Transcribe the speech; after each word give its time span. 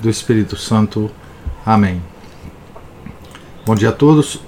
do 0.00 0.08
Espírito 0.08 0.56
Santo. 0.56 1.10
Amém. 1.64 2.02
Bom 3.64 3.74
dia 3.74 3.90
a 3.90 3.92
todos. 3.92 4.40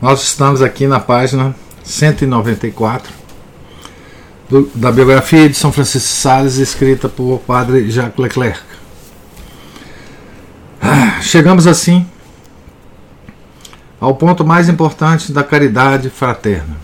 Nós 0.00 0.22
estamos 0.22 0.62
aqui 0.62 0.86
na 0.86 1.00
página 1.00 1.54
194 1.82 3.12
do, 4.48 4.70
da 4.74 4.92
biografia 4.92 5.48
de 5.48 5.54
São 5.54 5.72
Francisco 5.72 6.08
Sales, 6.08 6.56
escrita 6.56 7.08
por 7.08 7.40
Padre 7.40 7.90
Jacques 7.90 8.18
Leclerc. 8.18 8.60
Chegamos 11.22 11.66
assim 11.66 12.06
ao 14.00 14.14
ponto 14.16 14.44
mais 14.44 14.68
importante 14.68 15.32
da 15.32 15.44
caridade 15.44 16.10
fraterna. 16.10 16.76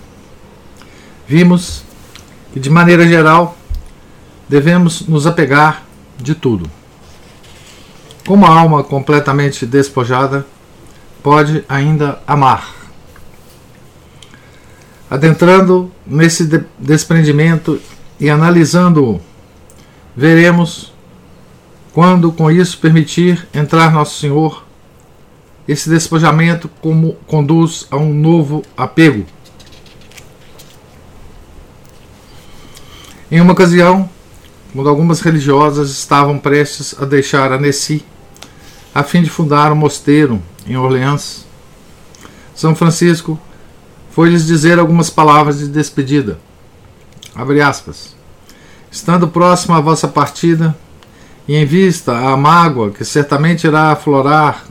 Vimos 1.27 1.83
que, 2.53 2.61
de 2.61 2.71
maneira 2.71 3.07
geral, 3.07 3.57
devemos 4.49 5.07
nos 5.09 5.27
apegar 5.27 5.83
de 6.17 6.35
tudo. 6.35 6.71
Como 8.29 8.45
a 8.45 8.51
alma 8.51 8.85
completamente 8.85 9.65
despojada 9.65 10.47
pode 11.23 11.65
ainda 11.67 12.21
amar. 12.27 12.75
Adentrando 15.11 15.91
nesse 16.07 16.45
de 16.45 16.63
desprendimento 16.79 17.81
e 18.21 18.29
analisando-o, 18.29 19.19
veremos 20.15 20.93
quando 21.95 22.31
com 22.31 22.51
isso 22.51 22.77
permitir 22.77 23.49
entrar 23.55 23.91
Nosso 23.91 24.21
Senhor, 24.21 24.63
esse 25.67 25.89
despojamento 25.89 26.69
como 26.83 27.15
conduz 27.27 27.87
a 27.91 27.97
um 27.97 28.13
novo 28.13 28.63
apego. 28.77 29.25
Em 33.31 33.41
uma 33.41 33.55
ocasião, 33.55 34.07
quando 34.75 34.91
algumas 34.91 35.23
religiosas 35.23 35.89
estavam 35.89 36.39
prestes 36.39 36.95
a 37.01 37.07
deixar 37.07 37.53
Annecy 37.53 38.05
a 38.99 39.05
fim 39.05 39.23
de 39.23 39.31
fundar 39.31 39.71
um 39.71 39.77
mosteiro 39.77 40.43
em 40.67 40.77
Orleans, 40.77 41.47
São 42.53 42.75
Francisco 42.75 43.39
foi-lhes 44.11 44.45
dizer 44.45 44.77
algumas 44.77 45.09
palavras 45.09 45.61
de 45.61 45.69
despedida. 45.69 46.41
Abre 47.33 47.61
aspas. 47.61 48.17
Estando 48.91 49.29
próximo 49.29 49.77
à 49.77 49.81
vossa 49.81 50.09
partida, 50.09 50.77
e 51.47 51.55
em 51.55 51.65
vista 51.65 52.13
à 52.13 52.37
mágoa 52.37 52.91
que 52.91 53.05
certamente 53.05 53.69
irá 53.69 53.93
aflorar 53.93 54.65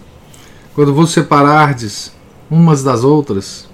quando 0.76 0.94
vos 0.94 1.12
separardes 1.12 2.12
umas 2.52 2.84
das 2.84 3.06
outras, 3.06 3.70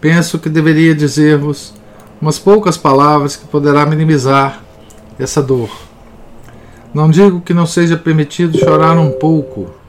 penso 0.00 0.40
que 0.40 0.48
deveria 0.48 0.92
dizer-vos 0.92 1.72
umas 2.20 2.40
poucas 2.40 2.76
palavras 2.76 3.36
que 3.36 3.46
poderá 3.46 3.86
minimizar 3.86 4.60
essa 5.20 5.40
dor. 5.40 5.70
Não 6.92 7.08
digo 7.08 7.40
que 7.40 7.54
não 7.54 7.64
seja 7.64 7.96
permitido 7.96 8.58
chorar 8.58 8.98
um 8.98 9.12
pouco. 9.12 9.83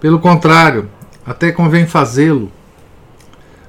Pelo 0.00 0.18
contrário, 0.18 0.88
até 1.26 1.52
convém 1.52 1.86
fazê-lo. 1.86 2.50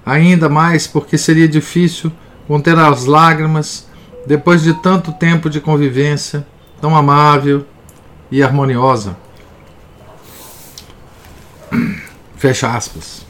Ainda 0.05 0.47
mais 0.49 0.87
porque 0.87 1.17
seria 1.17 1.47
difícil 1.47 2.11
conter 2.47 2.77
as 2.77 3.05
lágrimas 3.05 3.87
depois 4.25 4.63
de 4.63 4.73
tanto 4.75 5.11
tempo 5.11 5.49
de 5.49 5.59
convivência 5.59 6.45
tão 6.79 6.95
amável 6.95 7.65
e 8.31 8.41
harmoniosa. 8.41 9.17
Fecha 12.37 12.75
aspas. 12.75 13.25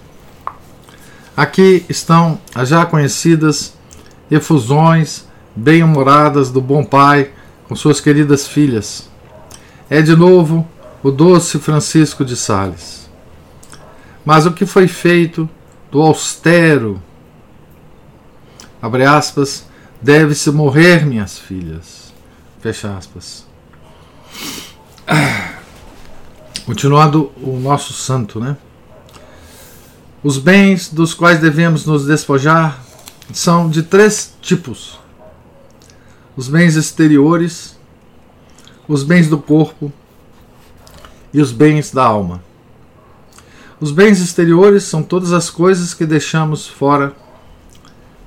Aqui 1.35 1.85
estão 1.89 2.39
as 2.53 2.69
já 2.69 2.85
conhecidas 2.85 3.73
efusões 4.29 5.25
bem-humoradas 5.55 6.49
do 6.49 6.61
bom 6.61 6.83
pai 6.83 7.31
com 7.67 7.75
suas 7.75 7.99
queridas 7.99 8.47
filhas. 8.47 9.09
É 9.89 10.01
de 10.01 10.15
novo 10.15 10.67
o 11.03 11.09
doce 11.11 11.59
Francisco 11.59 12.23
de 12.23 12.35
Sales. 12.35 13.09
Mas 14.23 14.45
o 14.45 14.51
que 14.51 14.65
foi 14.65 14.87
feito 14.87 15.49
do 15.91 16.01
austero, 16.01 17.01
abre 18.81 19.03
aspas, 19.03 19.65
deve-se 20.01 20.51
morrer, 20.51 21.05
minhas 21.05 21.37
filhas. 21.39 22.13
Fecha 22.59 22.95
aspas. 22.95 23.45
Continuando 26.65 27.31
o 27.37 27.59
nosso 27.59 27.93
santo, 27.93 28.39
né? 28.39 28.55
Os 30.23 30.37
bens 30.37 30.89
dos 30.89 31.15
quais 31.15 31.39
devemos 31.39 31.85
nos 31.85 32.05
despojar 32.05 32.79
são 33.33 33.67
de 33.67 33.81
três 33.81 34.35
tipos: 34.39 34.99
os 36.37 36.47
bens 36.47 36.75
exteriores, 36.75 37.75
os 38.87 39.03
bens 39.03 39.27
do 39.27 39.39
corpo 39.39 39.91
e 41.33 41.41
os 41.41 41.51
bens 41.51 41.91
da 41.91 42.03
alma. 42.03 42.41
Os 43.79 43.91
bens 43.91 44.19
exteriores 44.19 44.83
são 44.83 45.01
todas 45.01 45.33
as 45.33 45.49
coisas 45.49 45.93
que 45.93 46.05
deixamos 46.05 46.67
fora 46.67 47.13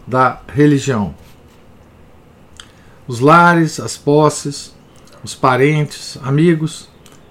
da 0.06 0.40
religião. 0.48 1.14
Os 3.06 3.20
lares, 3.20 3.78
as 3.78 3.96
posses, 3.96 4.74
os 5.22 5.34
parentes, 5.34 6.18
amigos 6.22 6.88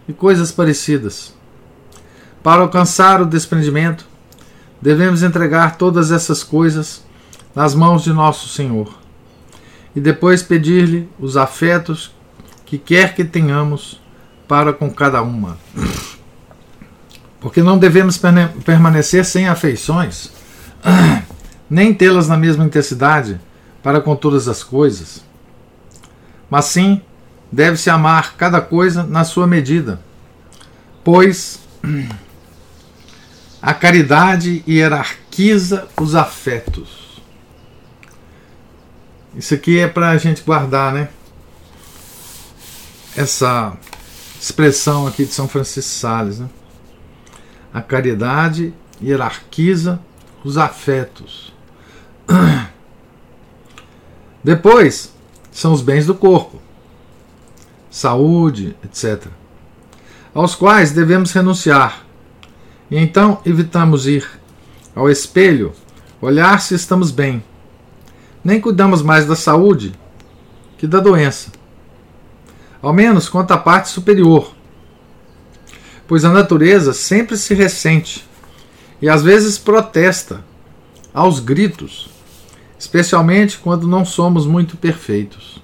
e 0.08 0.14
coisas 0.14 0.52
parecidas. 0.52 1.34
Para 2.42 2.62
alcançar 2.62 3.22
o 3.22 3.26
desprendimento, 3.26 4.06
devemos 4.82 5.24
entregar 5.24 5.78
todas 5.78 6.12
essas 6.12 6.44
coisas 6.44 7.04
nas 7.56 7.76
mãos 7.76 8.04
de 8.04 8.12
nosso 8.12 8.50
Senhor 8.50 8.94
e 9.96 10.02
depois 10.02 10.42
pedir-lhe 10.42 11.08
os 11.20 11.38
afetos 11.38 12.12
que 12.66 12.78
quer 12.78 13.14
que 13.14 13.24
tenhamos 13.24 14.02
para 14.54 14.72
com 14.72 14.88
cada 14.88 15.24
uma. 15.24 15.58
Porque 17.40 17.64
não 17.64 17.76
devemos 17.76 18.22
permanecer 18.64 19.26
sem 19.26 19.48
afeições, 19.48 20.30
nem 21.68 21.92
tê-las 21.92 22.28
na 22.28 22.38
mesma 22.38 22.64
intensidade 22.64 23.42
para 23.82 24.00
com 24.00 24.16
todas 24.16 24.48
as 24.48 24.64
coisas. 24.64 25.26
Mas 26.52 26.66
sim, 26.66 27.02
deve-se 27.52 27.90
amar 27.90 28.36
cada 28.36 28.62
coisa 28.62 29.02
na 29.02 29.24
sua 29.24 29.48
medida, 29.48 30.00
pois 31.04 31.60
a 33.60 33.74
caridade 33.74 34.64
hierarquiza 34.68 35.88
os 36.00 36.14
afetos. 36.14 37.20
Isso 39.36 39.56
aqui 39.56 39.80
é 39.80 39.88
para 39.88 40.12
a 40.12 40.18
gente 40.18 40.44
guardar, 40.44 40.94
né? 40.94 41.10
Essa 43.18 43.76
expressão 44.44 45.08
aqui 45.08 45.26
de 45.26 45.34
São 45.34 45.48
Francisco 45.48 45.92
Sales, 45.92 46.40
né? 46.40 46.50
A 47.74 47.82
caridade 47.82 48.74
hierarquiza 49.02 50.00
os 50.44 50.58
afetos. 50.58 51.54
Depois 54.44 55.14
são 55.52 55.72
os 55.72 55.82
bens 55.82 56.06
do 56.06 56.14
corpo, 56.14 56.60
saúde, 57.90 58.76
etc., 58.84 59.28
aos 60.34 60.56
quais 60.56 60.92
devemos 60.92 61.32
renunciar. 61.32 62.04
E 62.92 62.98
então 62.98 63.42
evitamos 63.46 64.06
ir 64.08 64.28
ao 64.96 65.10
espelho, 65.10 65.74
olhar 66.22 66.60
se 66.60 66.76
estamos 66.76 67.12
bem 67.12 67.44
nem 68.44 68.60
cuidamos 68.60 69.02
mais 69.02 69.26
da 69.26 69.36
saúde 69.36 69.94
que 70.78 70.86
da 70.86 71.00
doença. 71.00 71.50
Ao 72.84 72.92
menos 72.92 73.30
quanto 73.30 73.52
à 73.52 73.58
parte 73.58 73.88
superior. 73.88 74.54
Pois 76.06 76.26
a 76.26 76.30
natureza 76.30 76.92
sempre 76.92 77.38
se 77.38 77.54
ressente 77.54 78.28
e 79.02 79.08
às 79.08 79.24
vezes 79.24 79.58
protesta 79.58 80.44
aos 81.14 81.40
gritos, 81.40 82.10
especialmente 82.78 83.58
quando 83.58 83.88
não 83.88 84.04
somos 84.04 84.46
muito 84.46 84.76
perfeitos. 84.76 85.64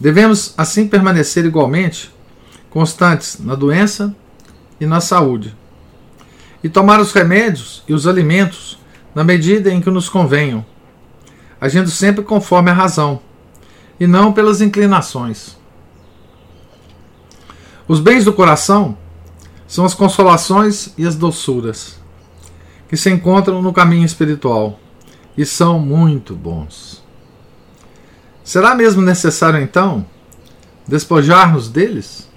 Devemos 0.00 0.54
assim 0.58 0.88
permanecer 0.88 1.44
igualmente 1.44 2.12
constantes 2.68 3.38
na 3.38 3.54
doença 3.54 4.12
e 4.80 4.86
na 4.86 5.00
saúde, 5.00 5.54
e 6.64 6.68
tomar 6.68 6.98
os 6.98 7.12
remédios 7.12 7.84
e 7.86 7.94
os 7.94 8.08
alimentos 8.08 8.76
na 9.14 9.22
medida 9.22 9.70
em 9.70 9.80
que 9.80 9.88
nos 9.88 10.08
convenham, 10.08 10.66
agindo 11.60 11.90
sempre 11.90 12.24
conforme 12.24 12.72
a 12.72 12.74
razão, 12.74 13.20
e 14.00 14.06
não 14.08 14.32
pelas 14.32 14.60
inclinações. 14.60 15.61
Os 17.88 18.00
bens 18.00 18.24
do 18.24 18.32
coração 18.32 18.96
são 19.66 19.84
as 19.84 19.94
consolações 19.94 20.92
e 20.96 21.06
as 21.06 21.16
doçuras 21.16 22.00
que 22.88 22.96
se 22.96 23.10
encontram 23.10 23.62
no 23.62 23.72
caminho 23.72 24.04
espiritual 24.04 24.78
e 25.36 25.46
são 25.46 25.78
muito 25.78 26.34
bons. 26.34 27.02
Será 28.44 28.74
mesmo 28.74 29.00
necessário 29.00 29.60
então 29.60 30.04
despojar-nos 30.86 31.68
deles? 31.68 32.28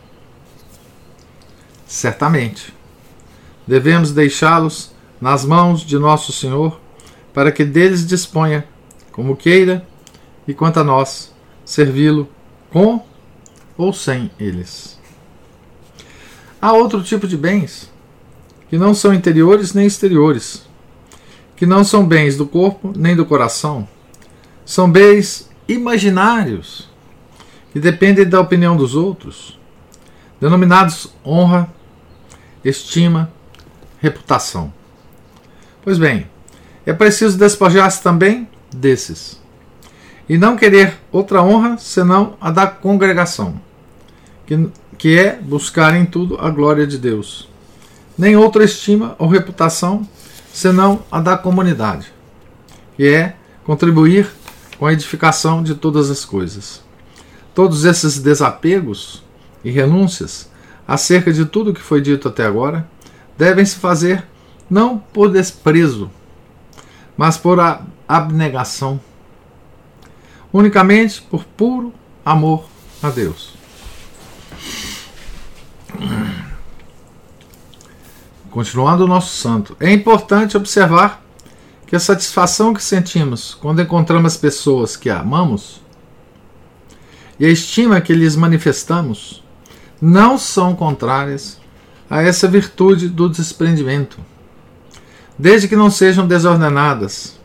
Certamente. 1.86 2.74
Devemos 3.68 4.12
deixá-los 4.12 4.92
nas 5.19 5.44
mãos 5.44 5.81
de 5.81 5.97
nosso 6.00 6.31
Senhor 6.31 6.80
para 7.33 7.51
que 7.51 7.65
deles 7.65 8.07
disponha, 8.07 8.65
como 9.12 9.36
queira, 9.36 9.86
e 10.47 10.53
quanto 10.53 10.80
a 10.80 10.83
nós, 10.86 11.33
servi-lo 11.65 12.30
com 12.71 13.03
ou 13.77 13.92
sem 13.92 14.31
eles. 14.39 14.94
Há 16.65 16.73
outro 16.73 17.03
tipo 17.03 17.27
de 17.27 17.38
bens 17.38 17.94
que 18.71 18.75
não 18.75 18.95
são 18.95 19.13
interiores 19.13 19.71
nem 19.75 19.85
exteriores, 19.85 20.65
que 21.56 21.63
não 21.63 21.83
são 21.83 22.03
bens 22.03 22.38
do 22.38 22.47
corpo 22.47 22.91
nem 22.95 23.15
do 23.15 23.23
coração, 23.23 23.88
são 24.65 24.91
bens 24.91 25.47
imaginários 25.67 26.89
que 27.71 27.79
dependem 27.79 28.27
da 28.27 28.41
opinião 28.41 28.75
dos 28.75 28.95
outros, 28.95 29.59
denominados 30.41 31.13
honra, 31.23 31.69
estima, 32.63 33.31
reputação. 34.00 34.73
Pois 35.83 36.00
bem, 36.00 36.27
é 36.83 36.94
preciso 36.94 37.38
despojar-se 37.38 38.01
também 38.01 38.50
desses 38.73 39.39
e 40.27 40.35
não 40.35 40.57
querer 40.57 40.95
outra 41.11 41.44
honra 41.44 41.77
senão 41.77 42.35
a 42.41 42.50
da 42.50 42.65
congregação, 42.65 43.61
que, 44.47 44.68
que 44.97 45.18
é 45.18 45.36
buscar 45.36 45.95
em 45.95 46.06
tudo 46.06 46.38
a 46.39 46.50
glória 46.50 46.86
de 46.86 46.97
Deus, 46.97 47.50
nem 48.18 48.36
outra 48.36 48.63
estima 48.63 49.15
ou 49.19 49.27
reputação 49.27 50.07
senão 50.53 51.03
a 51.12 51.19
da 51.19 51.38
comunidade, 51.38 52.13
que 52.95 53.07
é 53.07 53.36
contribuir 53.63 54.27
com 54.77 54.86
a 54.86 54.94
edificação 54.94 55.62
de 55.62 55.75
todas 55.75 56.09
as 56.09 56.24
coisas. 56.24 56.81
Todos 57.53 57.86
esses 57.86 58.19
desapegos 58.19 59.24
e 59.63 59.71
renúncias 59.71 60.50
acerca 60.88 61.31
de 61.33 61.45
tudo 61.45 61.74
que 61.74 61.81
foi 61.81 62.01
dito 62.01 62.27
até 62.27 62.45
agora 62.45 62.88
devem 63.38 63.65
se 63.65 63.75
fazer 63.75 64.25
não 64.69 64.97
por 64.97 65.31
desprezo, 65.31 66.09
mas 67.18 67.38
por 67.38 67.59
abnegação 68.07 69.00
unicamente 70.53 71.21
por 71.21 71.44
puro 71.44 71.94
amor 72.24 72.65
a 73.03 73.09
Deus. 73.09 73.55
Continuando 78.50 79.03
o 79.03 79.07
nosso 79.07 79.36
santo, 79.36 79.75
é 79.80 79.92
importante 79.92 80.56
observar 80.56 81.24
que 81.86 81.95
a 81.95 82.00
satisfação 82.00 82.74
que 82.74 82.83
sentimos 82.83 83.53
quando 83.53 83.81
encontramos 83.81 84.38
pessoas 84.38 84.95
que 84.95 85.09
amamos 85.09 85.81
e 87.39 87.45
a 87.45 87.50
estima 87.50 88.01
que 88.01 88.13
lhes 88.13 88.36
manifestamos 88.36 89.44
não 90.01 90.38
são 90.38 90.75
contrárias 90.75 91.59
a 92.09 92.21
essa 92.21 92.47
virtude 92.47 93.09
do 93.09 93.30
desprendimento, 93.30 94.19
desde 95.38 95.68
que 95.68 95.75
não 95.75 95.89
sejam 95.89 96.27
desordenadas 96.27 97.39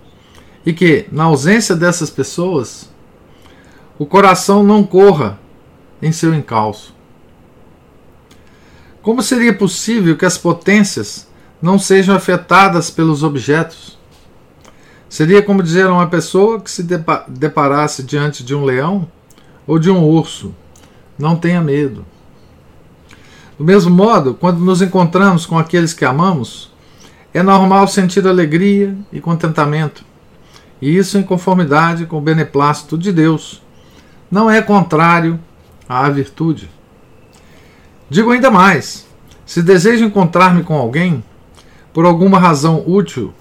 e 0.64 0.72
que, 0.72 1.06
na 1.10 1.24
ausência 1.24 1.74
dessas 1.74 2.10
pessoas, 2.10 2.90
o 3.98 4.06
coração 4.06 4.62
não 4.62 4.84
corra 4.84 5.38
em 6.00 6.12
seu 6.12 6.34
encalço. 6.34 6.94
Como 9.02 9.22
seria 9.22 9.54
possível 9.54 10.14
que 10.14 10.26
as 10.26 10.36
potências 10.36 11.26
não 11.60 11.78
sejam 11.78 12.14
afetadas 12.14 12.90
pelos 12.90 13.22
objetos? 13.22 13.98
Seria 15.08 15.42
como 15.42 15.62
dizer 15.62 15.86
a 15.86 15.92
uma 15.92 16.06
pessoa 16.06 16.60
que 16.60 16.70
se 16.70 16.86
deparasse 17.28 18.02
diante 18.02 18.44
de 18.44 18.54
um 18.54 18.62
leão 18.62 19.08
ou 19.66 19.78
de 19.78 19.90
um 19.90 20.04
urso: 20.04 20.54
não 21.18 21.34
tenha 21.34 21.62
medo. 21.62 22.04
Do 23.58 23.64
mesmo 23.64 23.94
modo, 23.94 24.34
quando 24.34 24.60
nos 24.60 24.82
encontramos 24.82 25.46
com 25.46 25.58
aqueles 25.58 25.94
que 25.94 26.04
amamos, 26.04 26.70
é 27.32 27.42
normal 27.42 27.88
sentir 27.88 28.26
alegria 28.26 28.96
e 29.10 29.18
contentamento, 29.18 30.04
e 30.80 30.94
isso 30.94 31.16
em 31.16 31.22
conformidade 31.22 32.04
com 32.04 32.18
o 32.18 32.22
beneplácito 32.22 32.98
de 32.98 33.12
Deus 33.12 33.62
não 34.30 34.50
é 34.50 34.60
contrário 34.60 35.40
à 35.88 36.08
virtude. 36.10 36.70
Digo 38.10 38.32
ainda 38.32 38.50
mais: 38.50 39.06
se 39.46 39.62
desejo 39.62 40.04
encontrar-me 40.04 40.64
com 40.64 40.76
alguém, 40.76 41.24
por 41.92 42.04
alguma 42.04 42.38
razão 42.38 42.82
útil 42.86 43.32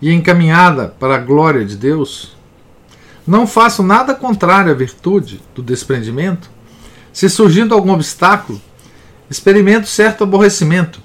e 0.00 0.10
encaminhada 0.10 0.88
para 0.98 1.16
a 1.16 1.18
glória 1.18 1.64
de 1.64 1.76
Deus, 1.76 2.36
não 3.26 3.46
faço 3.46 3.82
nada 3.82 4.14
contrário 4.14 4.72
à 4.72 4.74
virtude 4.74 5.40
do 5.54 5.62
desprendimento. 5.62 6.50
Se 7.12 7.28
surgindo 7.28 7.74
algum 7.74 7.92
obstáculo, 7.92 8.60
experimento 9.30 9.86
certo 9.86 10.24
aborrecimento 10.24 11.00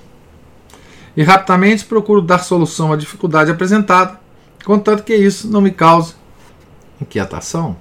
e 1.18 1.24
rapidamente 1.24 1.86
procuro 1.86 2.22
dar 2.22 2.40
solução 2.40 2.94
à 2.94 2.96
dificuldade 2.96 3.52
apresentada, 3.52 4.20
contanto 4.64 5.04
que 5.04 5.16
isso 5.16 5.50
não 5.50 5.62
me 5.62 5.72
cause 5.72 6.14
inquietação. 7.02 7.76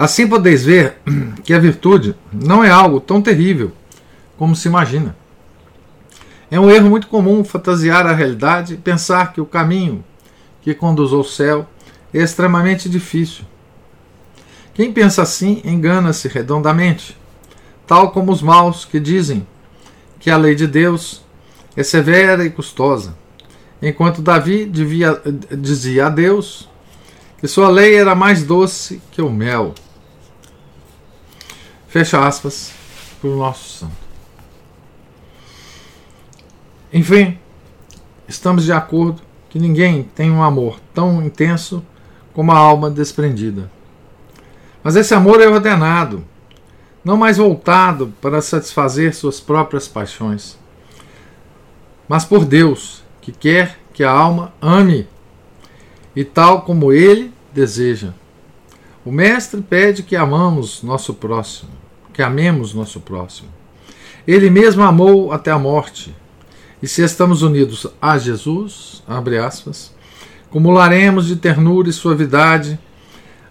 Assim 0.00 0.26
podeis 0.26 0.64
ver 0.64 0.96
que 1.44 1.52
a 1.52 1.58
virtude 1.58 2.16
não 2.32 2.64
é 2.64 2.70
algo 2.70 3.00
tão 3.00 3.20
terrível 3.20 3.70
como 4.38 4.56
se 4.56 4.66
imagina. 4.66 5.14
É 6.50 6.58
um 6.58 6.70
erro 6.70 6.88
muito 6.88 7.06
comum 7.06 7.44
fantasiar 7.44 8.06
a 8.06 8.14
realidade 8.14 8.72
e 8.72 8.76
pensar 8.78 9.34
que 9.34 9.42
o 9.42 9.44
caminho 9.46 10.02
que 10.62 10.72
conduz 10.72 11.12
ao 11.12 11.22
céu 11.22 11.68
é 12.14 12.22
extremamente 12.22 12.88
difícil. 12.88 13.44
Quem 14.72 14.90
pensa 14.90 15.20
assim 15.20 15.60
engana-se 15.66 16.28
redondamente, 16.28 17.14
tal 17.86 18.10
como 18.10 18.32
os 18.32 18.40
maus 18.40 18.86
que 18.86 18.98
dizem 18.98 19.46
que 20.18 20.30
a 20.30 20.38
lei 20.38 20.54
de 20.54 20.66
Deus 20.66 21.22
é 21.76 21.82
severa 21.82 22.42
e 22.42 22.48
custosa, 22.48 23.14
enquanto 23.82 24.22
Davi 24.22 24.64
devia, 24.64 25.20
dizia 25.58 26.06
a 26.06 26.08
Deus 26.08 26.70
que 27.36 27.46
sua 27.46 27.68
lei 27.68 27.96
era 27.96 28.14
mais 28.14 28.42
doce 28.42 29.02
que 29.12 29.20
o 29.20 29.28
mel. 29.28 29.74
Fecha 31.90 32.24
aspas 32.24 32.72
para 33.20 33.30
o 33.30 33.36
nosso 33.36 33.78
santo. 33.80 33.92
Enfim, 36.92 37.36
estamos 38.28 38.64
de 38.64 38.72
acordo 38.72 39.20
que 39.48 39.58
ninguém 39.58 40.04
tem 40.04 40.30
um 40.30 40.40
amor 40.40 40.78
tão 40.94 41.20
intenso 41.20 41.84
como 42.32 42.52
a 42.52 42.56
alma 42.56 42.88
desprendida. 42.88 43.68
Mas 44.84 44.94
esse 44.94 45.12
amor 45.14 45.40
é 45.40 45.48
ordenado, 45.48 46.24
não 47.04 47.16
mais 47.16 47.38
voltado 47.38 48.14
para 48.20 48.40
satisfazer 48.40 49.12
suas 49.12 49.40
próprias 49.40 49.88
paixões, 49.88 50.56
mas 52.08 52.24
por 52.24 52.44
Deus, 52.44 53.02
que 53.20 53.32
quer 53.32 53.80
que 53.92 54.04
a 54.04 54.12
alma 54.12 54.54
ame, 54.62 55.08
e 56.14 56.24
tal 56.24 56.62
como 56.62 56.92
ele 56.92 57.32
deseja. 57.52 58.14
O 59.04 59.10
Mestre 59.10 59.60
pede 59.60 60.04
que 60.04 60.14
amamos 60.14 60.84
nosso 60.84 61.12
próximo 61.14 61.79
que 62.20 62.24
amemos 62.24 62.74
nosso 62.74 63.00
próximo. 63.00 63.48
Ele 64.28 64.50
mesmo 64.50 64.82
amou 64.82 65.32
até 65.32 65.50
a 65.50 65.58
morte. 65.58 66.14
E 66.82 66.86
se 66.86 67.02
estamos 67.02 67.40
unidos 67.40 67.86
a 67.98 68.18
Jesus, 68.18 69.02
abre 69.08 69.38
aspas, 69.38 69.90
acumularemos 70.46 71.28
de 71.28 71.36
ternura 71.36 71.88
e 71.88 71.94
suavidade 71.94 72.78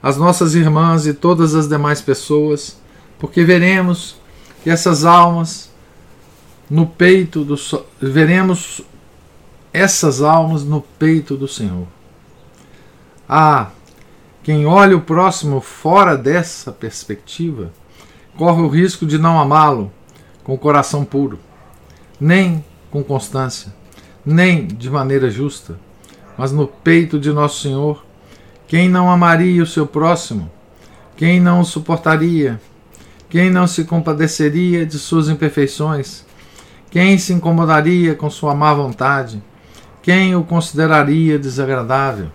as 0.04 0.18
nossas 0.18 0.54
irmãs 0.54 1.08
e 1.08 1.16
todas 1.16 1.56
as 1.56 1.68
demais 1.68 2.00
pessoas, 2.00 2.80
porque 3.18 3.44
veremos 3.44 4.18
que 4.64 4.70
essas 4.70 5.04
almas 5.04 5.72
no 6.70 6.86
peito 6.86 7.44
do 7.44 7.56
veremos 8.00 8.82
essas 9.74 10.22
almas 10.22 10.64
no 10.64 10.82
peito 11.00 11.36
do 11.36 11.48
Senhor. 11.48 11.88
Ah, 13.28 13.72
quem 14.44 14.68
olha 14.68 14.96
o 14.96 15.02
próximo 15.02 15.60
fora 15.60 16.16
dessa 16.16 16.72
perspectiva 16.72 17.72
corre 18.40 18.62
o 18.62 18.70
risco 18.70 19.06
de 19.06 19.18
não 19.18 19.38
amá-lo 19.38 19.92
com 20.46 20.58
coração 20.58 21.04
puro, 21.04 21.38
nem 22.18 22.64
com 22.90 23.04
constância, 23.04 23.74
nem 24.26 24.66
de 24.66 24.90
maneira 24.90 25.30
justa, 25.30 25.78
mas 26.38 26.54
no 26.54 26.66
peito 26.66 27.20
de 27.20 27.34
Nosso 27.34 27.62
Senhor. 27.62 28.06
Quem 28.66 28.88
não 28.88 29.12
amaria 29.12 29.62
o 29.62 29.68
seu 29.68 29.86
próximo? 29.86 30.50
Quem 31.18 31.38
não 31.38 31.60
o 31.60 31.66
suportaria? 31.66 32.62
Quem 33.30 33.50
não 33.50 33.68
se 33.68 33.84
compadeceria 33.84 34.86
de 34.86 34.98
suas 34.98 35.28
imperfeições? 35.28 36.26
Quem 36.90 37.18
se 37.18 37.34
incomodaria 37.34 38.16
com 38.16 38.30
sua 38.30 38.56
má 38.56 38.74
vontade? 38.74 39.44
Quem 40.02 40.34
o 40.34 40.46
consideraria 40.46 41.38
desagradável? 41.38 42.30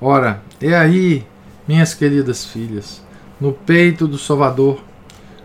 Ora, 0.00 0.42
é 0.60 0.74
aí, 0.74 1.24
minhas 1.68 1.94
queridas 1.94 2.44
filhas, 2.44 3.05
no 3.40 3.52
peito 3.52 4.06
do 4.06 4.18
Salvador, 4.18 4.82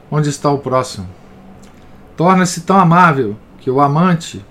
onde 0.10 0.29
está 0.29 0.50
o 0.50 0.60
próximo. 0.60 1.07
Torna-se 2.15 2.62
tão 2.62 2.77
amável 2.77 3.36
que 3.60 3.69
o 3.69 3.81
amante 3.81 4.43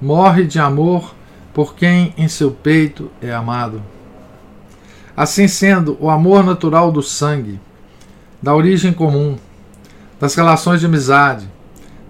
morre 0.00 0.44
de 0.44 0.58
amor 0.58 1.14
por 1.52 1.74
quem 1.74 2.14
em 2.16 2.28
seu 2.28 2.50
peito 2.50 3.10
é 3.20 3.32
amado. 3.32 3.82
Assim 5.16 5.48
sendo, 5.48 5.96
o 6.00 6.08
amor 6.08 6.44
natural 6.44 6.92
do 6.92 7.02
sangue, 7.02 7.60
da 8.40 8.54
origem 8.54 8.92
comum, 8.92 9.36
das 10.20 10.34
relações 10.34 10.80
de 10.80 10.86
amizade, 10.86 11.48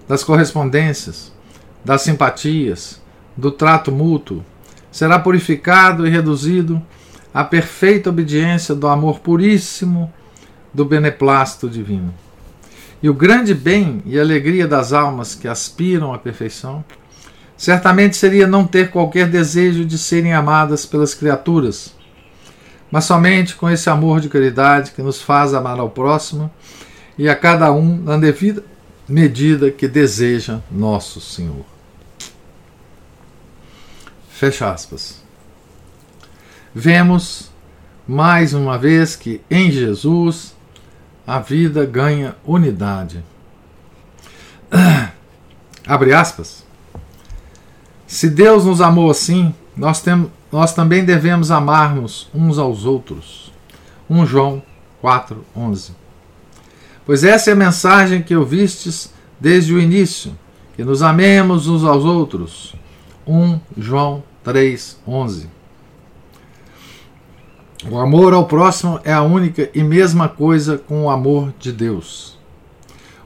das 0.07 0.23
correspondências, 0.23 1.31
das 1.83 2.01
simpatias, 2.01 3.01
do 3.35 3.51
trato 3.51 3.91
mútuo, 3.91 4.43
será 4.91 5.17
purificado 5.17 6.05
e 6.05 6.09
reduzido 6.09 6.81
à 7.33 7.43
perfeita 7.43 8.09
obediência 8.09 8.75
do 8.75 8.87
amor 8.87 9.19
puríssimo 9.19 10.11
do 10.73 10.85
beneplácito 10.85 11.69
divino. 11.69 12.13
E 13.01 13.09
o 13.09 13.13
grande 13.13 13.53
bem 13.53 14.01
e 14.05 14.19
alegria 14.19 14.67
das 14.67 14.93
almas 14.93 15.35
que 15.35 15.47
aspiram 15.47 16.13
à 16.13 16.17
perfeição 16.17 16.83
certamente 17.57 18.17
seria 18.17 18.47
não 18.47 18.65
ter 18.65 18.91
qualquer 18.91 19.27
desejo 19.27 19.85
de 19.85 19.97
serem 19.97 20.33
amadas 20.33 20.85
pelas 20.85 21.13
criaturas 21.13 21.97
mas 22.91 23.05
somente 23.05 23.55
com 23.55 23.69
esse 23.69 23.89
amor 23.89 24.19
de 24.19 24.29
caridade 24.29 24.91
que 24.91 25.01
nos 25.01 25.21
faz 25.21 25.53
amar 25.53 25.79
ao 25.79 25.89
próximo 25.89 26.51
e 27.17 27.29
a 27.29 27.35
cada 27.35 27.71
um 27.71 27.97
na 27.97 28.17
devida 28.17 28.63
medida 29.07 29.71
que 29.71 29.87
deseja 29.87 30.59
nosso 30.71 31.19
Senhor. 31.19 31.65
Fecha 34.29 34.71
aspas. 34.71 35.21
Vemos 36.73 37.51
mais 38.07 38.53
uma 38.53 38.77
vez 38.77 39.15
que 39.15 39.41
em 39.49 39.71
Jesus 39.71 40.55
a 41.29 41.37
vida 41.37 41.85
ganha 41.85 42.35
unidade. 42.43 43.23
Abre 45.85 46.11
aspas. 46.11 46.65
Se 48.07 48.27
Deus 48.31 48.65
nos 48.65 48.81
amou 48.81 49.11
assim, 49.11 49.53
nós, 49.77 50.01
tem, 50.01 50.27
nós 50.51 50.73
também 50.73 51.05
devemos 51.05 51.51
amar-nos 51.51 52.27
uns 52.33 52.57
aos 52.57 52.83
outros. 52.83 53.51
1 54.09 54.25
João 54.25 54.63
4, 55.01 55.45
11. 55.55 55.91
Pois 57.05 57.23
essa 57.23 57.51
é 57.51 57.53
a 57.53 57.55
mensagem 57.55 58.23
que 58.23 58.35
ouvistes 58.35 59.13
desde 59.39 59.71
o 59.71 59.79
início, 59.79 60.35
que 60.75 60.83
nos 60.83 61.03
amemos 61.03 61.67
uns 61.67 61.83
aos 61.83 62.05
outros. 62.05 62.73
1 63.27 63.59
João 63.77 64.23
3, 64.43 64.97
11. 65.07 65.47
O 67.87 67.97
amor 67.97 68.33
ao 68.33 68.45
próximo 68.45 68.99
é 69.05 69.13
a 69.13 69.21
única 69.21 69.69
e 69.73 69.81
mesma 69.81 70.27
coisa 70.27 70.77
com 70.77 71.05
o 71.05 71.09
amor 71.09 71.53
de 71.57 71.71
Deus. 71.71 72.37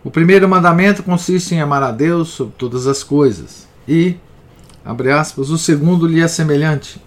O 0.03 0.12
primeiro 0.12 0.48
mandamento 0.48 1.01
consiste 1.01 1.55
em 1.55 1.60
amar 1.60 1.81
a 1.81 1.89
Deus 1.89 2.29
sobre 2.29 2.53
todas 2.55 2.86
as 2.86 3.03
coisas 3.03 3.67
e, 3.88 4.15
abre 4.86 5.12
aspas, 5.12 5.50
o 5.50 5.57
segundo 5.57 6.05
lhe 6.05 6.22
é 6.22 6.27
semelhante. 6.27 7.01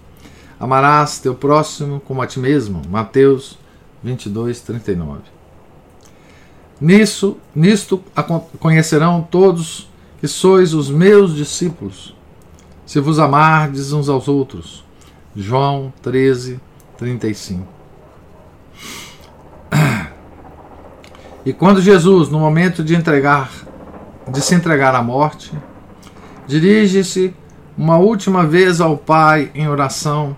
Amarás 0.59 1.19
teu 1.19 1.33
próximo 1.33 2.01
como 2.01 2.21
a 2.21 2.27
ti 2.27 2.37
mesmo. 2.37 2.81
Mateus 2.89 3.57
22, 4.03 4.59
39. 4.59 5.21
Nisso, 6.81 7.37
nisto 7.55 8.03
conhecerão 8.59 9.25
todos 9.31 9.89
que 10.19 10.27
sois 10.27 10.73
os 10.73 10.89
meus 10.89 11.33
discípulos, 11.33 12.13
se 12.85 12.99
vos 12.99 13.19
amardes 13.19 13.93
uns 13.93 14.09
aos 14.09 14.27
outros. 14.27 14.83
João 15.33 15.93
13, 16.01 16.59
35. 16.97 17.67
E 21.45 21.53
quando 21.53 21.81
Jesus, 21.81 22.29
no 22.29 22.39
momento 22.39 22.83
de 22.83 22.95
entregar, 22.95 23.49
de 24.27 24.41
se 24.41 24.53
entregar 24.53 24.93
à 24.93 25.01
morte, 25.01 25.53
dirige-se 26.45 27.33
uma 27.77 27.97
última 27.97 28.45
vez 28.45 28.81
ao 28.81 28.97
Pai 28.97 29.51
em 29.53 29.67
oração 29.67 30.35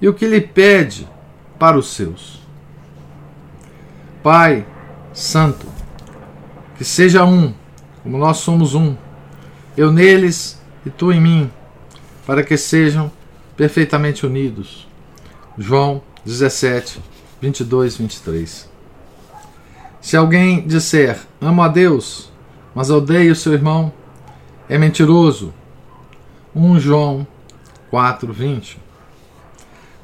e 0.00 0.08
o 0.08 0.14
que 0.14 0.26
lhe 0.26 0.40
pede 0.40 1.08
para 1.58 1.78
os 1.78 1.94
seus. 1.94 2.42
Pai 4.22 4.66
Santo, 5.12 5.66
que 6.76 6.84
seja 6.84 7.24
um, 7.24 7.54
como 8.02 8.18
nós 8.18 8.38
somos 8.38 8.74
um, 8.74 8.96
eu 9.76 9.92
neles 9.92 10.60
e 10.84 10.90
tu 10.90 11.12
em 11.12 11.20
mim, 11.20 11.50
para 12.26 12.42
que 12.42 12.56
sejam 12.56 13.10
perfeitamente 13.56 14.26
unidos. 14.26 14.87
João 15.58 16.00
17, 16.24 17.00
22, 17.40 17.96
23. 17.96 18.68
Se 20.00 20.16
alguém 20.16 20.64
disser 20.64 21.18
amo 21.40 21.62
a 21.62 21.68
Deus, 21.68 22.30
mas 22.72 22.90
odeia 22.90 23.32
o 23.32 23.36
seu 23.36 23.54
irmão, 23.54 23.92
é 24.68 24.78
mentiroso 24.78 25.52
1 26.54 26.78
João 26.78 27.26
4, 27.90 28.32
20. 28.32 28.78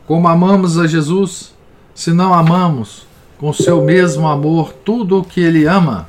Como 0.08 0.26
amamos 0.26 0.76
a 0.76 0.88
Jesus, 0.88 1.54
se 1.94 2.12
não 2.12 2.34
amamos 2.34 3.06
com 3.38 3.52
seu 3.52 3.80
mesmo 3.84 4.26
amor 4.26 4.72
tudo 4.72 5.20
o 5.20 5.24
que 5.24 5.40
ele 5.40 5.66
ama? 5.66 6.08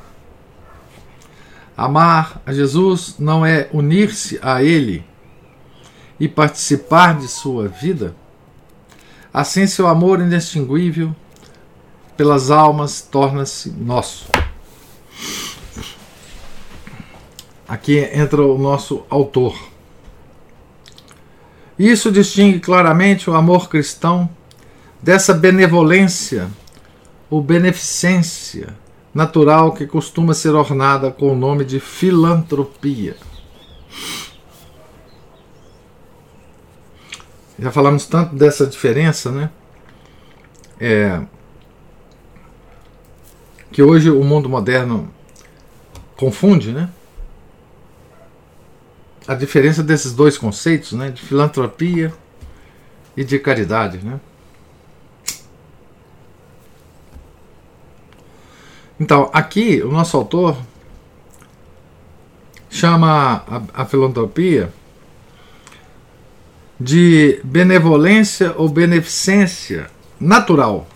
Amar 1.76 2.42
a 2.44 2.52
Jesus 2.52 3.14
não 3.16 3.46
é 3.46 3.68
unir-se 3.72 4.40
a 4.42 4.60
ele 4.60 5.04
e 6.18 6.26
participar 6.26 7.16
de 7.16 7.28
sua 7.28 7.68
vida? 7.68 8.12
Assim, 9.36 9.66
seu 9.66 9.86
amor 9.86 10.18
inextinguível 10.18 11.14
pelas 12.16 12.50
almas 12.50 13.02
torna-se 13.02 13.68
nosso. 13.68 14.24
Aqui 17.68 17.98
entra 17.98 18.40
o 18.40 18.56
nosso 18.56 19.04
autor. 19.10 19.54
Isso 21.78 22.10
distingue 22.10 22.60
claramente 22.60 23.28
o 23.28 23.34
amor 23.34 23.68
cristão 23.68 24.26
dessa 25.02 25.34
benevolência 25.34 26.48
ou 27.28 27.42
beneficência 27.42 28.74
natural 29.12 29.74
que 29.74 29.86
costuma 29.86 30.32
ser 30.32 30.54
ornada 30.54 31.10
com 31.10 31.30
o 31.30 31.36
nome 31.36 31.66
de 31.66 31.78
filantropia. 31.78 33.18
Já 37.58 37.70
falamos 37.70 38.06
tanto 38.06 38.34
dessa 38.34 38.66
diferença, 38.66 39.30
né? 39.30 39.50
É, 40.78 41.20
que 43.72 43.82
hoje 43.82 44.10
o 44.10 44.22
mundo 44.22 44.48
moderno 44.48 45.10
confunde, 46.16 46.72
né? 46.72 46.90
a 49.26 49.34
diferença 49.34 49.82
desses 49.82 50.12
dois 50.12 50.38
conceitos, 50.38 50.92
né, 50.92 51.10
de 51.10 51.20
filantropia 51.20 52.12
e 53.16 53.24
de 53.24 53.38
caridade, 53.38 53.98
né? 53.98 54.20
Então, 58.98 59.30
aqui 59.32 59.82
o 59.82 59.90
nosso 59.90 60.16
autor 60.16 60.56
chama 62.70 63.44
a, 63.46 63.82
a 63.82 63.84
filantropia 63.84 64.72
de 66.78 67.40
benevolência 67.42 68.54
ou 68.56 68.68
beneficência 68.68 69.90
natural. 70.20 70.86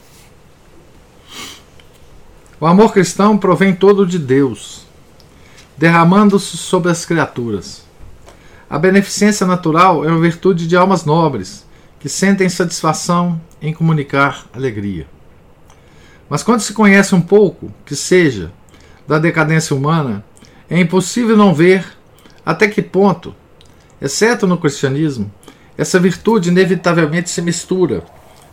O 2.60 2.66
amor 2.66 2.92
cristão 2.92 3.38
provém 3.38 3.74
todo 3.74 4.06
de 4.06 4.18
Deus, 4.18 4.86
derramando-se 5.78 6.58
sobre 6.58 6.90
as 6.90 7.06
criaturas. 7.06 7.84
A 8.68 8.78
beneficência 8.78 9.46
natural 9.46 10.04
é 10.04 10.08
uma 10.08 10.20
virtude 10.20 10.66
de 10.66 10.76
almas 10.76 11.04
nobres, 11.04 11.66
que 11.98 12.08
sentem 12.08 12.48
satisfação 12.48 13.40
em 13.60 13.72
comunicar 13.72 14.46
alegria. 14.52 15.06
Mas 16.28 16.42
quando 16.42 16.60
se 16.60 16.72
conhece 16.72 17.14
um 17.14 17.20
pouco, 17.20 17.72
que 17.84 17.96
seja, 17.96 18.52
da 19.08 19.18
decadência 19.18 19.74
humana, 19.74 20.24
é 20.68 20.78
impossível 20.78 21.36
não 21.36 21.52
ver 21.52 21.84
até 22.44 22.68
que 22.68 22.80
ponto, 22.80 23.34
exceto 24.00 24.46
no 24.46 24.56
cristianismo, 24.56 25.30
essa 25.80 25.98
virtude 25.98 26.50
inevitavelmente 26.50 27.30
se 27.30 27.40
mistura, 27.40 28.04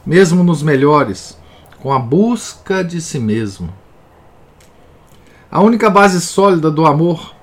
mesmo 0.05 0.45
nos 0.45 0.63
melhores, 0.63 1.37
com 1.77 1.91
a 1.91 1.99
busca 1.99 2.81
de 2.81 3.01
si 3.01 3.19
mesmo. 3.19 3.69
A 5.51 5.59
única 5.59 5.89
base 5.89 6.21
sólida 6.21 6.71
do 6.71 6.85
amor 6.85 7.35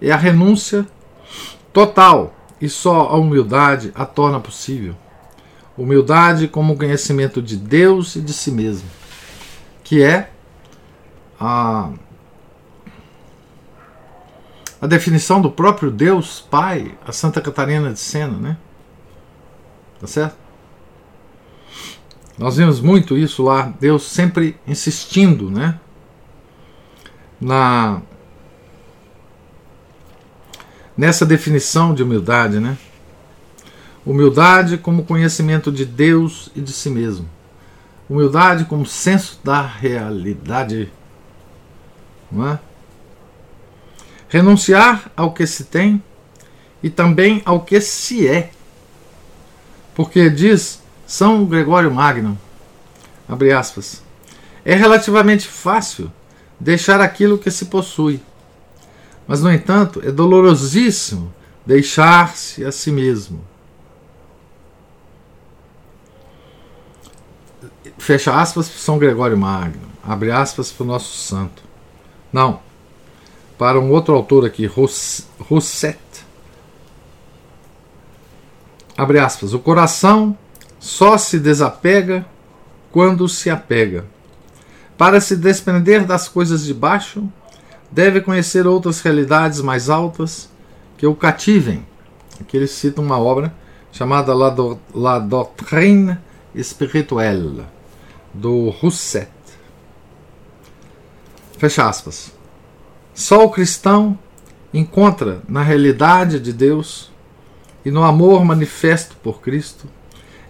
é 0.00 0.10
a 0.10 0.16
renúncia 0.16 0.86
total 1.70 2.34
e 2.58 2.66
só 2.66 3.00
a 3.10 3.16
humildade 3.18 3.92
a 3.94 4.06
torna 4.06 4.40
possível. 4.40 4.96
Humildade 5.76 6.48
como 6.48 6.74
conhecimento 6.74 7.42
de 7.42 7.58
Deus 7.58 8.16
e 8.16 8.22
de 8.22 8.32
si 8.32 8.50
mesmo, 8.50 8.88
que 9.84 10.02
é 10.02 10.30
a, 11.38 11.90
a 14.80 14.86
definição 14.86 15.42
do 15.42 15.50
próprio 15.50 15.90
Deus 15.90 16.40
Pai, 16.40 16.96
a 17.06 17.12
Santa 17.12 17.42
Catarina 17.42 17.92
de 17.92 18.00
Sena, 18.00 18.38
né? 18.38 18.56
Tá 20.00 20.06
certo? 20.06 20.36
Nós 22.38 22.56
vimos 22.56 22.80
muito 22.80 23.16
isso 23.16 23.42
lá, 23.42 23.74
Deus 23.80 24.04
sempre 24.04 24.56
insistindo, 24.66 25.50
né? 25.50 25.78
Na 27.40 28.00
nessa 30.96 31.24
definição 31.24 31.94
de 31.94 32.02
humildade, 32.02 32.58
né? 32.58 32.76
Humildade 34.04 34.78
como 34.78 35.04
conhecimento 35.04 35.70
de 35.70 35.84
Deus 35.84 36.50
e 36.56 36.60
de 36.60 36.72
si 36.72 36.90
mesmo. 36.90 37.28
Humildade 38.10 38.64
como 38.64 38.84
senso 38.84 39.38
da 39.44 39.62
realidade. 39.62 40.90
Não 42.30 42.48
é? 42.48 42.58
Renunciar 44.28 45.10
ao 45.16 45.32
que 45.32 45.46
se 45.46 45.64
tem 45.64 46.02
e 46.82 46.90
também 46.90 47.42
ao 47.44 47.60
que 47.60 47.80
se 47.80 48.26
é. 48.26 48.50
Porque 49.98 50.30
diz 50.30 50.80
São 51.04 51.44
Gregório 51.44 51.92
Magno, 51.92 52.38
abre 53.28 53.52
aspas, 53.52 54.00
é 54.64 54.76
relativamente 54.76 55.48
fácil 55.48 56.08
deixar 56.60 57.00
aquilo 57.00 57.36
que 57.36 57.50
se 57.50 57.64
possui. 57.64 58.22
Mas, 59.26 59.42
no 59.42 59.50
entanto, 59.50 60.00
é 60.04 60.12
dolorosíssimo 60.12 61.34
deixar-se 61.66 62.64
a 62.64 62.70
si 62.70 62.92
mesmo. 62.92 63.44
fecha 67.98 68.40
aspas 68.40 68.68
para 68.68 68.78
São 68.78 68.98
Gregório 68.98 69.36
Magno, 69.36 69.88
abre 70.04 70.30
aspas 70.30 70.70
para 70.70 70.84
o 70.84 70.86
nosso 70.86 71.16
santo. 71.16 71.60
Não, 72.32 72.60
para 73.58 73.80
um 73.80 73.90
outro 73.90 74.14
autor 74.14 74.46
aqui, 74.46 74.64
Rosset. 74.64 75.98
Abre 78.98 79.20
aspas, 79.20 79.54
o 79.54 79.60
coração 79.60 80.36
só 80.80 81.16
se 81.16 81.38
desapega 81.38 82.26
quando 82.90 83.28
se 83.28 83.48
apega. 83.48 84.04
Para 84.96 85.20
se 85.20 85.36
desprender 85.36 86.04
das 86.04 86.26
coisas 86.26 86.64
de 86.64 86.74
baixo, 86.74 87.22
deve 87.92 88.20
conhecer 88.20 88.66
outras 88.66 89.00
realidades 89.00 89.60
mais 89.60 89.88
altas 89.88 90.50
que 90.96 91.06
o 91.06 91.14
cativem. 91.14 91.86
Aqui 92.40 92.56
ele 92.56 92.66
cita 92.66 93.00
uma 93.00 93.16
obra 93.16 93.54
chamada 93.92 94.34
La, 94.34 94.50
Do 94.50 94.80
La 94.92 95.20
Doctrine 95.20 96.18
Spirituelle 96.60 97.66
do 98.34 98.70
Rousset. 98.70 99.30
Fecha 101.56 101.88
aspas. 101.88 102.32
Só 103.14 103.44
o 103.44 103.50
cristão 103.50 104.18
encontra 104.74 105.40
na 105.48 105.62
realidade 105.62 106.40
de 106.40 106.52
Deus 106.52 107.12
e 107.88 107.90
no 107.90 108.04
amor 108.04 108.44
manifesto 108.44 109.16
por 109.22 109.40
Cristo 109.40 109.88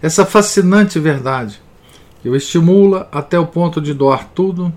essa 0.02 0.26
fascinante 0.26 0.98
verdade 0.98 1.62
que 2.20 2.28
o 2.28 2.34
estimula 2.34 3.08
até 3.12 3.38
o 3.38 3.46
ponto 3.46 3.80
de 3.80 3.94
doar 3.94 4.28
tudo, 4.34 4.72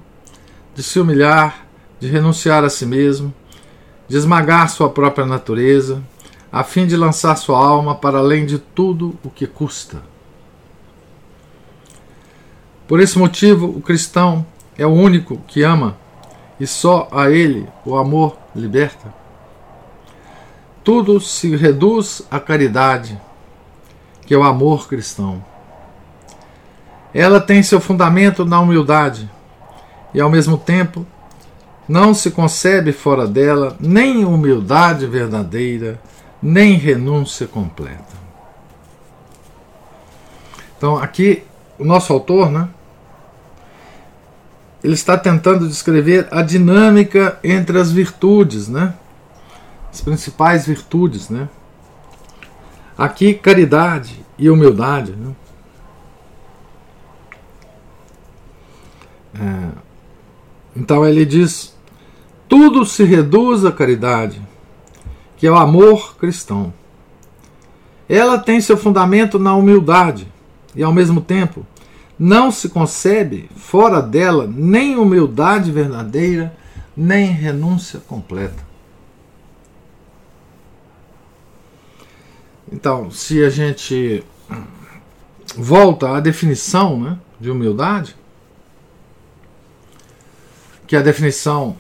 de 0.76 0.84
se 0.84 1.00
humilhar, 1.00 1.66
de 2.00 2.08
renunciar 2.08 2.64
a 2.64 2.70
si 2.70 2.86
mesmo, 2.86 3.34
de 4.08 4.16
esmagar 4.16 4.70
sua 4.70 4.92
própria 4.92 5.26
natureza, 5.26 6.04
a 6.52 6.64
fim 6.64 6.86
de 6.86 6.96
lançar 6.96 7.36
sua 7.36 7.58
alma 7.58 7.96
para 7.96 8.20
além 8.20 8.46
de 8.46 8.60
tudo 8.60 9.18
o 9.24 9.30
que 9.32 9.48
custa. 9.48 10.04
Por 12.88 13.00
esse 13.00 13.18
motivo, 13.18 13.66
o 13.66 13.82
cristão 13.82 14.46
é 14.78 14.86
o 14.86 14.92
único 14.92 15.38
que 15.48 15.64
ama 15.64 15.98
e 16.60 16.68
só 16.68 17.08
a 17.12 17.32
ele 17.32 17.68
o 17.84 17.98
amor 17.98 18.38
liberta. 18.56 19.21
Tudo 20.84 21.20
se 21.20 21.56
reduz 21.56 22.24
à 22.30 22.40
caridade, 22.40 23.20
que 24.26 24.34
é 24.34 24.38
o 24.38 24.44
amor 24.44 24.88
cristão. 24.88 25.44
Ela 27.14 27.40
tem 27.40 27.62
seu 27.62 27.80
fundamento 27.80 28.46
na 28.46 28.60
humildade 28.60 29.30
e, 30.14 30.22
ao 30.22 30.30
mesmo 30.30 30.58
tempo, 30.58 31.06
não 31.88 32.14
se 32.14 32.32
concebe 32.32 32.92
fora 32.92 33.28
dela 33.28 33.76
nem 33.80 34.24
humildade 34.24 35.06
verdadeira, 35.06 36.00
nem 36.42 36.76
renúncia 36.76 37.48
completa. 37.48 38.22
Então, 40.78 40.98
aqui, 40.98 41.44
o 41.78 41.84
nosso 41.86 42.12
autor, 42.12 42.50
né? 42.50 42.70
ele 44.84 44.94
está 44.94 45.18
tentando 45.18 45.68
descrever 45.68 46.28
a 46.32 46.42
dinâmica 46.42 47.38
entre 47.44 47.80
as 47.80 47.92
virtudes, 47.92 48.68
né? 48.68 48.94
As 49.92 50.00
principais 50.02 50.66
virtudes, 50.66 51.30
né? 51.30 51.50
Aqui 52.98 53.34
caridade 53.34 54.24
e 54.38 54.50
humildade, 54.50 55.12
né? 55.12 55.36
É, 59.34 59.70
então 60.76 61.06
ele 61.06 61.26
diz: 61.26 61.76
tudo 62.48 62.86
se 62.86 63.04
reduz 63.04 63.66
à 63.66 63.72
caridade, 63.72 64.42
que 65.36 65.46
é 65.46 65.52
o 65.52 65.58
amor 65.58 66.16
cristão. 66.18 66.74
Ela 68.08 68.38
tem 68.38 68.60
seu 68.62 68.78
fundamento 68.78 69.40
na 69.40 69.56
humildade 69.56 70.28
e, 70.76 70.84
ao 70.84 70.94
mesmo 70.94 71.22
tempo, 71.22 71.66
não 72.20 72.52
se 72.52 72.70
concebe 72.70 73.50
fora 73.56 74.02
dela 74.02 74.46
nem 74.54 74.98
humildade 74.98 75.72
verdadeira, 75.72 76.56
nem 76.96 77.26
renúncia 77.28 78.00
completa. 78.00 78.71
Então, 82.72 83.12
se 83.12 83.44
a 83.44 83.50
gente 83.50 84.24
volta 85.56 86.10
à 86.16 86.20
definição 86.20 87.00
né, 87.00 87.18
de 87.40 87.52
humildade, 87.52 88.16
que 90.88 90.96
é 90.96 91.00
a 91.00 91.04
definição 91.04 91.76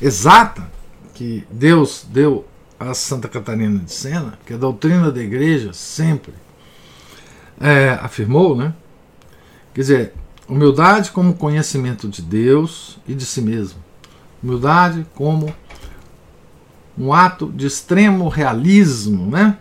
exata 0.00 0.70
que 1.14 1.46
Deus 1.50 2.06
deu 2.08 2.46
a 2.78 2.92
Santa 2.94 3.28
Catarina 3.28 3.78
de 3.78 3.92
Sena, 3.92 4.38
que 4.44 4.52
a 4.52 4.58
doutrina 4.58 5.10
da 5.10 5.22
igreja 5.22 5.72
sempre 5.72 6.34
é, 7.58 7.90
afirmou, 8.02 8.54
né? 8.54 8.74
Quer 9.72 9.80
dizer, 9.80 10.12
humildade 10.48 11.10
como 11.10 11.34
conhecimento 11.34 12.08
de 12.08 12.20
Deus 12.20 12.98
e 13.08 13.14
de 13.14 13.24
si 13.24 13.40
mesmo. 13.40 13.82
Humildade 14.42 15.06
como 15.14 15.54
um 16.98 17.12
ato 17.12 17.52
de 17.54 17.66
extremo 17.66 18.28
realismo, 18.28 19.30
né? 19.30 19.58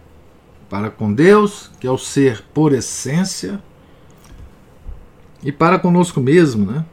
Para 0.69 0.89
com 0.89 1.13
Deus, 1.13 1.69
que 1.79 1.87
é 1.87 1.91
o 1.91 1.97
ser 1.97 2.43
por 2.53 2.73
essência, 2.73 3.61
e 5.43 5.51
para 5.51 5.77
conosco 5.77 6.19
mesmo, 6.19 6.71
né? 6.71 6.85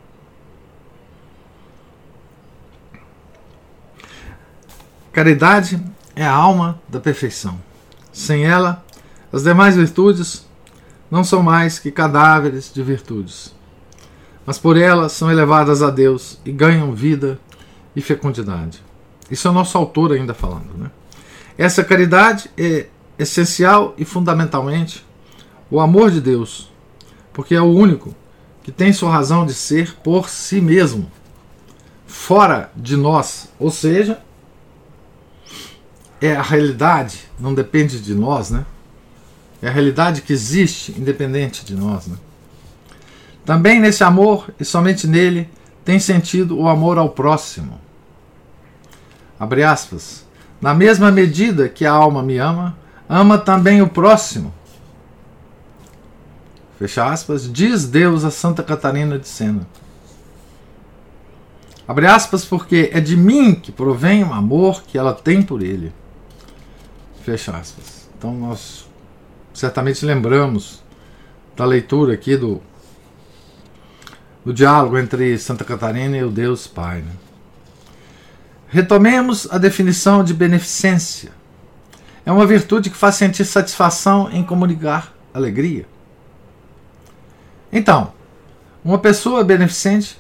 Caridade 5.12 5.82
é 6.16 6.24
a 6.24 6.32
alma 6.32 6.80
da 6.88 7.00
perfeição. 7.00 7.58
Sem 8.12 8.44
ela, 8.44 8.84
as 9.32 9.42
demais 9.42 9.76
virtudes 9.76 10.46
não 11.10 11.22
são 11.22 11.42
mais 11.42 11.78
que 11.78 11.90
cadáveres 11.90 12.72
de 12.72 12.82
virtudes, 12.82 13.54
mas 14.46 14.58
por 14.58 14.76
elas 14.76 15.12
são 15.12 15.30
elevadas 15.30 15.82
a 15.82 15.90
Deus 15.90 16.38
e 16.44 16.50
ganham 16.50 16.94
vida 16.94 17.38
e 17.94 18.00
fecundidade. 18.00 18.82
Isso 19.32 19.48
é 19.48 19.50
o 19.50 19.54
nosso 19.54 19.78
autor 19.78 20.12
ainda 20.12 20.34
falando. 20.34 20.76
Né? 20.76 20.90
Essa 21.56 21.82
caridade 21.82 22.50
é 22.54 22.88
essencial 23.18 23.94
e 23.96 24.04
fundamentalmente 24.04 25.02
o 25.70 25.80
amor 25.80 26.10
de 26.10 26.20
Deus, 26.20 26.70
porque 27.32 27.54
é 27.54 27.60
o 27.62 27.72
único 27.72 28.14
que 28.62 28.70
tem 28.70 28.92
sua 28.92 29.10
razão 29.10 29.46
de 29.46 29.54
ser 29.54 29.94
por 30.04 30.28
si 30.28 30.60
mesmo, 30.60 31.10
fora 32.06 32.70
de 32.76 32.94
nós, 32.94 33.48
ou 33.58 33.70
seja, 33.70 34.20
é 36.20 36.36
a 36.36 36.42
realidade, 36.42 37.20
não 37.40 37.54
depende 37.54 38.00
de 38.00 38.14
nós, 38.14 38.50
né? 38.50 38.66
É 39.62 39.68
a 39.68 39.72
realidade 39.72 40.20
que 40.20 40.32
existe, 40.32 40.92
independente 40.92 41.64
de 41.64 41.74
nós. 41.74 42.06
Né? 42.06 42.16
Também 43.46 43.80
nesse 43.80 44.04
amor, 44.04 44.52
e 44.60 44.64
somente 44.64 45.06
nele, 45.06 45.48
tem 45.84 45.98
sentido 45.98 46.58
o 46.58 46.68
amor 46.68 46.98
ao 46.98 47.08
próximo. 47.08 47.80
Abre 49.42 49.64
aspas. 49.64 50.24
Na 50.60 50.72
mesma 50.72 51.10
medida 51.10 51.68
que 51.68 51.84
a 51.84 51.90
alma 51.90 52.22
me 52.22 52.38
ama, 52.38 52.78
ama 53.08 53.36
também 53.36 53.82
o 53.82 53.88
próximo. 53.88 54.54
Fecha 56.78 57.04
aspas. 57.04 57.52
Diz 57.52 57.84
Deus 57.84 58.24
a 58.24 58.30
Santa 58.30 58.62
Catarina 58.62 59.18
de 59.18 59.26
Sena. 59.26 59.66
Abre 61.88 62.06
aspas, 62.06 62.44
porque 62.44 62.90
é 62.92 63.00
de 63.00 63.16
mim 63.16 63.52
que 63.52 63.72
provém 63.72 64.22
o 64.22 64.32
amor 64.32 64.84
que 64.84 64.96
ela 64.96 65.12
tem 65.12 65.42
por 65.42 65.60
ele. 65.60 65.92
Fecha 67.24 67.50
aspas. 67.50 68.08
Então 68.16 68.32
nós 68.32 68.88
certamente 69.52 70.06
lembramos 70.06 70.84
da 71.56 71.64
leitura 71.64 72.14
aqui 72.14 72.36
do, 72.36 72.62
do 74.44 74.54
diálogo 74.54 74.96
entre 74.96 75.36
Santa 75.36 75.64
Catarina 75.64 76.16
e 76.16 76.22
o 76.22 76.30
Deus 76.30 76.68
Pai. 76.68 77.00
Né? 77.00 77.10
Retomemos 78.72 79.46
a 79.50 79.58
definição 79.58 80.24
de 80.24 80.32
beneficência. 80.32 81.30
É 82.24 82.32
uma 82.32 82.46
virtude 82.46 82.88
que 82.88 82.96
faz 82.96 83.16
sentir 83.16 83.44
satisfação 83.44 84.30
em 84.32 84.42
comunicar 84.42 85.12
alegria. 85.34 85.84
Então, 87.70 88.14
uma 88.82 88.98
pessoa 88.98 89.42
é 89.42 89.44
beneficente 89.44 90.18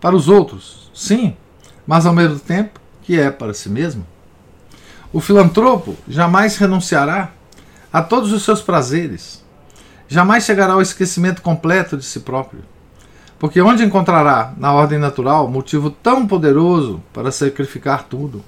para 0.00 0.14
os 0.14 0.28
outros, 0.28 0.88
sim, 0.94 1.36
mas 1.84 2.06
ao 2.06 2.12
mesmo 2.12 2.38
tempo 2.38 2.78
que 3.02 3.18
é 3.18 3.28
para 3.28 3.52
si 3.52 3.68
mesmo. 3.68 4.06
O 5.12 5.20
filantropo 5.20 5.96
jamais 6.06 6.56
renunciará 6.56 7.32
a 7.92 8.00
todos 8.00 8.32
os 8.32 8.44
seus 8.44 8.62
prazeres, 8.62 9.44
jamais 10.06 10.44
chegará 10.44 10.74
ao 10.74 10.82
esquecimento 10.82 11.42
completo 11.42 11.96
de 11.96 12.04
si 12.04 12.20
próprio. 12.20 12.62
Porque 13.38 13.60
onde 13.60 13.84
encontrará, 13.84 14.52
na 14.56 14.72
ordem 14.72 14.98
natural, 14.98 15.48
motivo 15.48 15.90
tão 15.90 16.26
poderoso 16.26 17.02
para 17.12 17.30
sacrificar 17.30 18.04
tudo? 18.04 18.42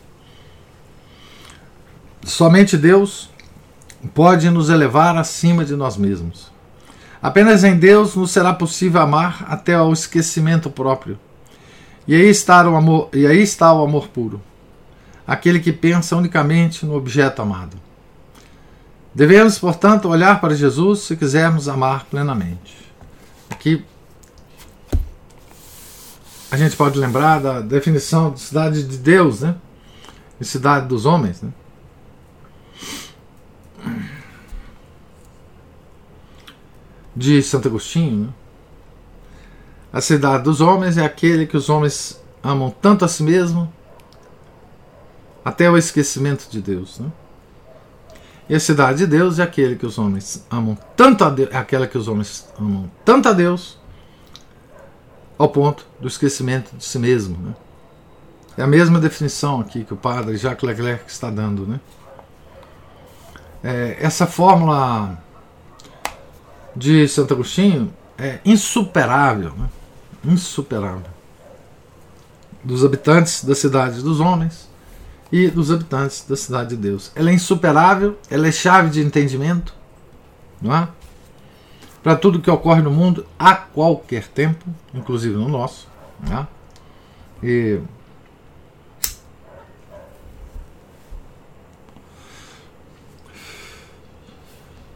Somente 2.25 2.77
Deus 2.77 3.31
pode 4.15 4.49
nos 4.51 4.69
elevar 4.71 5.17
acima 5.17 5.65
de 5.65 5.77
nós 5.77 5.97
mesmos. 5.97 6.51
Apenas 7.23 7.65
em 7.65 7.77
Deus 7.77 8.15
nos 8.15 8.31
será 8.31 8.53
possível 8.53 9.01
amar 9.01 9.45
até 9.49 9.75
ao 9.75 9.93
esquecimento 9.93 10.71
próprio. 10.71 11.19
E 12.07 12.15
aí 12.15 12.29
está 12.29 12.69
o 12.69 12.77
amor, 12.77 13.09
e 13.13 13.27
aí 13.27 13.43
está 13.43 13.73
o 13.73 13.83
amor 13.83 14.09
puro, 14.09 14.41
aquele 15.27 15.59
que 15.59 15.73
pensa 15.73 16.15
unicamente 16.15 16.87
no 16.87 16.95
objeto 16.95 17.43
amado. 17.43 17.77
Devemos, 19.13 19.59
portanto, 19.59 20.09
olhar 20.09 20.41
para 20.41 20.55
Jesus 20.55 21.01
se 21.01 21.17
quisermos 21.17 21.69
amar 21.69 22.05
plenamente. 22.05 22.77
Aqui 23.51 23.85
a 26.51 26.57
gente 26.57 26.77
pode 26.77 26.99
lembrar 26.99 27.41
da 27.41 27.61
definição 27.61 28.31
de 28.33 28.41
cidade 28.41 28.83
de 28.83 28.99
Deus, 28.99 29.41
né? 29.41 29.57
E 30.41 30.45
cidade 30.45 30.87
dos 30.87 31.07
homens, 31.07 31.43
né? 31.43 31.51
de 37.17 37.43
Santo 37.43 37.69
Agostinho. 37.69 38.27
Né? 38.27 38.29
A 39.93 40.01
cidade 40.03 40.45
dos 40.45 40.61
homens 40.61 40.99
é 40.99 41.05
aquele 41.05 41.47
que 41.47 41.57
os 41.57 41.71
homens 41.71 42.21
amam 42.43 42.71
tanto 42.71 43.05
a 43.05 43.09
si 43.09 43.23
mesmo, 43.23 43.73
até 45.43 45.71
o 45.71 45.79
esquecimento 45.79 46.49
de 46.51 46.61
Deus. 46.61 46.99
Né? 46.99 47.11
E 48.49 48.55
a 48.55 48.61
cidade 48.61 48.99
de 48.99 49.07
Deus 49.07 49.39
é 49.39 49.43
aquele 49.43 49.77
que 49.77 49.87
os 49.87 49.99
homens 49.99 50.45
amam 50.51 50.77
tanto 50.95 51.25
a 51.25 51.31
Deus, 51.31 51.49
é 51.51 51.57
aquela 51.57 51.87
que 51.87 51.97
os 51.97 52.07
homens 52.07 52.47
amam 52.59 52.91
tanto 53.05 53.29
a 53.29 53.33
Deus, 53.33 53.79
ao 55.39 55.49
ponto 55.49 55.87
do 56.01 56.09
esquecimento 56.09 56.75
de 56.77 56.85
si 56.85 56.99
mesmo. 56.99 57.37
Né? 57.39 57.55
É 58.59 58.63
a 58.63 58.67
mesma 58.67 58.99
definição 58.99 59.61
aqui 59.61 59.85
que 59.85 59.93
o 59.93 59.97
padre 59.97 60.37
Jacques 60.37 60.67
Leclerc 60.67 61.05
está 61.11 61.31
dando. 61.31 61.67
Né? 61.67 61.81
É, 63.63 63.97
essa 64.01 64.27
fórmula 64.27 65.19
de 66.75 67.07
Santo 67.09 67.35
Agostinho 67.35 67.93
é 68.19 68.41
insuperável, 68.45 69.53
né? 69.57 69.69
insuperável. 70.25 71.17
Dos 72.65 72.85
habitantes 72.85 73.45
da 73.45 73.55
cidade 73.55 74.03
dos 74.03 74.21
homens 74.21 74.69
e 75.31 75.49
dos 75.49 75.71
habitantes 75.71 76.25
da 76.29 76.37
cidade 76.37 76.71
de 76.71 76.77
Deus. 76.77 77.13
Ela 77.15 77.31
é 77.31 77.35
insuperável, 77.35 78.19
ela 78.31 78.49
é 78.49 78.53
chave 78.53 78.91
de 78.91 79.01
entendimento, 79.01 79.75
não 80.61 80.75
é? 80.75 80.89
Para 82.07 82.15
tudo 82.15 82.41
que 82.41 82.49
ocorre 82.49 82.83
no 82.83 82.91
mundo 82.93 83.27
a 83.37 83.53
qualquer 83.53 84.29
tempo, 84.29 84.65
inclusive 84.95 85.35
no 85.35 85.49
nosso. 85.49 85.89
Não 86.21 86.39
é? 86.39 86.47
E 87.43 87.81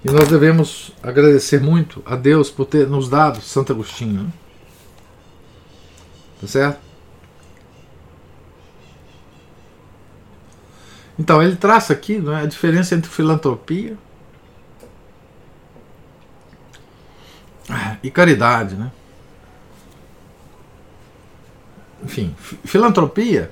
E 0.04 0.10
nós 0.12 0.28
devemos 0.28 0.92
agradecer 1.02 1.60
muito 1.60 2.00
a 2.06 2.14
Deus 2.14 2.48
por 2.48 2.66
ter 2.66 2.86
nos 2.86 3.08
dado 3.08 3.40
Santo 3.40 3.72
Agostinho. 3.72 4.22
Né? 4.22 4.32
Tá 6.40 6.46
certo? 6.46 6.80
Então, 11.18 11.42
ele 11.42 11.56
traça 11.56 11.92
aqui 11.92 12.22
é, 12.24 12.36
a 12.36 12.46
diferença 12.46 12.94
entre 12.94 13.10
filantropia 13.10 13.98
e 18.02 18.10
caridade. 18.10 18.74
Né? 18.74 18.90
Enfim, 22.02 22.34
filantropia 22.64 23.50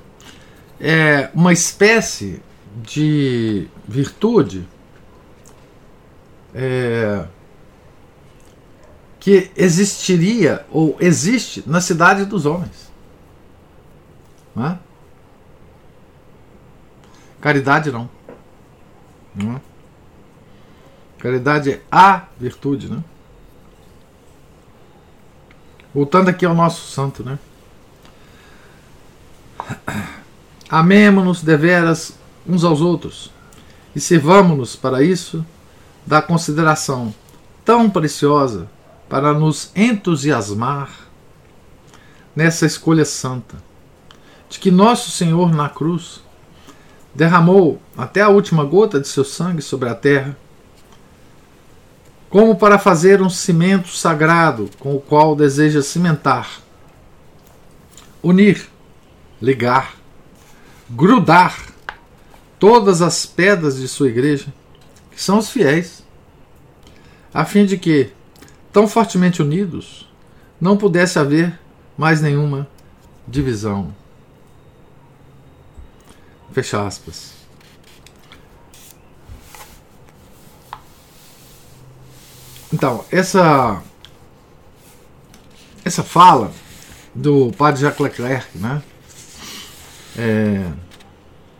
é 0.79 1.29
uma 1.33 1.53
espécie 1.53 2.41
de 2.81 3.67
virtude 3.87 4.67
é, 6.53 7.25
que 9.19 9.51
existiria 9.55 10.65
ou 10.71 10.95
existe 10.99 11.63
na 11.67 11.81
cidade 11.81 12.25
dos 12.25 12.45
homens. 12.45 12.89
Não 14.55 14.65
é? 14.65 14.79
Caridade 17.41 17.91
não. 17.91 18.09
não 19.35 19.55
é? 19.55 19.61
Caridade 21.19 21.71
é 21.71 21.81
a 21.91 22.27
virtude, 22.39 22.89
né? 22.89 23.03
Voltando 25.99 26.29
aqui 26.29 26.45
ao 26.45 26.55
nosso 26.55 26.89
santo, 26.89 27.25
né? 27.25 27.37
Amemo-nos 30.69 31.43
deveras 31.43 32.17
uns 32.47 32.63
aos 32.63 32.79
outros 32.79 33.29
e 33.93 33.99
servamo-nos 33.99 34.77
para 34.77 35.03
isso 35.03 35.45
da 36.05 36.21
consideração 36.21 37.13
tão 37.65 37.89
preciosa 37.89 38.69
para 39.09 39.33
nos 39.33 39.73
entusiasmar 39.75 40.89
nessa 42.33 42.65
escolha 42.65 43.03
santa, 43.03 43.57
de 44.47 44.57
que 44.57 44.71
nosso 44.71 45.11
Senhor 45.11 45.53
na 45.53 45.67
cruz 45.67 46.23
derramou 47.13 47.81
até 47.97 48.21
a 48.21 48.29
última 48.29 48.63
gota 48.63 49.01
de 49.01 49.07
seu 49.09 49.25
sangue 49.25 49.61
sobre 49.61 49.89
a 49.89 49.95
terra, 49.95 50.37
como 52.29 52.55
para 52.55 52.77
fazer 52.77 53.21
um 53.21 53.29
cimento 53.29 53.89
sagrado 53.89 54.69
com 54.79 54.95
o 54.95 55.01
qual 55.01 55.35
deseja 55.35 55.81
cimentar, 55.81 56.61
unir, 58.21 58.69
ligar, 59.41 59.95
grudar 60.89 61.57
todas 62.59 63.01
as 63.01 63.25
pedras 63.25 63.77
de 63.79 63.87
sua 63.87 64.09
igreja, 64.09 64.53
que 65.11 65.21
são 65.21 65.39
os 65.39 65.49
fiéis 65.49 66.03
a 67.33 67.45
fim 67.45 67.65
de 67.65 67.77
que, 67.77 68.11
tão 68.71 68.87
fortemente 68.87 69.41
unidos, 69.41 70.09
não 70.59 70.75
pudesse 70.77 71.17
haver 71.19 71.59
mais 71.97 72.21
nenhuma 72.21 72.67
divisão. 73.27 73.93
Fecha 76.51 76.85
aspas. 76.85 77.38
Então, 82.71 83.03
essa 83.11 83.81
essa 85.83 86.03
fala 86.03 86.51
do 87.15 87.51
padre 87.53 87.81
Jacques 87.81 87.99
Leclerc, 87.99 88.57
né? 88.57 88.81
É, 90.17 90.71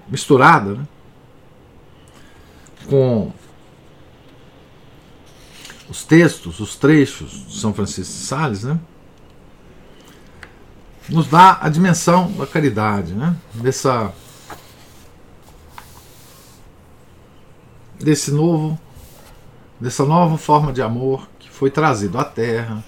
misturada 0.07 0.75
né? 0.75 0.87
com 2.87 3.31
os 5.89 6.03
textos, 6.03 6.59
os 6.59 6.75
trechos 6.75 7.47
de 7.47 7.59
São 7.59 7.73
Francisco 7.73 8.13
de 8.13 8.19
Sales, 8.19 8.63
né? 8.63 8.79
nos 11.07 11.27
dá 11.27 11.57
a 11.61 11.69
dimensão 11.69 12.31
da 12.33 12.45
caridade, 12.45 13.13
né? 13.13 13.35
dessa 13.55 14.13
desse 17.99 18.31
novo 18.31 18.79
dessa 19.79 20.05
nova 20.05 20.37
forma 20.37 20.73
de 20.73 20.81
amor 20.81 21.27
que 21.39 21.49
foi 21.49 21.71
trazido 21.71 22.17
à 22.17 22.23
Terra 22.23 22.83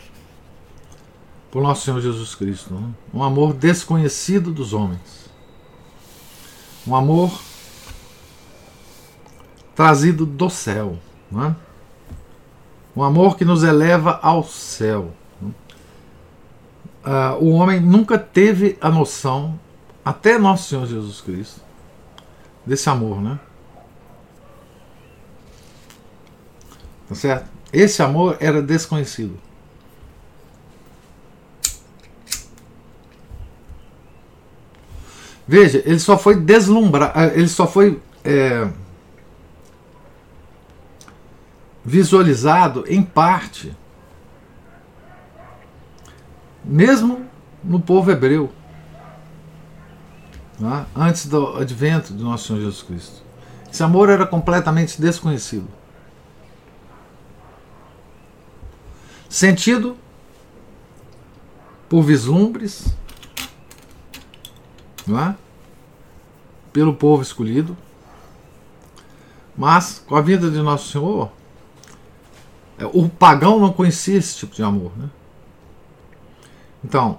por 1.50 1.62
nosso 1.62 1.86
Senhor 1.86 2.00
Jesus 2.02 2.36
Cristo, 2.36 2.74
né? 2.74 2.90
um 3.14 3.24
amor 3.24 3.54
desconhecido 3.54 4.52
dos 4.52 4.74
homens, 4.74 5.30
um 6.88 6.96
amor 6.96 7.32
trazido 9.76 10.26
do 10.26 10.50
céu, 10.50 10.98
né? 11.32 11.56
Um 12.96 13.04
amor 13.04 13.38
que 13.38 13.46
nos 13.46 13.64
eleva 13.64 14.20
ao 14.22 14.44
céu. 14.44 15.14
Uh, 17.04 17.36
o 17.40 17.52
homem 17.52 17.80
nunca 17.80 18.20
teve 18.20 18.78
a 18.82 18.90
noção, 18.90 19.60
até 20.04 20.38
nosso 20.38 20.70
Senhor 20.70 20.86
Jesus 20.86 21.22
Cristo, 21.22 21.62
desse 22.66 22.90
amor, 22.90 23.22
né? 23.22 23.40
Tá 27.12 27.16
certo? 27.16 27.50
Esse 27.74 28.02
amor 28.02 28.38
era 28.40 28.62
desconhecido. 28.62 29.38
Veja, 35.46 35.84
ele 35.86 36.00
só 36.00 36.18
foi 36.18 36.38
deslumbrado, 36.40 37.12
ah, 37.14 37.26
ele 37.28 37.50
só 37.50 37.68
foi 37.68 38.02
é, 38.24 38.70
visualizado 41.84 42.86
em 42.88 43.04
parte 43.04 43.76
mesmo 46.64 47.26
no 47.62 47.82
povo 47.82 48.10
hebreu, 48.10 48.50
é? 50.62 50.86
antes 50.96 51.26
do 51.26 51.58
advento 51.58 52.14
do 52.14 52.24
nosso 52.24 52.48
Senhor 52.48 52.60
Jesus 52.60 52.84
Cristo. 52.84 53.22
Esse 53.70 53.84
amor 53.84 54.08
era 54.08 54.26
completamente 54.26 55.02
desconhecido. 55.02 55.81
Sentido 59.32 59.98
por 61.88 62.02
vislumbres, 62.02 62.94
é? 65.08 65.34
pelo 66.74 66.94
povo 66.94 67.24
escolhido, 67.24 67.78
mas 69.56 70.04
com 70.06 70.18
a 70.18 70.22
vida 70.22 70.52
de 70.52 70.58
Nosso 70.58 70.92
Senhor, 70.92 71.32
é, 72.78 72.86
o 72.86 73.08
pagão 73.08 73.58
não 73.58 73.72
conhecia 73.72 74.18
esse 74.18 74.36
tipo 74.36 74.54
de 74.54 74.64
amor. 74.64 74.92
Né? 74.98 75.10
Então, 76.84 77.18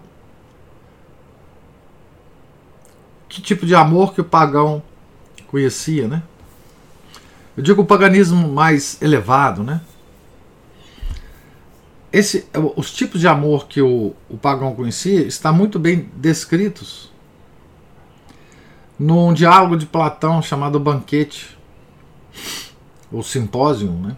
que 3.26 3.40
tipo 3.40 3.64
de 3.64 3.74
amor 3.74 4.12
que 4.12 4.20
o 4.20 4.24
pagão 4.24 4.82
conhecia, 5.46 6.06
né? 6.06 6.22
Eu 7.56 7.62
digo 7.62 7.80
o 7.80 7.86
paganismo 7.86 8.52
mais 8.52 9.00
elevado, 9.00 9.62
né? 9.62 9.80
Esse, 12.12 12.46
os 12.76 12.92
tipos 12.92 13.20
de 13.20 13.26
amor 13.26 13.66
que 13.66 13.80
o, 13.80 14.14
o 14.28 14.36
pagão 14.36 14.74
conhecia 14.74 15.22
está 15.22 15.50
muito 15.50 15.78
bem 15.78 16.10
descritos 16.16 17.10
num 18.98 19.32
diálogo 19.32 19.76
de 19.76 19.86
Platão 19.86 20.42
chamado 20.42 20.78
Banquete, 20.78 21.58
ou 23.10 23.22
Simpósio, 23.22 23.90
né? 23.90 24.16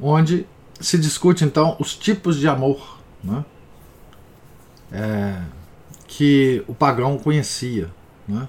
onde 0.00 0.46
se 0.78 0.98
discute 0.98 1.44
então 1.44 1.76
os 1.78 1.94
tipos 1.96 2.36
de 2.38 2.48
amor 2.48 2.98
né? 3.22 3.44
é, 4.92 5.40
que 6.06 6.62
o 6.66 6.74
pagão 6.74 7.18
conhecia. 7.18 7.90
Né? 8.26 8.48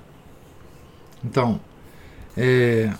Então, 1.24 1.60
é, 2.36 2.92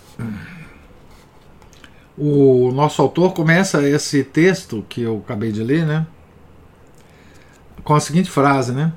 o 2.18 2.72
nosso 2.72 3.02
autor 3.02 3.34
começa 3.34 3.82
esse 3.88 4.24
texto 4.24 4.86
que 4.88 5.02
eu 5.02 5.22
acabei 5.24 5.52
de 5.52 5.64
ler, 5.64 5.86
né? 5.86 6.06
Com 7.84 7.96
a 7.96 8.00
seguinte 8.00 8.30
frase, 8.30 8.72
né? 8.72 8.92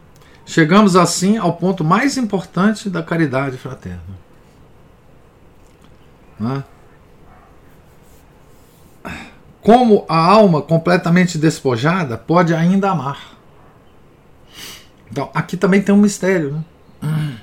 Chegamos 0.45 0.95
assim 0.95 1.39
ao 1.39 1.55
ponto 1.55 1.83
mais 1.83 2.17
importante 2.17 2.91
da 2.91 3.03
caridade 3.03 3.57
fraterna. 3.57 4.03
Né? 6.39 6.65
Como 9.63 10.05
a 10.09 10.19
alma 10.19 10.61
completamente 10.61 11.39
despojada 11.39 12.19
pode 12.19 12.55
ainda 12.55 12.91
amar. 12.91 13.35
Então, 15.11 15.31
aqui 15.33 15.57
também 15.57 15.81
tem 15.81 15.95
um 15.95 15.99
mistério, 15.99 16.63
né? 17.01 17.39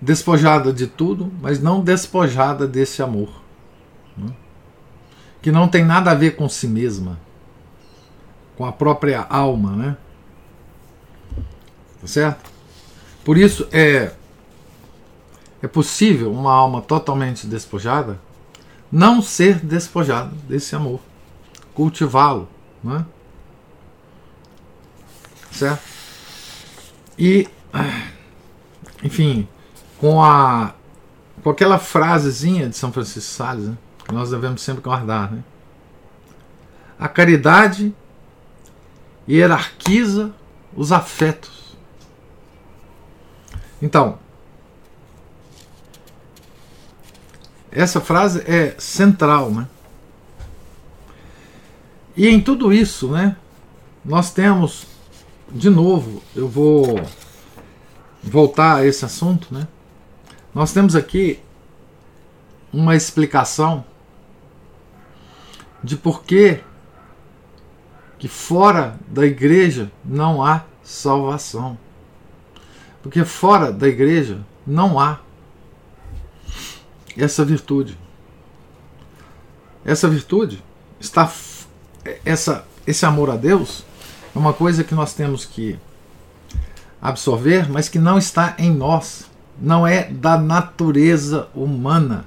Despojada 0.00 0.72
de 0.72 0.86
tudo, 0.86 1.32
mas 1.40 1.60
não 1.60 1.82
despojada 1.82 2.66
desse 2.66 3.02
amor. 3.02 3.28
Né? 4.16 4.32
Que 5.42 5.50
não 5.50 5.68
tem 5.68 5.84
nada 5.84 6.10
a 6.10 6.14
ver 6.14 6.36
com 6.36 6.48
si 6.48 6.68
mesma, 6.68 7.18
com 8.56 8.64
a 8.64 8.72
própria 8.72 9.26
alma, 9.28 9.72
né? 9.72 9.96
Tá 12.00 12.06
certo? 12.06 12.50
Por 13.24 13.36
isso 13.36 13.66
é 13.72 14.12
é 15.60 15.66
possível 15.66 16.32
uma 16.32 16.52
alma 16.52 16.80
totalmente 16.80 17.44
despojada 17.44 18.20
não 18.90 19.20
ser 19.20 19.58
despojada 19.58 20.32
desse 20.48 20.74
amor, 20.74 21.00
cultivá-lo, 21.74 22.48
não 22.82 22.96
é? 22.96 23.04
certo? 25.58 25.82
E, 27.18 27.48
enfim, 29.02 29.48
com 29.98 30.22
a 30.22 30.74
com 31.42 31.50
aquela 31.50 31.78
frasezinha 31.78 32.68
de 32.68 32.76
São 32.76 32.92
Francisco 32.92 33.30
Sales, 33.30 33.68
né, 33.68 33.76
que 34.04 34.12
nós 34.12 34.30
devemos 34.30 34.60
sempre 34.60 34.82
guardar, 34.82 35.30
né? 35.30 35.42
A 36.98 37.06
caridade 37.06 37.94
hierarquiza 39.28 40.32
os 40.74 40.90
afetos. 40.90 41.76
Então, 43.80 44.18
essa 47.70 48.00
frase 48.00 48.42
é 48.50 48.74
central, 48.78 49.50
né? 49.50 49.68
E 52.16 52.26
em 52.26 52.40
tudo 52.40 52.72
isso, 52.72 53.08
né, 53.08 53.36
nós 54.04 54.32
temos 54.32 54.86
de 55.50 55.70
novo, 55.70 56.22
eu 56.34 56.48
vou 56.48 57.00
voltar 58.22 58.76
a 58.76 58.86
esse 58.86 59.04
assunto, 59.04 59.54
né? 59.54 59.66
Nós 60.58 60.72
temos 60.72 60.96
aqui 60.96 61.38
uma 62.72 62.96
explicação 62.96 63.84
de 65.84 65.96
por 65.96 66.24
que 66.24 66.58
que 68.18 68.26
fora 68.26 68.98
da 69.06 69.24
igreja 69.24 69.88
não 70.04 70.44
há 70.44 70.64
salvação. 70.82 71.78
Porque 73.00 73.24
fora 73.24 73.70
da 73.70 73.86
igreja 73.86 74.44
não 74.66 74.98
há 74.98 75.20
essa 77.16 77.44
virtude. 77.44 77.96
Essa 79.84 80.08
virtude 80.08 80.60
está 80.98 81.32
essa 82.24 82.66
esse 82.84 83.06
amor 83.06 83.30
a 83.30 83.36
Deus 83.36 83.84
é 84.34 84.36
uma 84.36 84.52
coisa 84.52 84.82
que 84.82 84.92
nós 84.92 85.14
temos 85.14 85.44
que 85.44 85.78
absorver, 87.00 87.70
mas 87.70 87.88
que 87.88 88.00
não 88.00 88.18
está 88.18 88.56
em 88.58 88.72
nós, 88.74 89.27
não 89.60 89.86
é 89.86 90.04
da 90.04 90.38
natureza 90.38 91.48
humana. 91.54 92.24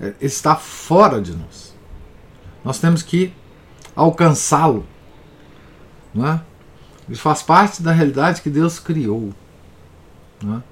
É, 0.00 0.14
está 0.20 0.56
fora 0.56 1.20
de 1.20 1.34
nós. 1.34 1.74
Nós 2.64 2.78
temos 2.78 3.02
que 3.02 3.32
alcançá-lo. 3.94 4.84
Não 6.12 6.26
é? 6.26 6.40
Ele 7.08 7.16
faz 7.16 7.42
parte 7.42 7.82
da 7.82 7.92
realidade 7.92 8.42
que 8.42 8.50
Deus 8.50 8.78
criou. 8.78 9.32
É? 10.42 10.62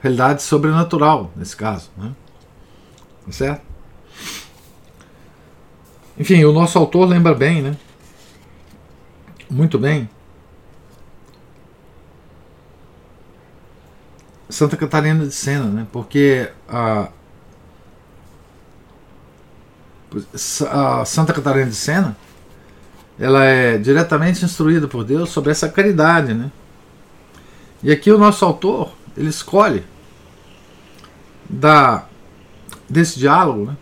Realidade 0.00 0.42
sobrenatural, 0.42 1.30
nesse 1.36 1.56
caso. 1.56 1.90
É? 1.98 2.08
Tá 3.26 3.32
certo? 3.32 3.62
Enfim, 6.18 6.44
o 6.44 6.52
nosso 6.52 6.78
autor 6.78 7.08
lembra 7.08 7.34
bem, 7.34 7.60
né? 7.62 7.76
muito 9.54 9.78
bem. 9.78 10.08
Santa 14.54 14.76
Catarina 14.76 15.26
de 15.26 15.34
Sena, 15.34 15.64
né? 15.64 15.86
Porque 15.92 16.50
a, 16.68 17.08
a 20.70 21.04
Santa 21.04 21.32
Catarina 21.32 21.66
de 21.66 21.74
Sena 21.74 22.16
ela 23.18 23.44
é 23.44 23.78
diretamente 23.78 24.44
instruída 24.44 24.86
por 24.86 25.04
Deus 25.04 25.30
sobre 25.30 25.50
essa 25.50 25.68
caridade, 25.68 26.34
né? 26.34 26.52
E 27.82 27.90
aqui 27.90 28.10
o 28.10 28.18
nosso 28.18 28.44
autor 28.44 28.92
ele 29.16 29.28
escolhe 29.28 29.84
da 31.50 32.06
desse 32.88 33.18
diálogo, 33.18 33.66
né? 33.66 33.76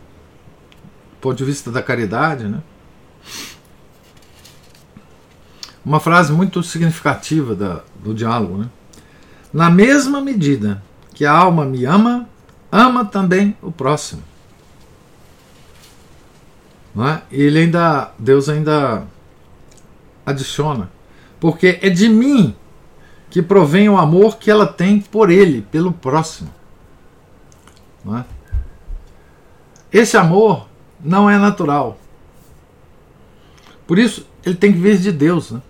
Do 1.10 1.16
ponto 1.20 1.36
de 1.36 1.44
vista 1.44 1.70
da 1.70 1.82
caridade, 1.82 2.44
né? 2.48 2.62
uma 5.84 6.00
frase 6.00 6.32
muito 6.32 6.62
significativa 6.62 7.54
da, 7.54 7.82
do 8.02 8.14
diálogo. 8.14 8.58
Né? 8.58 8.68
Na 9.52 9.70
mesma 9.70 10.20
medida 10.20 10.82
que 11.14 11.24
a 11.24 11.32
alma 11.32 11.64
me 11.64 11.84
ama, 11.84 12.28
ama 12.70 13.04
também 13.04 13.56
o 13.60 13.70
próximo. 13.70 14.22
Não 16.94 17.06
é? 17.06 17.22
Ele 17.30 17.58
ainda, 17.58 18.12
Deus 18.18 18.48
ainda 18.48 19.06
adiciona, 20.24 20.90
porque 21.40 21.78
é 21.82 21.90
de 21.90 22.08
mim 22.08 22.54
que 23.30 23.42
provém 23.42 23.88
o 23.88 23.98
amor 23.98 24.36
que 24.36 24.50
ela 24.50 24.66
tem 24.66 25.00
por 25.00 25.30
ele, 25.30 25.62
pelo 25.62 25.92
próximo. 25.92 26.52
Não 28.04 28.18
é? 28.18 28.24
Esse 29.92 30.16
amor 30.16 30.68
não 31.02 31.28
é 31.28 31.38
natural. 31.38 31.98
Por 33.86 33.98
isso, 33.98 34.26
ele 34.44 34.54
tem 34.54 34.72
que 34.72 34.78
vir 34.78 34.98
de 34.98 35.12
Deus. 35.12 35.50
Né? 35.50 35.60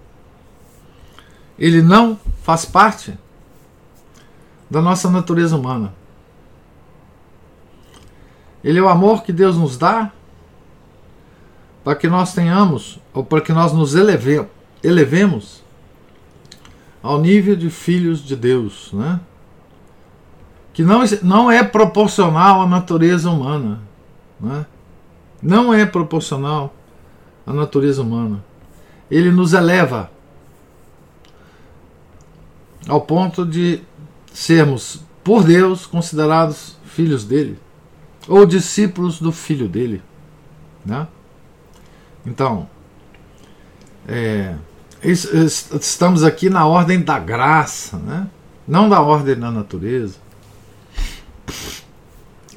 ele 1.63 1.81
não 1.81 2.19
faz 2.43 2.65
parte 2.65 3.17
da 4.73 4.81
nossa 4.81 5.11
natureza 5.11 5.55
humana. 5.55 5.93
Ele 8.65 8.79
é 8.79 8.83
o 8.83 8.89
amor 8.89 9.23
que 9.23 9.31
Deus 9.31 9.55
nos 9.55 9.77
dá 9.77 10.11
para 11.85 11.95
que 11.95 12.09
nós 12.09 12.33
tenhamos, 12.33 12.99
ou 13.13 13.23
para 13.23 13.43
que 13.43 13.53
nós 13.53 13.75
nos 13.75 13.95
eleve, 13.95 14.47
elevemos 14.83 15.63
ao 17.03 17.21
nível 17.21 17.55
de 17.55 17.69
filhos 17.69 18.25
de 18.25 18.35
Deus, 18.35 18.91
né? 18.95 19.21
que 20.73 20.83
não, 20.83 21.03
não 21.23 21.51
é 21.51 21.63
proporcional 21.63 22.63
à 22.63 22.67
natureza 22.67 23.29
humana. 23.29 23.79
Né? 24.41 24.65
Não 25.43 25.75
é 25.75 25.85
proporcional 25.85 26.73
a 27.47 27.53
natureza 27.53 28.01
humana. 28.01 28.43
Ele 29.11 29.31
nos 29.31 29.53
eleva 29.53 30.11
ao 32.89 33.03
ponto 33.03 33.45
de 33.45 33.83
sermos, 34.33 35.01
por 35.23 35.45
Deus, 35.45 35.87
considerados 35.87 36.77
filhos 36.85 37.25
dele 37.25 37.59
ou 38.29 38.47
discípulos 38.47 39.21
do 39.21 39.33
filho 39.33 39.69
dele. 39.69 40.03
Né? 40.85 41.07
Então, 42.25 42.69
é, 44.07 44.55
estamos 45.03 46.23
aqui 46.23 46.49
na 46.49 46.67
ordem 46.67 47.01
da 47.01 47.19
graça, 47.19 47.97
né? 47.99 48.29
não 48.67 48.89
da 48.89 49.01
ordem 49.01 49.37
da 49.37 49.51
natureza. 49.51 50.17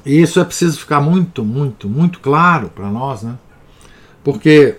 E 0.04 0.20
isso 0.22 0.38
é 0.38 0.44
preciso 0.44 0.78
ficar 0.78 1.00
muito, 1.00 1.44
muito, 1.44 1.88
muito 1.88 2.20
claro 2.20 2.68
para 2.68 2.88
nós, 2.88 3.22
né? 3.24 3.36
Porque, 4.22 4.76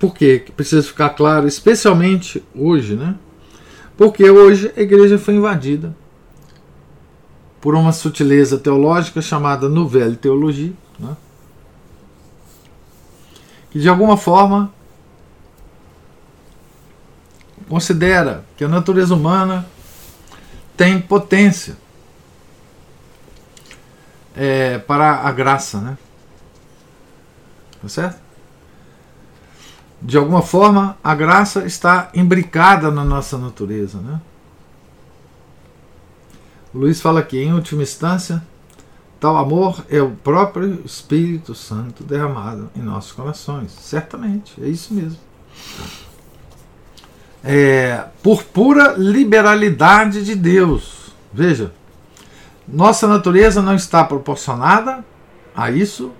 porque 0.00 0.46
precisa 0.56 0.82
ficar 0.82 1.10
claro, 1.10 1.46
especialmente 1.46 2.42
hoje, 2.52 2.96
né? 2.96 3.14
Porque 4.00 4.30
hoje 4.30 4.72
a 4.78 4.80
igreja 4.80 5.18
foi 5.18 5.34
invadida 5.34 5.94
por 7.60 7.74
uma 7.74 7.92
sutileza 7.92 8.56
teológica 8.56 9.20
chamada 9.20 9.68
Nouvelle 9.68 10.16
Teologia, 10.16 10.72
né? 10.98 11.14
que 13.70 13.78
de 13.78 13.90
alguma 13.90 14.16
forma 14.16 14.72
considera 17.68 18.42
que 18.56 18.64
a 18.64 18.68
natureza 18.68 19.14
humana 19.14 19.66
tem 20.78 20.98
potência 20.98 21.76
é, 24.34 24.78
para 24.78 25.16
a 25.16 25.30
graça, 25.30 25.78
né? 25.78 25.98
Tá 27.82 27.88
certo? 27.90 28.29
De 30.00 30.16
alguma 30.16 30.42
forma, 30.42 30.96
a 31.04 31.14
graça 31.14 31.66
está 31.66 32.10
imbricada 32.14 32.90
na 32.90 33.04
nossa 33.04 33.36
natureza, 33.36 33.98
né? 33.98 34.20
Luiz 36.74 37.00
fala 37.00 37.20
aqui, 37.20 37.38
em 37.38 37.52
última 37.52 37.82
instância, 37.82 38.42
tal 39.18 39.36
amor 39.36 39.84
é 39.90 40.00
o 40.00 40.10
próprio 40.10 40.80
Espírito 40.84 41.54
Santo 41.54 42.04
derramado 42.04 42.70
em 42.76 42.80
nossos 42.80 43.12
corações. 43.12 43.72
Certamente, 43.72 44.54
é 44.62 44.68
isso 44.68 44.94
mesmo 44.94 45.18
é, 47.42 48.04
por 48.22 48.44
pura 48.44 48.94
liberalidade 48.96 50.24
de 50.24 50.34
Deus. 50.34 51.12
Veja, 51.32 51.72
nossa 52.66 53.06
natureza 53.06 53.62
não 53.62 53.74
está 53.74 54.04
proporcionada 54.04 55.04
a 55.54 55.70
isso, 55.70 56.12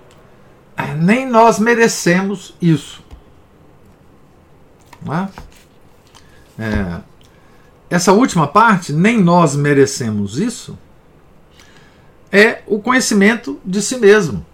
nem 0.97 1.27
nós 1.27 1.59
merecemos 1.59 2.55
isso. 2.61 3.00
É? 5.07 6.63
É, 6.63 7.01
essa 7.89 8.11
última 8.13 8.47
parte, 8.47 8.93
nem 8.93 9.21
nós 9.21 9.55
merecemos 9.55 10.39
isso, 10.39 10.77
é 12.31 12.61
o 12.65 12.79
conhecimento 12.79 13.59
de 13.65 13.81
si 13.81 13.97
mesmo. 13.97 14.45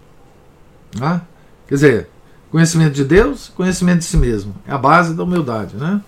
É? 0.96 1.20
Quer 1.68 1.74
dizer, 1.74 2.10
conhecimento 2.50 2.94
de 2.94 3.04
Deus, 3.04 3.52
conhecimento 3.54 4.00
de 4.00 4.06
si 4.06 4.16
mesmo. 4.16 4.54
É 4.66 4.72
a 4.72 4.78
base 4.78 5.14
da 5.14 5.22
humildade. 5.22 5.76
Né? 5.76 6.00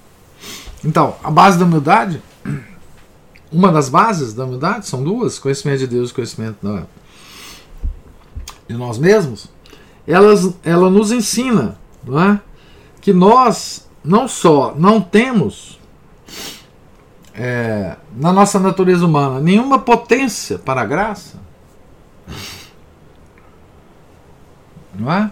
Então, 0.85 1.16
a 1.22 1.31
base 1.31 1.59
da 1.59 1.64
humildade, 1.64 2.20
uma 3.53 3.70
das 3.70 3.88
bases 3.88 4.33
da 4.35 4.44
humildade, 4.44 4.88
são 4.88 5.05
duas: 5.05 5.38
conhecimento 5.38 5.81
de 5.81 5.87
Deus 5.87 6.11
e 6.11 6.14
conhecimento 6.14 6.57
da, 6.62 6.85
de 8.66 8.74
nós 8.74 8.98
mesmos. 8.98 9.48
Elas, 10.07 10.53
ela 10.64 10.90
nos 10.90 11.12
ensina 11.12 11.79
não 12.03 12.20
é? 12.20 12.40
que 13.00 13.12
nós 13.12 13.88
não 14.04 14.26
só 14.26 14.74
não 14.76 15.00
temos 15.00 15.78
é, 17.34 17.96
na 18.16 18.32
nossa 18.32 18.58
natureza 18.58 19.04
humana 19.04 19.40
nenhuma 19.40 19.78
potência 19.78 20.58
para 20.58 20.82
a 20.82 20.86
graça, 20.86 21.38
não 24.94 25.12
é? 25.12 25.30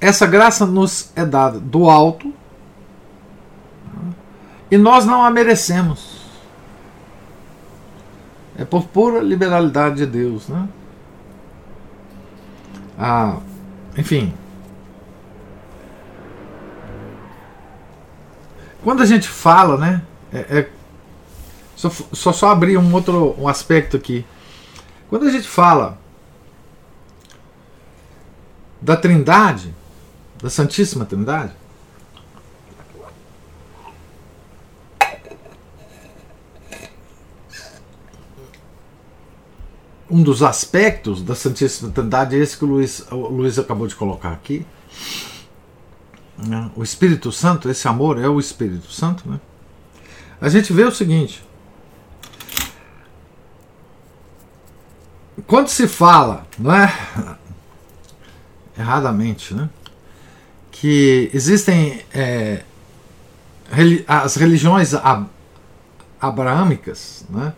Essa 0.00 0.26
graça 0.26 0.66
nos 0.66 1.10
é 1.16 1.24
dada 1.24 1.58
do 1.58 1.88
alto 1.88 2.32
e 4.70 4.76
nós 4.76 5.06
não 5.06 5.24
a 5.24 5.30
merecemos. 5.30 6.16
É 8.58 8.64
por 8.64 8.84
pura 8.84 9.20
liberalidade 9.20 9.96
de 9.96 10.06
Deus, 10.06 10.48
né? 10.48 10.68
Ah, 12.98 13.36
enfim. 13.96 14.32
Quando 18.86 19.02
a 19.02 19.04
gente 19.04 19.26
fala, 19.26 19.76
né? 19.76 20.02
É, 20.32 20.58
é 20.60 20.70
só, 21.74 21.90
só 22.12 22.32
só 22.32 22.50
abrir 22.50 22.78
um 22.78 22.94
outro 22.94 23.34
um 23.36 23.48
aspecto 23.48 23.96
aqui. 23.96 24.24
Quando 25.08 25.26
a 25.26 25.30
gente 25.32 25.48
fala 25.48 25.98
da 28.80 28.96
Trindade, 28.96 29.74
da 30.40 30.48
Santíssima 30.48 31.04
Trindade, 31.04 31.52
um 40.08 40.22
dos 40.22 40.44
aspectos 40.44 41.24
da 41.24 41.34
Santíssima 41.34 41.90
Trindade 41.90 42.36
é 42.36 42.38
esse 42.38 42.56
que 42.56 42.64
o 42.64 42.68
Luiz, 42.68 43.04
o 43.10 43.16
Luiz 43.16 43.58
acabou 43.58 43.88
de 43.88 43.96
colocar 43.96 44.30
aqui. 44.30 44.64
Né? 46.38 46.70
O 46.76 46.82
Espírito 46.82 47.32
Santo, 47.32 47.68
esse 47.68 47.86
amor 47.88 48.18
é 48.18 48.28
o 48.28 48.38
Espírito 48.38 48.90
Santo. 48.90 49.28
Né? 49.28 49.40
A 50.40 50.48
gente 50.48 50.72
vê 50.72 50.84
o 50.84 50.92
seguinte: 50.92 51.44
quando 55.46 55.68
se 55.68 55.86
fala, 55.88 56.46
não 56.58 56.72
é? 56.72 56.92
Erradamente, 58.78 59.54
né? 59.54 59.70
Que 60.70 61.30
existem 61.32 62.04
é, 62.12 62.62
as 64.06 64.36
religiões 64.36 64.92
abraâmicas, 66.20 67.24
né? 67.30 67.54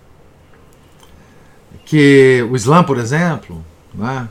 que 1.88 2.47
o 2.51 2.55
Islã, 2.55 2.85
por 2.85 2.99
exemplo, 2.99 3.64
né, 3.95 4.29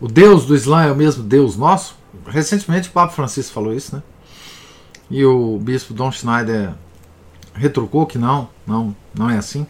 o 0.00 0.08
Deus 0.08 0.44
do 0.44 0.56
Islã 0.56 0.82
é 0.82 0.90
o 0.90 0.96
mesmo 0.96 1.22
Deus 1.22 1.56
nosso. 1.56 1.94
Recentemente 2.26 2.88
o 2.88 2.92
Papa 2.92 3.12
Francisco 3.12 3.52
falou 3.52 3.72
isso, 3.72 3.96
né? 3.96 4.02
E 5.10 5.24
o 5.24 5.58
bispo 5.58 5.92
Don 5.92 6.10
Schneider 6.10 6.74
retrucou 7.54 8.06
que 8.06 8.18
não, 8.18 8.48
não, 8.66 8.96
não 9.14 9.28
é 9.28 9.36
assim. 9.36 9.66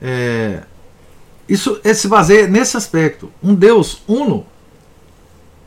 É, 0.00 0.62
isso 1.48 1.80
se 1.94 2.08
baseia 2.08 2.46
nesse 2.46 2.76
aspecto. 2.76 3.32
Um 3.42 3.54
Deus 3.54 4.02
uno 4.06 4.46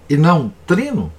e 0.10 0.15
não 0.15 0.54
trino 0.65 1.12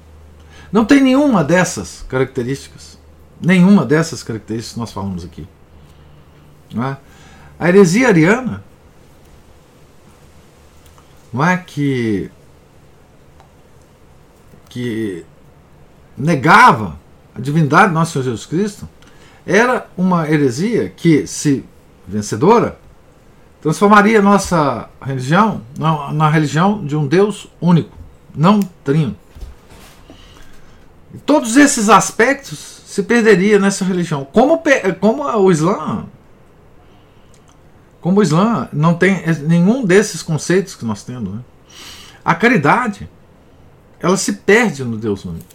não 0.75 0.85
tem 0.85 1.01
nenhuma 1.01 1.45
dessas 1.45 2.05
características. 2.09 2.99
Nenhuma 3.41 3.87
dessas 3.87 4.25
características 4.25 4.75
que 4.75 4.81
nós 4.81 4.93
falamos 4.93 5.25
aqui. 5.25 5.47
É? 6.77 6.97
A 7.57 7.69
heresia 7.69 8.09
ariana 8.09 8.65
não 11.33 11.47
é 11.47 11.57
que 11.57 12.29
que 14.75 15.25
negava 16.19 16.99
a 17.33 17.41
divindade 17.41 17.91
do 17.91 17.95
nosso 17.95 18.11
Senhor 18.11 18.25
Jesus 18.25 18.45
Cristo 18.45 18.89
era 19.47 19.87
uma 19.97 20.29
heresia 20.29 20.89
que, 20.89 21.29
se 21.29 21.65
vencedora, 22.09 22.77
transformaria 23.63 24.21
nossa 24.21 24.91
religião 25.01 25.63
na, 25.79 26.13
na 26.13 26.29
religião 26.29 26.85
de 26.85 26.97
um 26.97 27.07
Deus 27.07 27.47
único, 27.61 27.97
não 28.35 28.59
trino. 28.83 29.17
E 31.15 31.19
todos 31.19 31.57
esses 31.57 31.89
aspectos 31.89 32.83
se 32.85 33.05
perderia 33.05 33.61
nessa 33.61 33.85
religião. 33.85 34.25
Como, 34.25 34.61
como 35.01 35.23
o 35.23 35.53
Islã 35.53 36.05
como 38.01 38.19
o 38.19 38.23
Islã 38.25 38.69
não 38.73 38.95
tem 38.95 39.23
nenhum 39.49 39.85
desses 39.85 40.21
conceitos 40.21 40.75
que 40.75 40.85
nós 40.85 41.05
temos. 41.05 41.33
Né? 41.33 41.41
A 42.25 42.35
caridade, 42.35 43.09
ela 44.01 44.17
se 44.17 44.35
perde 44.35 44.85
no 44.85 44.97
Deus 44.97 45.25
único. 45.25 45.47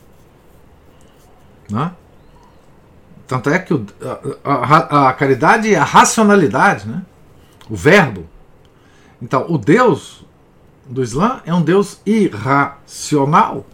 Né? 1.69 1.91
Tanto 3.27 3.49
é 3.49 3.59
que 3.59 3.73
o, 3.73 3.85
a, 4.43 4.51
a, 4.53 5.09
a, 5.09 5.13
caridade 5.13 5.73
é 5.73 5.77
a 5.77 5.83
racionalidade, 5.83 6.87
né? 6.87 7.03
o 7.69 7.75
verbo. 7.75 8.25
Então, 9.21 9.45
o 9.49 9.57
Deus 9.57 10.25
do 10.87 11.03
Islã 11.03 11.41
é 11.45 11.53
um 11.53 11.61
Deus 11.61 12.01
irracional. 12.05 13.65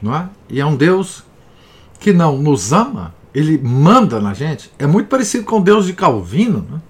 Não 0.00 0.14
é? 0.14 0.28
E 0.48 0.60
é 0.60 0.64
um 0.64 0.76
Deus 0.76 1.24
que 2.00 2.12
não 2.12 2.38
nos 2.38 2.72
ama, 2.72 3.14
ele 3.34 3.58
manda 3.58 4.20
na 4.20 4.32
gente. 4.32 4.72
É 4.78 4.86
muito 4.86 5.08
parecido 5.08 5.44
com 5.44 5.58
o 5.58 5.62
Deus 5.62 5.86
de 5.86 5.92
Calvino. 5.92 6.66
Né? 6.70 6.80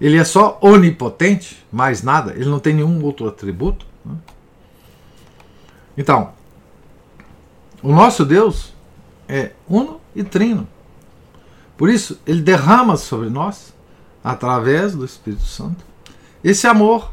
Ele 0.00 0.16
é 0.16 0.24
só 0.24 0.58
onipotente, 0.60 1.64
mais 1.72 2.02
nada. 2.02 2.32
Ele 2.32 2.48
não 2.48 2.60
tem 2.60 2.74
nenhum 2.74 3.02
outro 3.04 3.26
atributo. 3.26 3.84
Né? 4.04 4.14
Então, 5.96 6.32
o 7.82 7.92
nosso 7.92 8.24
Deus 8.24 8.72
é 9.28 9.52
uno 9.68 10.00
e 10.14 10.22
trino. 10.22 10.66
Por 11.76 11.90
isso, 11.90 12.18
ele 12.26 12.40
derrama 12.40 12.96
sobre 12.96 13.28
nós, 13.28 13.74
através 14.22 14.94
do 14.94 15.04
Espírito 15.04 15.44
Santo, 15.44 15.84
esse 16.42 16.66
amor 16.66 17.10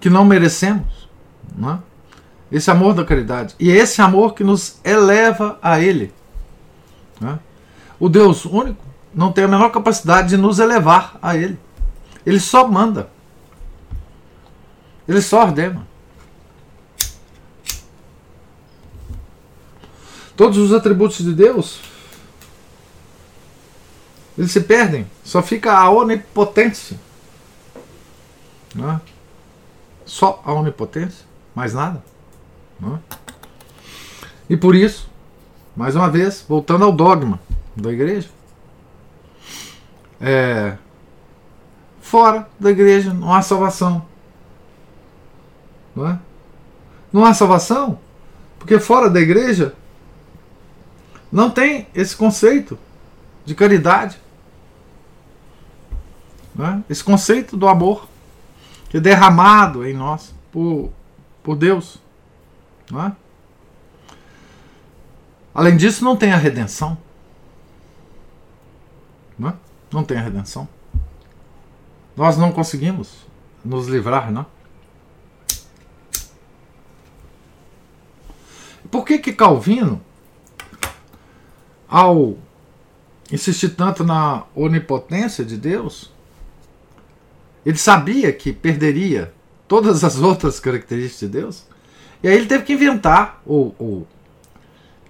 que 0.00 0.10
não 0.10 0.24
merecemos. 0.24 1.08
Não 1.56 1.72
é? 1.72 1.78
Esse 2.50 2.70
amor 2.70 2.94
da 2.94 3.04
caridade. 3.04 3.54
E 3.58 3.70
é 3.70 3.74
esse 3.74 4.00
amor 4.00 4.34
que 4.34 4.44
nos 4.44 4.78
eleva 4.84 5.58
a 5.60 5.80
Ele. 5.80 6.12
É? 7.22 7.38
O 7.98 8.08
Deus 8.08 8.44
único 8.44 8.84
não 9.12 9.32
tem 9.32 9.44
a 9.44 9.48
menor 9.48 9.70
capacidade 9.70 10.28
de 10.28 10.36
nos 10.36 10.58
elevar 10.58 11.18
a 11.20 11.36
Ele. 11.36 11.58
Ele 12.24 12.38
só 12.38 12.68
manda. 12.68 13.10
Ele 15.08 15.20
só 15.20 15.42
ordena. 15.42 15.86
Todos 20.36 20.58
os 20.58 20.72
atributos 20.72 21.18
de 21.18 21.32
Deus 21.32 21.80
eles 24.36 24.52
se 24.52 24.60
perdem. 24.60 25.06
Só 25.24 25.42
fica 25.42 25.72
a 25.72 25.90
onipotência. 25.90 26.98
Né? 28.74 29.00
Só 30.04 30.42
a 30.44 30.52
onipotência, 30.52 31.24
mais 31.54 31.72
nada. 31.72 32.04
Né? 32.78 32.98
E 34.48 34.56
por 34.56 34.74
isso, 34.74 35.08
mais 35.74 35.96
uma 35.96 36.10
vez, 36.10 36.44
voltando 36.46 36.84
ao 36.84 36.92
dogma 36.92 37.40
da 37.74 37.90
igreja, 37.90 38.28
é, 40.20 40.76
fora 42.00 42.48
da 42.60 42.70
igreja 42.70 43.12
não 43.12 43.32
há 43.32 43.40
salvação. 43.42 44.04
Não, 45.94 46.08
é? 46.08 46.18
não 47.10 47.24
há 47.24 47.32
salvação, 47.32 47.98
porque 48.58 48.78
fora 48.78 49.08
da 49.08 49.20
igreja 49.20 49.74
não 51.30 51.50
tem 51.50 51.88
esse 51.94 52.16
conceito 52.16 52.78
de 53.44 53.54
caridade. 53.54 54.18
Né? 56.54 56.82
Esse 56.88 57.04
conceito 57.04 57.56
do 57.56 57.68
amor 57.68 58.08
que 58.88 58.96
é 58.96 59.00
derramado 59.00 59.86
em 59.86 59.94
nós 59.94 60.34
por, 60.50 60.90
por 61.42 61.56
Deus. 61.56 61.98
Não, 62.90 63.06
é? 63.06 63.12
Além 65.54 65.76
disso, 65.76 66.04
não 66.04 66.16
tem 66.16 66.32
a 66.32 66.36
redenção. 66.36 66.98
Não, 69.38 69.50
é? 69.50 69.54
não 69.90 70.04
tem 70.04 70.18
a 70.18 70.22
redenção. 70.22 70.68
Nós 72.16 72.36
não 72.36 72.52
conseguimos 72.52 73.26
nos 73.64 73.88
livrar, 73.88 74.30
não? 74.30 74.46
Por 78.90 79.04
que 79.04 79.18
que 79.18 79.32
Calvino, 79.32 80.00
ao 81.88 82.36
insistir 83.30 83.70
tanto 83.70 84.04
na 84.04 84.44
onipotência 84.54 85.44
de 85.44 85.56
Deus, 85.56 86.12
ele 87.64 87.76
sabia 87.76 88.32
que 88.32 88.52
perderia 88.52 89.32
todas 89.66 90.04
as 90.04 90.20
outras 90.20 90.60
características 90.60 91.20
de 91.20 91.28
Deus. 91.28 91.66
E 92.22 92.28
aí 92.28 92.34
ele 92.34 92.46
teve 92.46 92.64
que 92.64 92.72
inventar, 92.72 93.42
ou, 93.44 93.74
ou 93.78 94.06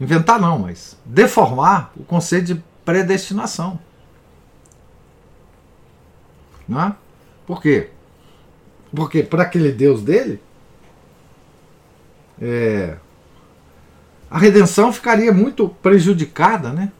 inventar 0.00 0.40
não, 0.40 0.60
mas 0.60 0.96
deformar 1.04 1.92
o 1.96 2.04
conceito 2.04 2.54
de 2.54 2.64
predestinação. 2.84 3.78
Não 6.66 6.82
é? 6.82 6.96
Por 7.46 7.60
quê? 7.60 7.90
Porque 8.94 9.22
para 9.22 9.42
aquele 9.42 9.70
Deus 9.70 10.02
dele, 10.02 10.40
é, 12.40 12.96
a 14.30 14.38
redenção 14.38 14.92
ficaria 14.92 15.32
muito 15.32 15.68
prejudicada, 15.68 16.70
né? 16.70 16.92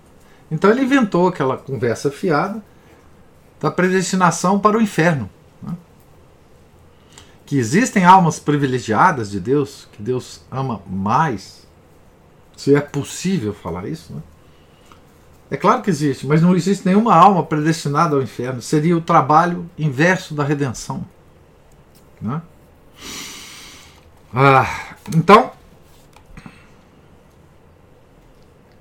Então 0.51 0.71
ele 0.71 0.83
inventou 0.83 1.29
aquela 1.29 1.57
conversa 1.57 2.11
fiada 2.11 2.63
da 3.61 3.71
predestinação 3.71 4.59
para 4.59 4.79
o 4.79 4.83
inferno 4.83 5.29
que 7.47 7.57
existem 7.57 8.05
almas 8.05 8.41
privilegiadas 8.41 9.31
de 9.31 9.39
Deus, 9.39 9.87
que 9.93 10.03
Deus 10.03 10.41
ama 10.51 10.83
mais, 10.85 11.65
se 12.57 12.75
é 12.75 12.81
possível 12.81 13.55
falar 13.55 13.87
isso, 13.87 14.13
né? 14.13 14.21
É 15.49 15.57
claro 15.57 15.81
que 15.81 15.89
existe, 15.89 16.27
mas 16.27 16.43
não 16.43 16.57
existe 16.57 16.85
nenhuma 16.85 17.15
alma 17.15 17.41
predestinada 17.45 18.17
ao 18.17 18.23
inferno. 18.23 18.61
Seria 18.61 18.97
o 18.97 19.01
trabalho 19.01 19.71
inverso 19.79 20.35
da 20.35 20.43
redenção. 20.43 21.07
Né? 22.21 22.43
Ah, 24.35 24.97
então, 25.15 25.53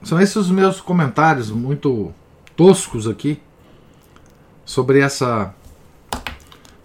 são 0.06 0.22
esses 0.22 0.36
os 0.36 0.51
meus 0.51 0.80
comentários 0.80 1.49
muito 1.49 2.14
toscos 2.56 3.08
aqui 3.08 3.41
sobre 4.64 4.99
essa, 4.99 5.53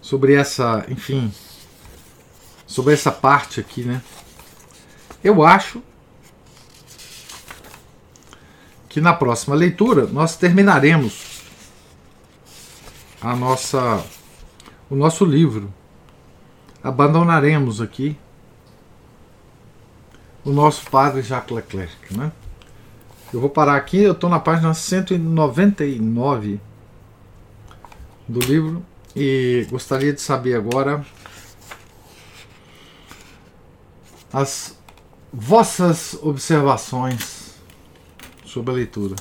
sobre 0.01 0.33
essa, 0.33 0.83
enfim, 0.89 1.31
sobre 2.65 2.95
essa 2.95 3.11
parte 3.11 3.59
aqui, 3.59 3.83
né? 3.83 4.01
Eu 5.23 5.45
acho 5.45 5.83
que 8.89 8.99
na 8.99 9.13
próxima 9.13 9.55
leitura 9.55 10.07
nós 10.07 10.35
terminaremos 10.35 11.43
a 13.21 13.35
nossa 13.35 14.03
o 14.89 14.95
nosso 14.95 15.23
livro. 15.23 15.71
Abandonaremos 16.83 17.79
aqui 17.81 18.17
o 20.43 20.49
nosso 20.49 20.89
padre 20.89 21.21
Jacques 21.21 21.55
Leclerc, 21.55 22.17
né? 22.17 22.31
Eu 23.33 23.39
vou 23.39 23.49
parar 23.49 23.77
aqui, 23.77 23.97
eu 23.97 24.11
estou 24.11 24.29
na 24.29 24.41
página 24.41 24.73
199 24.73 26.59
do 28.27 28.39
livro 28.41 28.85
e 29.15 29.65
gostaria 29.69 30.11
de 30.11 30.19
saber 30.19 30.55
agora 30.55 31.05
as 34.33 34.77
vossas 35.31 36.13
observações 36.15 37.53
sobre 38.45 38.71
a 38.71 38.75
leitura. 38.75 39.15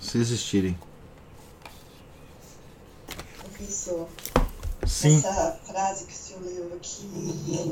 Se 0.00 0.18
existirem. 0.18 0.78
Professor, 3.36 4.08
Sim. 4.86 5.16
essa 5.16 5.58
frase 5.64 6.06
que 6.06 6.12
o 6.12 6.16
senhor 6.16 6.42
leu 6.44 6.72
aqui, 6.76 7.04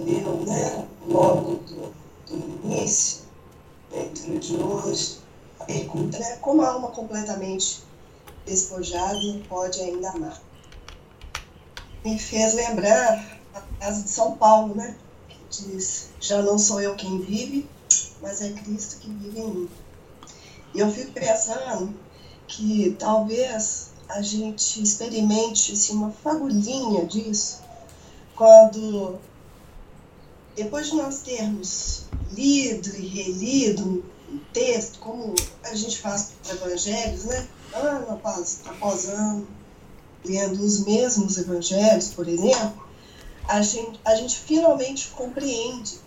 leu, 0.05 0.45
né, 0.45 0.89
logo 1.07 1.55
do, 1.57 2.02
início, 2.37 3.23
dentro 3.91 4.39
de 4.39 4.57
hoje, 4.57 5.19
a 5.61 5.65
pergunta, 5.65 6.19
né, 6.19 6.37
como 6.37 6.63
a 6.63 6.69
alma 6.69 6.91
completamente 6.91 7.83
despojada 8.45 9.41
pode 9.49 9.81
ainda 9.81 10.11
amar? 10.11 10.41
Me 12.05 12.19
fez 12.19 12.55
lembrar 12.55 13.43
casa 13.83 14.03
de 14.05 14.11
São 14.11 14.37
Paulo, 14.37 14.77
né? 14.77 14.97
Que 15.29 15.67
diz: 15.67 16.11
Já 16.21 16.41
não 16.41 16.57
sou 16.57 16.81
eu 16.81 16.95
quem 16.95 17.21
vive, 17.21 17.69
mas 18.21 18.41
é 18.41 18.53
Cristo 18.53 19.01
que 19.01 19.11
vive 19.11 19.41
em 19.41 19.55
mim. 19.55 19.69
E 20.73 20.79
eu 20.79 20.91
fico 20.91 21.13
pensando 21.13 21.95
que 22.47 22.97
talvez 22.99 23.91
a 24.09 24.23
gente 24.23 24.83
experimente 24.83 25.73
assim, 25.73 25.95
uma 25.95 26.13
fagulhinha 26.13 27.05
disso 27.07 27.61
quando, 28.37 29.19
depois 30.55 30.87
de 30.91 30.97
nós 30.97 31.23
termos 31.23 32.05
lido 32.35 32.97
e 32.97 33.07
relido 33.07 34.05
um 34.31 34.41
texto, 34.53 34.99
como 34.99 35.35
a 35.65 35.75
gente 35.75 35.99
faz 35.99 36.33
para 36.43 36.55
os 36.55 36.63
evangelhos, 36.63 37.25
né? 37.25 37.49
ano 37.75 38.13
após, 38.13 38.63
após 38.67 39.09
ano, 39.09 39.47
lendo 40.25 40.63
os 40.63 40.85
mesmos 40.85 41.39
evangelhos, 41.39 42.09
por 42.09 42.29
exemplo, 42.29 42.83
a 43.49 43.61
gente, 43.63 44.01
a 44.05 44.15
gente 44.15 44.39
finalmente 44.39 45.09
compreende. 45.09 45.99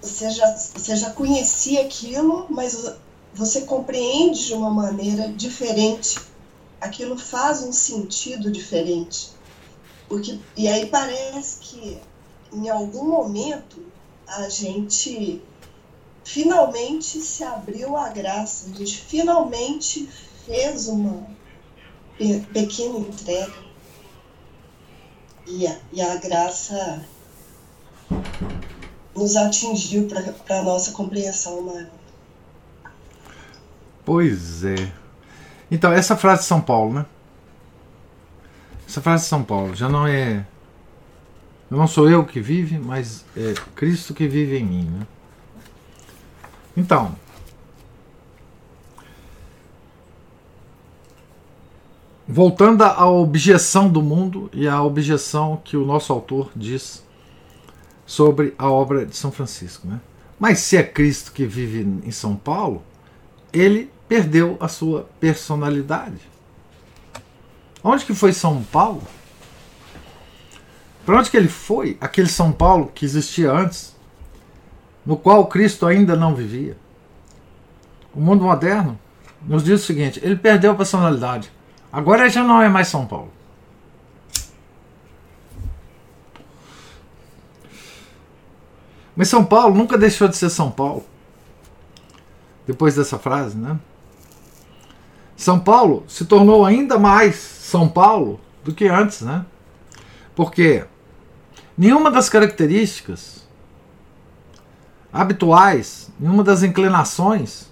Você 0.00 0.30
já, 0.30 0.56
você 0.56 0.96
já 0.96 1.10
conhecia 1.10 1.82
aquilo, 1.82 2.46
mas 2.50 2.94
você 3.34 3.62
compreende 3.62 4.46
de 4.46 4.54
uma 4.54 4.70
maneira 4.70 5.28
diferente. 5.32 6.18
Aquilo 6.80 7.16
faz 7.16 7.62
um 7.62 7.72
sentido 7.72 8.50
diferente. 8.50 9.30
Porque, 10.08 10.38
e 10.56 10.66
aí 10.66 10.86
parece 10.86 11.60
que 11.60 12.00
em 12.52 12.68
algum 12.68 13.08
momento 13.08 13.82
a 14.26 14.48
gente 14.48 15.42
finalmente 16.24 17.20
se 17.20 17.42
abriu 17.42 17.96
à 17.96 18.08
graça, 18.08 18.70
a 18.70 18.78
gente 18.78 18.96
finalmente 18.98 20.08
fez 20.46 20.86
uma 20.86 21.26
pequena 22.52 22.98
entrega 22.98 23.52
e 25.46 25.66
a, 25.66 25.76
e 25.92 26.00
a 26.00 26.16
graça 26.16 27.04
nos 29.14 29.36
atingiu 29.36 30.08
para 30.46 30.58
a 30.58 30.62
nossa 30.62 30.92
compreensão 30.92 31.62
maior. 31.62 31.90
Pois 34.04 34.64
é. 34.64 34.92
Então, 35.70 35.92
essa 35.92 36.16
frase 36.16 36.42
de 36.42 36.48
São 36.48 36.60
Paulo, 36.60 36.94
né? 36.94 37.06
essa 38.86 39.00
frase 39.00 39.24
de 39.24 39.28
São 39.30 39.42
Paulo 39.42 39.74
já 39.74 39.88
não 39.88 40.06
é. 40.06 40.44
Não 41.72 41.86
sou 41.86 42.06
eu 42.10 42.22
que 42.22 42.38
vive, 42.38 42.78
mas 42.78 43.24
é 43.34 43.54
Cristo 43.74 44.12
que 44.12 44.28
vive 44.28 44.58
em 44.58 44.64
mim. 44.64 44.84
Né? 44.84 45.06
Então, 46.76 47.16
voltando 52.28 52.82
à 52.82 53.08
objeção 53.08 53.88
do 53.88 54.02
mundo 54.02 54.50
e 54.52 54.68
à 54.68 54.82
objeção 54.82 55.62
que 55.64 55.74
o 55.74 55.86
nosso 55.86 56.12
autor 56.12 56.50
diz 56.54 57.02
sobre 58.04 58.54
a 58.58 58.70
obra 58.70 59.06
de 59.06 59.16
São 59.16 59.32
Francisco. 59.32 59.88
Né? 59.88 59.98
Mas 60.38 60.58
se 60.58 60.76
é 60.76 60.82
Cristo 60.82 61.32
que 61.32 61.46
vive 61.46 61.88
em 62.06 62.10
São 62.10 62.36
Paulo, 62.36 62.82
ele 63.50 63.90
perdeu 64.06 64.58
a 64.60 64.68
sua 64.68 65.08
personalidade. 65.18 66.20
Onde 67.82 68.04
que 68.04 68.14
foi 68.14 68.34
São 68.34 68.62
Paulo? 68.62 69.02
Para 71.04 71.18
onde 71.18 71.30
que 71.30 71.36
ele 71.36 71.48
foi? 71.48 71.96
Aquele 72.00 72.28
São 72.28 72.52
Paulo 72.52 72.90
que 72.94 73.04
existia 73.04 73.50
antes, 73.50 73.96
no 75.04 75.16
qual 75.16 75.46
Cristo 75.46 75.86
ainda 75.86 76.14
não 76.14 76.34
vivia. 76.34 76.76
O 78.14 78.20
mundo 78.20 78.44
moderno 78.44 78.98
nos 79.42 79.64
diz 79.64 79.82
o 79.82 79.84
seguinte: 79.84 80.20
ele 80.22 80.36
perdeu 80.36 80.72
a 80.72 80.74
personalidade. 80.74 81.50
Agora 81.92 82.28
já 82.28 82.44
não 82.44 82.62
é 82.62 82.68
mais 82.68 82.88
São 82.88 83.06
Paulo. 83.06 83.32
Mas 89.14 89.28
São 89.28 89.44
Paulo 89.44 89.74
nunca 89.74 89.98
deixou 89.98 90.28
de 90.28 90.36
ser 90.36 90.48
São 90.48 90.70
Paulo. 90.70 91.04
Depois 92.66 92.94
dessa 92.94 93.18
frase, 93.18 93.56
né? 93.56 93.78
São 95.36 95.58
Paulo 95.58 96.04
se 96.06 96.24
tornou 96.24 96.64
ainda 96.64 96.98
mais 96.98 97.34
São 97.34 97.88
Paulo 97.88 98.40
do 98.64 98.72
que 98.72 98.86
antes, 98.86 99.22
né? 99.22 99.44
Porque 100.34 100.84
nenhuma 101.76 102.10
das 102.10 102.28
características 102.28 103.46
habituais, 105.12 106.10
nenhuma 106.18 106.42
das 106.42 106.62
inclinações, 106.62 107.70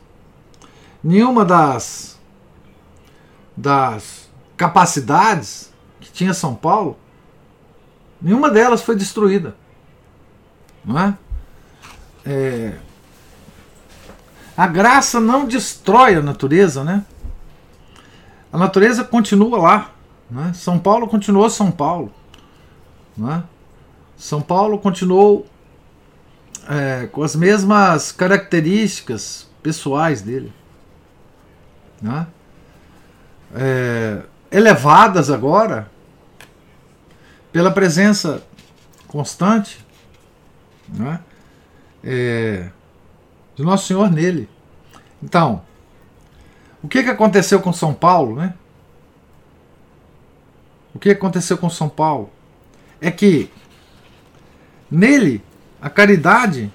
nenhuma 1.02 1.44
das 1.44 2.18
das 3.56 4.30
capacidades 4.56 5.72
que 6.00 6.10
tinha 6.10 6.32
São 6.32 6.54
Paulo, 6.54 6.96
nenhuma 8.20 8.50
delas 8.50 8.82
foi 8.82 8.96
destruída. 8.96 9.54
Não 10.84 10.98
é? 10.98 11.18
é, 12.24 12.78
a 14.56 14.66
graça 14.66 15.20
não 15.20 15.46
destrói 15.46 16.16
a 16.16 16.22
natureza, 16.22 16.84
né? 16.84 17.04
A 18.52 18.58
natureza 18.58 19.04
continua 19.04 19.58
lá. 19.58 19.90
Né? 20.30 20.52
São 20.54 20.78
Paulo 20.78 21.08
continuou 21.08 21.48
São 21.48 21.70
Paulo. 21.70 22.12
Né? 23.16 23.42
São 24.20 24.42
Paulo 24.42 24.78
continuou 24.78 25.46
é, 26.68 27.06
com 27.06 27.22
as 27.22 27.34
mesmas 27.34 28.12
características 28.12 29.48
pessoais 29.62 30.20
dele. 30.20 30.52
Né? 32.02 32.26
É, 33.54 34.22
elevadas 34.52 35.30
agora 35.30 35.90
pela 37.50 37.70
presença 37.70 38.44
constante 39.08 39.82
né? 40.86 41.20
é, 42.04 42.68
de 43.56 43.62
Nosso 43.62 43.86
Senhor 43.86 44.10
nele. 44.10 44.50
Então, 45.22 45.62
o 46.82 46.88
que, 46.88 47.02
que 47.02 47.08
aconteceu 47.08 47.58
com 47.60 47.72
São 47.72 47.94
Paulo, 47.94 48.36
né? 48.36 48.52
O 50.94 50.98
que 50.98 51.08
aconteceu 51.08 51.56
com 51.56 51.70
São 51.70 51.88
Paulo? 51.88 52.28
É 53.00 53.10
que 53.10 53.50
nele 54.90 55.42
a 55.80 55.88
caridade 55.88 56.70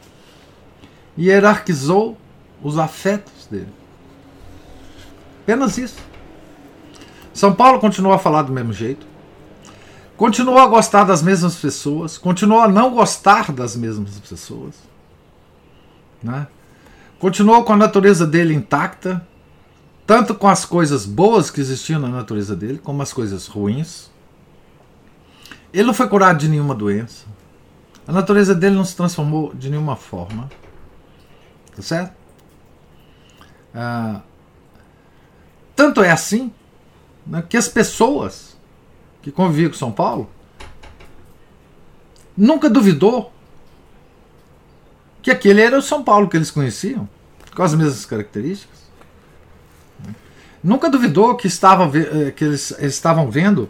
hierarquizou 1.18 2.18
os 2.64 2.78
afetos 2.78 3.48
dele. 3.50 3.72
Apenas 5.44 5.78
isso. 5.78 5.98
São 7.34 7.54
Paulo 7.54 7.80
continuou 7.80 8.14
a 8.14 8.20
falar 8.20 8.44
do 8.44 8.54
mesmo 8.54 8.74
jeito. 8.74 9.06
Continuou 10.18 10.58
a 10.58 10.68
gostar 10.68 11.04
das 11.04 11.22
mesmas 11.22 11.56
pessoas, 11.56 12.18
continuou 12.18 12.62
a 12.62 12.68
não 12.68 12.92
gostar 12.92 13.52
das 13.52 13.76
mesmas 13.76 14.18
pessoas. 14.20 14.74
Né? 16.24 16.48
Continuou 17.20 17.64
com 17.64 17.74
a 17.74 17.78
natureza 17.78 18.26
dele 18.26 18.54
intacta, 18.54 19.26
tanto 20.08 20.34
com 20.34 20.48
as 20.48 20.64
coisas 20.64 21.06
boas 21.06 21.52
que 21.52 21.60
existiam 21.60 22.00
na 22.00 22.08
natureza 22.08 22.56
dele, 22.56 22.80
como 22.82 23.02
as 23.02 23.12
coisas 23.12 23.48
ruins. 23.48 24.10
Ele 25.74 25.88
não 25.88 25.94
foi 25.94 26.08
curado 26.08 26.40
de 26.40 26.48
nenhuma 26.48 26.74
doença. 26.74 27.26
A 28.08 28.12
natureza 28.12 28.54
dele 28.54 28.76
não 28.76 28.86
se 28.86 28.96
transformou 28.96 29.54
de 29.54 29.70
nenhuma 29.70 29.96
forma. 29.96 30.50
Tá 31.76 31.82
certo? 31.82 32.14
Ah, 33.74 34.22
tanto 35.76 36.02
é 36.02 36.10
assim 36.10 36.54
né, 37.26 37.44
que 37.48 37.58
as 37.58 37.68
pessoas 37.68 38.56
que 39.22 39.32
convivia 39.32 39.70
com 39.70 39.76
São 39.76 39.92
Paulo, 39.92 40.30
nunca 42.38 42.70
duvidou 42.70 43.34
que 45.22 45.32
aquele 45.32 45.62
era 45.62 45.76
o 45.76 45.82
São 45.82 46.04
Paulo 46.04 46.30
que 46.30 46.38
eles 46.38 46.52
conheciam, 46.52 47.10
com 47.56 47.64
as 47.64 47.74
mesmas 47.74 48.06
características. 48.06 48.86
Nunca 50.64 50.90
duvidou 50.90 51.36
que, 51.36 51.48
estava, 51.48 51.86
eh, 51.98 52.32
que 52.32 52.44
eles, 52.44 52.72
eles 52.78 52.94
estavam 52.94 53.32
vendo 53.32 53.68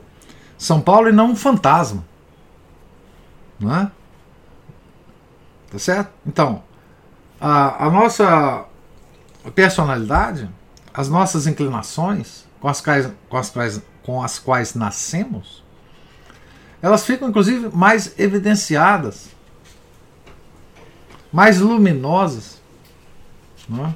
São 0.57 0.81
Paulo 0.81 1.07
e 1.07 1.13
não 1.13 1.31
um 1.31 1.36
fantasma. 1.36 2.03
Não 3.57 3.73
é? 3.73 3.91
Tá 5.72 5.80
certo? 5.80 6.11
Então, 6.26 6.63
a, 7.39 7.86
a 7.86 7.89
nossa 7.89 8.66
personalidade, 9.53 10.49
as 10.93 11.09
nossas 11.09 11.47
inclinações, 11.47 12.45
com 12.59 12.68
as 12.68 12.82
quais, 12.82 13.09
com 13.30 13.38
as 13.38 13.49
quais 13.49 13.82
com 14.05 14.22
as 14.22 14.38
quais 14.38 14.76
nascemos, 14.76 15.63
elas 16.80 17.03
ficam 17.03 17.28
inclusive 17.28 17.76
mais 17.76 18.13
evidenciadas, 18.20 19.30
mais 21.34 21.59
luminosas. 21.59 22.61
Não 23.68 23.88
é? 23.88 23.93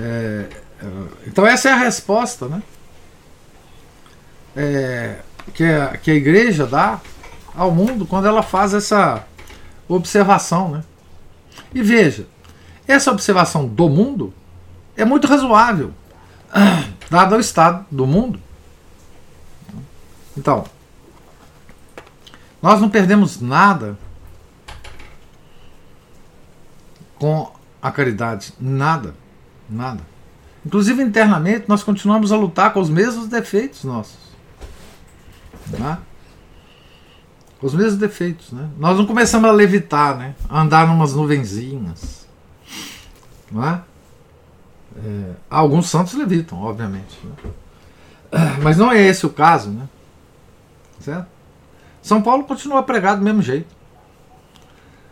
É, 0.00 0.48
é, 0.82 0.86
então 1.28 1.46
essa 1.46 1.68
é 1.68 1.72
a 1.72 1.76
resposta 1.76 2.48
né? 2.48 2.60
É, 4.56 5.18
que, 5.54 5.62
a, 5.62 5.96
que 5.96 6.10
a 6.10 6.14
igreja 6.14 6.66
dá 6.66 7.00
ao 7.54 7.70
mundo 7.70 8.04
quando 8.04 8.26
ela 8.26 8.42
faz 8.42 8.74
essa 8.74 9.24
observação. 9.88 10.70
Né? 10.70 10.84
E 11.74 11.82
veja, 11.82 12.26
essa 12.86 13.10
observação 13.10 13.66
do 13.66 13.88
mundo 13.88 14.32
é 14.96 15.04
muito 15.04 15.26
razoável, 15.26 15.92
dado 17.10 17.36
o 17.36 17.40
estado 17.40 17.86
do 17.90 18.06
mundo. 18.06 18.40
Então, 20.36 20.64
nós 22.60 22.80
não 22.80 22.88
perdemos 22.88 23.40
nada 23.40 23.98
com 27.18 27.52
a 27.80 27.90
caridade. 27.90 28.54
Nada. 28.58 29.14
Nada. 29.68 30.00
Inclusive 30.64 31.02
internamente 31.02 31.66
nós 31.68 31.82
continuamos 31.82 32.32
a 32.32 32.36
lutar 32.36 32.72
com 32.72 32.80
os 32.80 32.88
mesmos 32.88 33.28
defeitos 33.28 33.84
nossos. 33.84 34.16
Né? 35.68 35.98
Os 37.60 37.74
mesmos 37.74 37.96
defeitos. 37.96 38.52
Né? 38.52 38.68
Nós 38.78 38.96
não 38.96 39.06
começamos 39.06 39.48
a 39.48 39.52
levitar, 39.52 40.16
né? 40.16 40.34
a 40.48 40.60
andar 40.60 40.86
numas 40.86 41.14
nuvenzinhas. 41.14 42.26
Não 43.50 43.64
é? 43.66 43.80
É, 44.96 45.32
alguns 45.50 45.88
santos 45.88 46.14
levitam, 46.14 46.60
obviamente. 46.60 47.18
Né? 47.24 47.52
Mas 48.62 48.76
não 48.76 48.90
é 48.90 49.00
esse 49.00 49.24
o 49.26 49.30
caso. 49.30 49.70
Né? 49.70 49.88
Certo? 51.00 51.26
São 52.02 52.20
Paulo 52.20 52.44
continua 52.44 52.80
a 52.80 52.82
pregar 52.82 53.16
do 53.16 53.24
mesmo 53.24 53.40
jeito. 53.40 53.74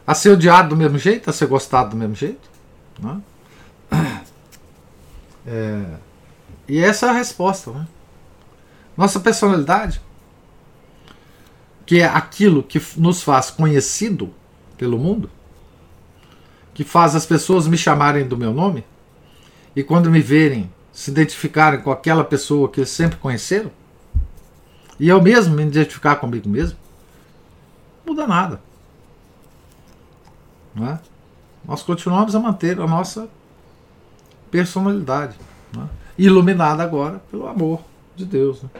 A 0.06 0.14
ser 0.14 0.30
odiado 0.30 0.70
do 0.70 0.76
mesmo 0.76 0.98
jeito, 0.98 1.30
a 1.30 1.32
ser 1.32 1.46
gostado 1.46 1.90
do 1.90 1.96
mesmo 1.96 2.14
jeito. 2.14 2.50
Né? 2.98 3.20
É, 5.46 5.84
e 6.68 6.78
essa 6.78 7.06
é 7.06 7.10
a 7.10 7.12
resposta. 7.12 7.70
Né? 7.72 7.86
Nossa 8.96 9.18
personalidade, 9.20 10.00
que 11.92 12.00
é 12.00 12.06
aquilo 12.06 12.62
que 12.62 12.80
nos 12.96 13.22
faz 13.22 13.50
conhecido 13.50 14.32
pelo 14.78 14.98
mundo, 14.98 15.28
que 16.72 16.84
faz 16.84 17.14
as 17.14 17.26
pessoas 17.26 17.68
me 17.68 17.76
chamarem 17.76 18.26
do 18.26 18.34
meu 18.34 18.50
nome, 18.50 18.82
e 19.76 19.82
quando 19.82 20.10
me 20.10 20.22
verem, 20.22 20.72
se 20.90 21.10
identificarem 21.10 21.82
com 21.82 21.90
aquela 21.90 22.24
pessoa 22.24 22.70
que 22.70 22.80
eles 22.80 22.88
sempre 22.88 23.18
conheceram, 23.18 23.70
e 24.98 25.06
eu 25.06 25.20
mesmo 25.20 25.54
me 25.54 25.64
identificar 25.64 26.16
comigo 26.16 26.48
mesmo, 26.48 26.78
muda 28.06 28.26
nada. 28.26 28.58
Não 30.74 30.88
é? 30.88 31.00
Nós 31.62 31.82
continuamos 31.82 32.34
a 32.34 32.40
manter 32.40 32.80
a 32.80 32.86
nossa 32.86 33.28
personalidade, 34.50 35.36
é? 35.76 35.86
iluminada 36.16 36.82
agora 36.82 37.22
pelo 37.30 37.46
amor 37.46 37.82
de 38.16 38.24
Deus. 38.24 38.62
Né? 38.62 38.70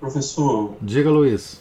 Professor. 0.00 0.76
Diga, 0.80 1.10
Luiz. 1.10 1.60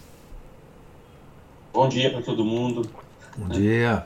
Bom 1.73 1.89
dia 1.89 2.09
para 2.09 2.21
todo 2.21 2.45
mundo. 2.45 2.89
Bom 3.35 3.49
dia. 3.49 4.05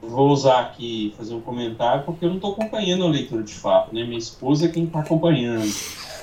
Vou 0.00 0.30
usar 0.30 0.60
aqui, 0.60 1.14
fazer 1.18 1.34
um 1.34 1.40
comentário, 1.42 2.02
porque 2.04 2.24
eu 2.24 2.30
não 2.30 2.36
estou 2.36 2.52
acompanhando 2.52 3.04
a 3.04 3.08
leitura 3.08 3.42
de 3.42 3.52
fato, 3.52 3.94
né? 3.94 4.04
Minha 4.04 4.18
esposa 4.18 4.64
é 4.64 4.68
quem 4.68 4.84
está 4.84 5.00
acompanhando. 5.00 5.70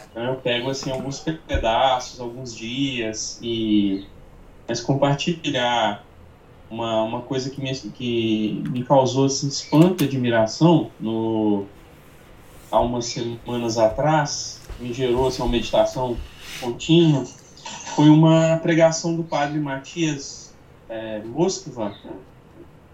Então 0.10 0.24
eu 0.24 0.36
pego, 0.36 0.72
assim, 0.72 0.90
alguns 0.92 1.20
pedaços, 1.20 2.20
alguns 2.20 2.54
dias, 2.54 3.40
e... 3.44 4.06
Mas 4.68 4.82
compartilhar 4.82 6.04
uma, 6.70 7.04
uma 7.04 7.22
coisa 7.22 7.52
que 7.52 7.62
me, 7.62 7.74
que 7.74 8.64
me 8.70 8.84
causou, 8.84 9.26
assim, 9.26 9.48
espanto 9.48 10.04
e 10.04 10.08
admiração 10.08 10.90
no... 11.00 11.66
há 12.72 12.80
umas 12.80 13.06
semanas 13.06 13.78
atrás, 13.78 14.60
me 14.80 14.92
gerou, 14.92 15.28
assim, 15.28 15.44
uma 15.44 15.52
meditação 15.52 16.18
contínua, 16.60 17.26
foi 17.96 18.10
uma 18.10 18.58
pregação 18.58 19.16
do 19.16 19.24
padre 19.24 19.60
Matias 19.60 20.54
é, 20.88 21.22
Moskva, 21.24 21.94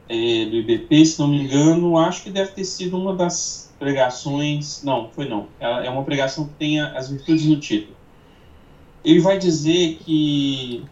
é, 0.08 0.46
do 0.46 0.56
IBP, 0.56 1.06
se 1.06 1.20
não 1.20 1.28
me 1.28 1.44
engano, 1.44 1.98
acho 1.98 2.24
que 2.24 2.30
deve 2.30 2.52
ter 2.52 2.66
sido 2.66 2.98
uma 2.98 3.16
das 3.16 3.74
pregações. 3.80 4.84
Não, 4.84 5.10
foi 5.10 5.28
não. 5.28 5.48
É 5.60 5.90
uma 5.90 6.04
pregação 6.04 6.46
que 6.48 6.54
tem 6.54 6.80
as 6.80 7.10
virtudes 7.10 7.46
no 7.46 7.60
título. 7.60 7.96
Ele 9.04 9.20
vai 9.20 9.38
dizer 9.38 10.00
que 10.04 10.84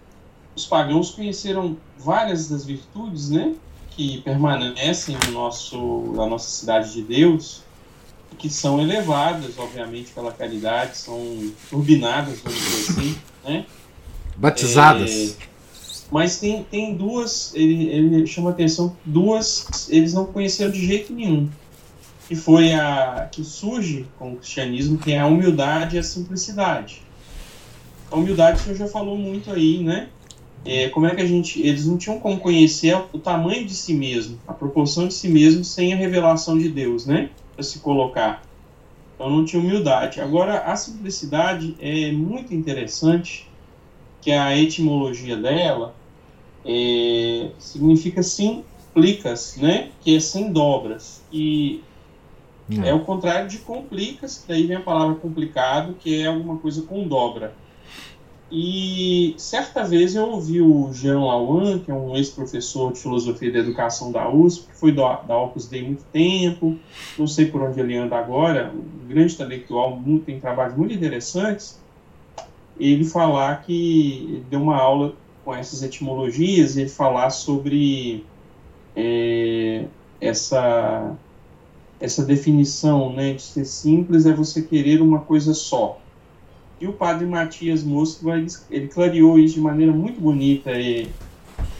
os 0.55 0.65
pagãos 0.65 1.11
conheceram 1.11 1.77
várias 1.97 2.49
das 2.49 2.65
virtudes, 2.65 3.29
né, 3.29 3.55
que 3.91 4.21
permanecem 4.21 5.17
no 5.25 5.31
nosso, 5.31 6.13
na 6.15 6.27
nossa 6.27 6.49
cidade 6.49 6.93
de 6.93 7.01
Deus, 7.01 7.63
que 8.43 8.49
são 8.49 8.81
elevadas, 8.81 9.57
obviamente, 9.57 10.11
pela 10.11 10.29
caridade, 10.29 10.97
são 10.97 11.49
turbinadas, 11.69 12.41
vamos 12.41 12.59
dizer 12.59 12.91
assim, 12.91 13.15
né? 13.41 13.65
Batizadas. 14.35 15.37
É, 15.39 15.45
mas 16.11 16.41
tem, 16.41 16.61
tem 16.63 16.93
duas, 16.93 17.53
ele, 17.55 17.85
ele 17.87 18.27
chama 18.27 18.49
atenção, 18.49 18.97
duas 19.05 19.87
eles 19.89 20.13
não 20.13 20.25
conheceram 20.25 20.71
de 20.73 20.85
jeito 20.85 21.13
nenhum. 21.13 21.49
Que 22.27 22.35
foi 22.35 22.73
a 22.73 23.29
que 23.31 23.45
surge 23.45 24.05
com 24.19 24.33
o 24.33 24.35
cristianismo, 24.35 24.97
que 24.97 25.13
é 25.13 25.19
a 25.19 25.25
humildade 25.25 25.95
e 25.95 25.99
a 25.99 26.03
simplicidade. 26.03 27.01
A 28.11 28.17
humildade 28.17 28.59
o 28.59 28.63
senhor 28.63 28.75
já 28.75 28.87
falou 28.89 29.17
muito 29.17 29.53
aí, 29.53 29.81
né? 29.81 30.09
É, 30.65 30.89
como 30.89 31.05
é 31.05 31.15
que 31.15 31.21
a 31.21 31.25
gente. 31.25 31.61
Eles 31.61 31.85
não 31.85 31.97
tinham 31.97 32.19
como 32.19 32.41
conhecer 32.41 32.93
o 33.13 33.19
tamanho 33.19 33.65
de 33.65 33.73
si 33.73 33.93
mesmo, 33.93 34.37
a 34.45 34.51
proporção 34.51 35.07
de 35.07 35.13
si 35.13 35.29
mesmo, 35.29 35.63
sem 35.63 35.93
a 35.93 35.95
revelação 35.95 36.57
de 36.57 36.67
Deus, 36.67 37.05
né? 37.05 37.29
Para 37.55 37.63
se 37.63 37.79
colocar. 37.79 38.43
Então 39.15 39.29
não 39.29 39.45
tinha 39.45 39.61
humildade. 39.61 40.19
Agora, 40.19 40.59
a 40.59 40.75
simplicidade 40.75 41.75
é 41.79 42.11
muito 42.11 42.53
interessante, 42.53 43.47
que 44.21 44.31
a 44.31 44.57
etimologia 44.57 45.37
dela 45.37 45.93
é, 46.65 47.51
significa 47.59 48.23
simplicas, 48.23 49.57
né? 49.57 49.91
Que 50.01 50.15
é 50.15 50.19
sem 50.19 50.51
dobras. 50.51 51.21
E 51.31 51.81
hum. 52.69 52.83
é 52.83 52.93
o 52.93 53.01
contrário 53.01 53.49
de 53.49 53.59
complicas, 53.59 54.43
daí 54.47 54.65
vem 54.65 54.77
a 54.77 54.81
palavra 54.81 55.15
complicado, 55.15 55.95
que 55.99 56.21
é 56.21 56.27
alguma 56.27 56.57
coisa 56.57 56.81
com 56.83 57.07
dobra. 57.07 57.53
E 58.55 59.33
certa 59.35 59.83
vez 59.83 60.13
eu 60.13 60.29
ouvi 60.29 60.61
o 60.61 60.93
Jean 60.93 61.19
Lawan, 61.19 61.79
que 61.79 61.89
é 61.89 61.93
um 61.93 62.15
ex-professor 62.15 62.93
de 62.93 62.99
filosofia 62.99 63.51
da 63.51 63.57
educação 63.57 64.11
da 64.11 64.29
USP, 64.29 64.67
que 64.67 64.75
foi 64.75 64.91
da, 64.91 65.15
da 65.21 65.35
Opus 65.35 65.67
Dei 65.67 65.81
muito 65.81 66.03
tempo, 66.13 66.77
não 67.17 67.25
sei 67.25 67.47
por 67.47 67.63
onde 67.63 67.79
ele 67.79 67.97
anda 67.97 68.15
agora, 68.15 68.71
um 68.71 69.07
grande 69.07 69.33
intelectual, 69.33 69.95
muito, 69.99 70.25
tem 70.25 70.39
trabalhos 70.39 70.77
muito 70.77 70.93
interessantes, 70.93 71.81
ele 72.79 73.03
falar 73.05 73.63
que 73.63 74.43
deu 74.51 74.61
uma 74.61 74.77
aula 74.77 75.15
com 75.43 75.55
essas 75.55 75.81
etimologias 75.81 76.77
e 76.77 76.87
falar 76.87 77.31
sobre 77.31 78.23
é, 78.95 79.85
essa 80.21 81.17
essa 81.99 82.23
definição 82.23 83.13
né, 83.13 83.33
de 83.33 83.41
ser 83.41 83.65
simples 83.65 84.27
é 84.27 84.33
você 84.33 84.61
querer 84.61 85.01
uma 85.01 85.21
coisa 85.21 85.53
só. 85.53 86.02
E 86.83 86.87
o 86.87 86.91
padre 86.91 87.25
Matias 87.25 87.81
Moskva, 87.81 88.37
ele, 88.69 88.89
clareou 88.89 89.39
isso 89.39 89.55
de 89.55 89.61
maneira 89.61 89.93
muito 89.93 90.19
bonita. 90.19 90.69
E 90.77 91.07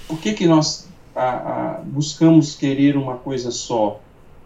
por 0.08 0.18
que, 0.18 0.32
que 0.32 0.48
nós 0.48 0.88
a, 1.14 1.24
a, 1.26 1.74
buscamos 1.82 2.56
querer 2.56 2.96
uma 2.96 3.18
coisa 3.18 3.52
só? 3.52 4.00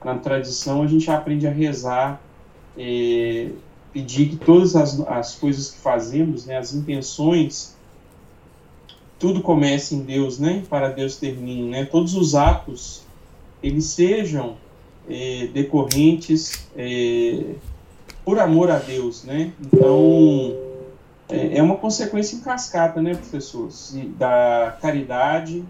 Na 0.03 0.15
tradição, 0.17 0.81
a 0.81 0.87
gente 0.87 1.11
aprende 1.11 1.45
a 1.45 1.51
rezar, 1.51 2.19
é, 2.75 3.49
pedir 3.93 4.29
que 4.29 4.35
todas 4.37 4.75
as, 4.75 4.99
as 5.01 5.35
coisas 5.35 5.69
que 5.69 5.77
fazemos, 5.77 6.47
né, 6.47 6.57
as 6.57 6.73
intenções, 6.73 7.77
tudo 9.19 9.41
comece 9.41 9.93
em 9.93 10.01
Deus, 10.01 10.39
né? 10.39 10.63
Para 10.67 10.89
Deus 10.89 11.17
termine, 11.17 11.69
né? 11.69 11.85
Todos 11.85 12.15
os 12.15 12.33
atos 12.33 13.03
eles 13.61 13.85
sejam 13.85 14.57
é, 15.07 15.49
decorrentes 15.53 16.67
é, 16.75 17.53
por 18.27 18.39
amor 18.39 18.69
a 18.69 18.77
Deus, 18.77 19.23
né? 19.23 19.53
Então 19.61 20.53
é, 21.29 21.59
é, 21.59 21.63
uma 21.63 21.77
consequência 21.77 22.35
em 22.35 22.41
cascata, 22.41 23.01
né, 23.01 23.15
professor? 23.15 23.71
Se, 23.71 24.01
da 24.01 24.77
caridade 24.81 25.63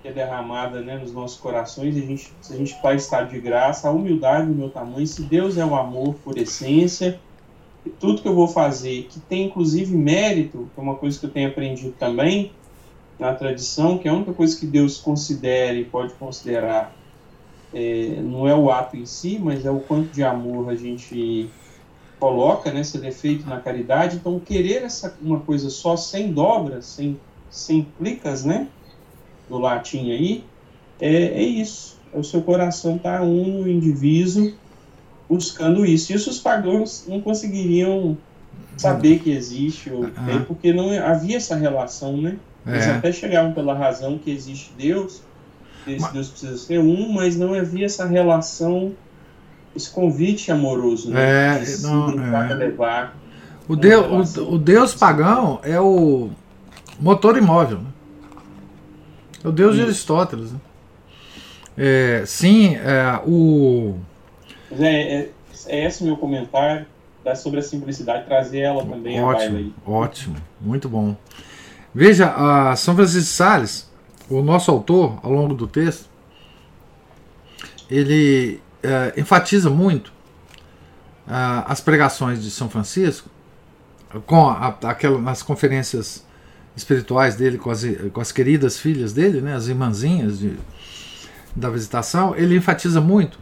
que 0.00 0.06
é 0.06 0.12
derramada, 0.12 0.80
né, 0.82 0.98
nos 0.98 1.12
nossos 1.12 1.36
corações, 1.36 1.96
a 1.96 2.00
gente, 2.00 2.32
se 2.40 2.52
a 2.52 2.56
gente 2.56 2.76
em 2.80 2.94
estado 2.94 3.30
de 3.30 3.40
graça, 3.40 3.88
a 3.88 3.90
humildade 3.90 4.46
do 4.46 4.54
meu 4.54 4.70
tamanho, 4.70 5.04
se 5.04 5.22
Deus 5.22 5.58
é 5.58 5.66
o 5.66 5.74
amor 5.74 6.14
por 6.22 6.38
essência, 6.38 7.18
tudo 7.98 8.22
que 8.22 8.28
eu 8.28 8.34
vou 8.36 8.46
fazer, 8.46 9.08
que 9.10 9.18
tem 9.18 9.46
inclusive 9.46 9.92
mérito, 9.92 10.70
que 10.72 10.80
é 10.80 10.82
uma 10.84 10.94
coisa 10.94 11.18
que 11.18 11.26
eu 11.26 11.30
tenho 11.30 11.48
aprendido 11.48 11.92
também, 11.98 12.52
na 13.18 13.34
tradição 13.34 13.98
que 13.98 14.08
a 14.08 14.12
única 14.12 14.32
coisa 14.32 14.56
que 14.56 14.66
Deus 14.66 14.96
considera 14.96 15.76
e 15.76 15.84
pode 15.84 16.14
considerar 16.14 16.94
é, 17.74 18.20
não 18.22 18.46
é 18.46 18.54
o 18.54 18.70
ato 18.70 18.96
em 18.96 19.06
si, 19.06 19.40
mas 19.42 19.66
é 19.66 19.72
o 19.72 19.80
quanto 19.80 20.12
de 20.12 20.22
amor 20.22 20.70
a 20.70 20.76
gente 20.76 21.50
coloca, 22.26 22.72
né, 22.72 22.80
esse 22.80 22.98
defeito 22.98 23.48
na 23.48 23.60
caridade. 23.60 24.16
Então, 24.16 24.40
querer 24.40 24.82
essa 24.82 25.16
uma 25.22 25.38
coisa 25.38 25.70
só, 25.70 25.96
sem 25.96 26.32
dobras, 26.32 26.84
sem, 26.86 27.20
sem 27.48 27.86
plicas, 27.96 28.44
né, 28.44 28.66
do 29.48 29.58
latim 29.58 30.10
aí, 30.10 30.44
é, 31.00 31.14
é 31.14 31.42
isso. 31.42 31.96
É 32.12 32.18
o 32.18 32.24
seu 32.24 32.42
coração 32.42 32.96
está 32.96 33.22
uno, 33.22 33.68
indiviso, 33.68 34.54
buscando 35.28 35.86
isso. 35.86 36.12
Isso 36.12 36.30
os 36.30 36.40
pagãos 36.40 37.04
não 37.06 37.20
conseguiriam 37.20 38.16
saber 38.76 39.20
que 39.20 39.30
existe, 39.30 39.90
ou, 39.90 40.06
é, 40.06 40.38
porque 40.46 40.72
não 40.72 40.90
havia 40.98 41.36
essa 41.36 41.54
relação, 41.54 42.16
né? 42.16 42.36
Eles 42.66 42.86
é. 42.86 42.90
até 42.90 43.12
chegavam 43.12 43.52
pela 43.52 43.72
razão 43.72 44.18
que 44.18 44.30
existe 44.30 44.72
Deus, 44.76 45.22
esse 45.86 46.00
mas... 46.00 46.12
Deus 46.12 46.28
precisa 46.30 46.56
ser 46.56 46.80
um, 46.80 47.12
mas 47.12 47.36
não 47.36 47.54
havia 47.54 47.86
essa 47.86 48.04
relação, 48.04 48.92
esse 49.76 49.90
convite 49.90 50.50
amoroso, 50.50 51.10
né? 51.10 51.56
É, 51.56 51.58
de 51.58 51.82
não, 51.82 52.10
é. 52.10 52.54
levar. 52.54 53.16
O 53.68 53.76
Deus, 53.76 54.36
o, 54.36 54.54
o, 54.54 54.58
Deus 54.58 54.94
pagão 54.94 55.60
é 55.62 55.78
o 55.80 56.30
motor 56.98 57.36
imóvel. 57.36 57.78
Né? 57.78 57.90
É 59.44 59.48
o 59.48 59.52
Deus 59.52 59.70
Isso. 59.70 59.78
de 59.78 59.82
Aristóteles. 59.84 60.52
Né? 60.52 60.60
É, 61.76 62.22
sim, 62.26 62.76
é, 62.76 63.20
o. 63.26 63.96
É, 64.70 65.18
é, 65.18 65.30
é 65.66 65.84
esse 65.84 66.02
o 66.02 66.06
meu 66.06 66.16
comentário 66.16 66.86
sobre 67.34 67.58
a 67.58 67.62
simplicidade, 67.62 68.24
trazer 68.24 68.60
ela 68.60 68.84
também 68.84 69.20
ótimo, 69.20 69.30
a 69.30 69.34
baila 69.34 69.58
aí. 69.58 69.74
Ótimo, 69.84 70.36
muito 70.60 70.88
bom. 70.88 71.16
Veja, 71.92 72.32
a 72.32 72.76
São 72.76 72.94
Francisco 72.94 73.20
de 73.20 73.26
Sales, 73.26 73.90
o 74.30 74.42
nosso 74.42 74.70
autor, 74.70 75.18
ao 75.22 75.32
longo 75.32 75.54
do 75.54 75.66
texto, 75.66 76.08
ele 77.90 78.60
é, 78.86 79.20
enfatiza 79.20 79.68
muito 79.68 80.12
é, 81.26 81.32
as 81.66 81.80
pregações 81.80 82.42
de 82.42 82.50
São 82.50 82.68
Francisco, 82.68 83.28
com 84.26 84.48
a, 84.48 84.68
aquela, 84.84 85.20
nas 85.20 85.42
conferências 85.42 86.24
espirituais 86.76 87.36
dele 87.36 87.58
com 87.58 87.70
as, 87.70 87.84
com 88.12 88.20
as 88.20 88.30
queridas 88.30 88.78
filhas 88.78 89.12
dele, 89.12 89.40
né, 89.40 89.54
as 89.54 89.66
irmãzinhas 89.66 90.38
de, 90.38 90.56
da 91.54 91.70
visitação, 91.70 92.36
ele 92.36 92.56
enfatiza 92.56 93.00
muito 93.00 93.38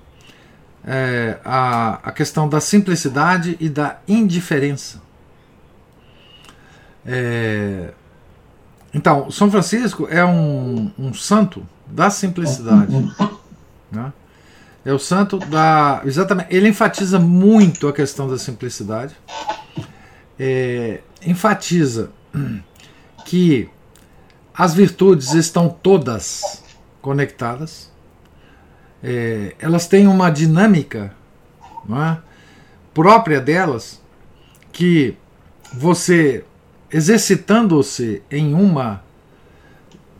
é, 0.87 1.39
a, 1.45 1.95
a 2.03 2.13
questão 2.13 2.49
da 2.49 2.61
simplicidade 2.61 3.57
e 3.59 3.69
da 3.69 3.99
indiferença. 4.07 5.03
É, 7.05 7.93
então, 8.95 9.31
São 9.31 9.51
Francisco 9.51 10.07
é 10.09 10.25
um, 10.25 10.91
um 10.97 11.13
santo 11.13 11.67
da 11.87 12.09
simplicidade. 12.11 12.93
Né? 13.91 14.13
É 14.85 14.93
o 14.93 14.99
santo 14.99 15.39
da. 15.39 16.03
Exatamente. 16.05 16.55
Ele 16.55 16.69
enfatiza 16.69 17.19
muito 17.19 17.89
a 17.89 17.93
questão 17.93 18.29
da 18.29 18.37
simplicidade. 18.37 19.17
É, 20.39 21.01
enfatiza 21.25 22.11
que 23.25 23.69
as 24.53 24.75
virtudes 24.75 25.33
estão 25.33 25.69
todas 25.69 26.63
conectadas. 27.01 27.93
É, 29.03 29.55
elas 29.59 29.87
têm 29.87 30.07
uma 30.07 30.31
dinâmica 30.31 31.13
é? 31.91 32.17
própria 32.93 33.41
delas 33.41 34.01
que 34.73 35.17
você 35.73 36.45
exercitando-se 36.91 38.23
em 38.31 38.55
uma, 38.55 39.03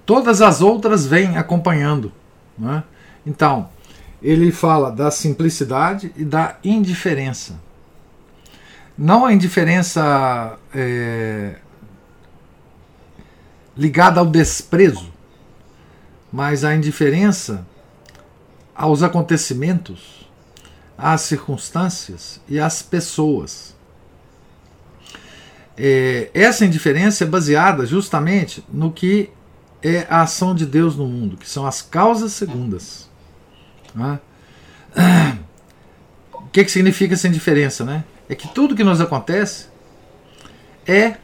todas 0.05 0.43
as 0.43 0.61
outras 0.61 1.07
vêm 1.07 1.37
acompanhando. 1.37 2.13
Né? 2.59 2.83
Então, 3.25 3.69
ele 4.25 4.51
fala 4.51 4.91
da 4.91 5.11
simplicidade 5.11 6.11
e 6.17 6.25
da 6.25 6.57
indiferença. 6.65 7.61
Não 8.97 9.27
a 9.27 9.35
indiferença 9.35 10.59
é, 10.75 11.57
ligada 13.77 14.21
ao 14.21 14.27
desprezo, 14.27 15.13
mas 16.33 16.65
a 16.65 16.75
indiferença 16.75 17.67
aos 18.75 19.03
acontecimentos, 19.03 20.27
às 20.97 21.21
circunstâncias 21.21 22.41
e 22.49 22.59
às 22.59 22.81
pessoas. 22.81 23.75
É, 25.77 26.31
essa 26.33 26.65
indiferença 26.65 27.25
é 27.25 27.27
baseada 27.27 27.85
justamente 27.85 28.65
no 28.73 28.91
que 28.91 29.29
é 29.83 30.07
a 30.09 30.23
ação 30.23 30.55
de 30.55 30.65
Deus 30.65 30.97
no 30.97 31.07
mundo, 31.07 31.37
que 31.37 31.49
são 31.49 31.67
as 31.67 31.83
causas 31.83 32.33
segundas. 32.33 33.13
Né? 33.95 34.19
O 36.33 36.49
que, 36.55 36.65
que 36.65 36.71
significa 36.71 37.15
essa 37.15 37.29
indiferença? 37.29 37.85
Né? 37.85 38.05
É 38.29 38.35
que 38.35 38.49
tudo 38.49 38.75
que 38.75 38.85
nos 38.85 39.01
acontece 39.01 39.67
é. 40.87 41.17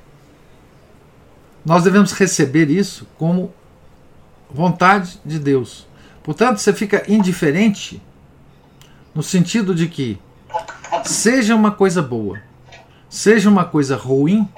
Nós 1.64 1.84
devemos 1.84 2.12
receber 2.12 2.70
isso 2.70 3.06
como 3.18 3.52
vontade 4.50 5.20
de 5.24 5.38
Deus. 5.38 5.86
Portanto, 6.22 6.58
você 6.58 6.72
fica 6.72 7.04
indiferente 7.06 8.02
no 9.14 9.22
sentido 9.22 9.74
de 9.74 9.88
que, 9.88 10.18
seja 11.04 11.54
uma 11.54 11.70
coisa 11.70 12.00
boa, 12.00 12.40
seja 13.08 13.48
uma 13.48 13.64
coisa 13.64 13.96
ruim, 13.96 14.48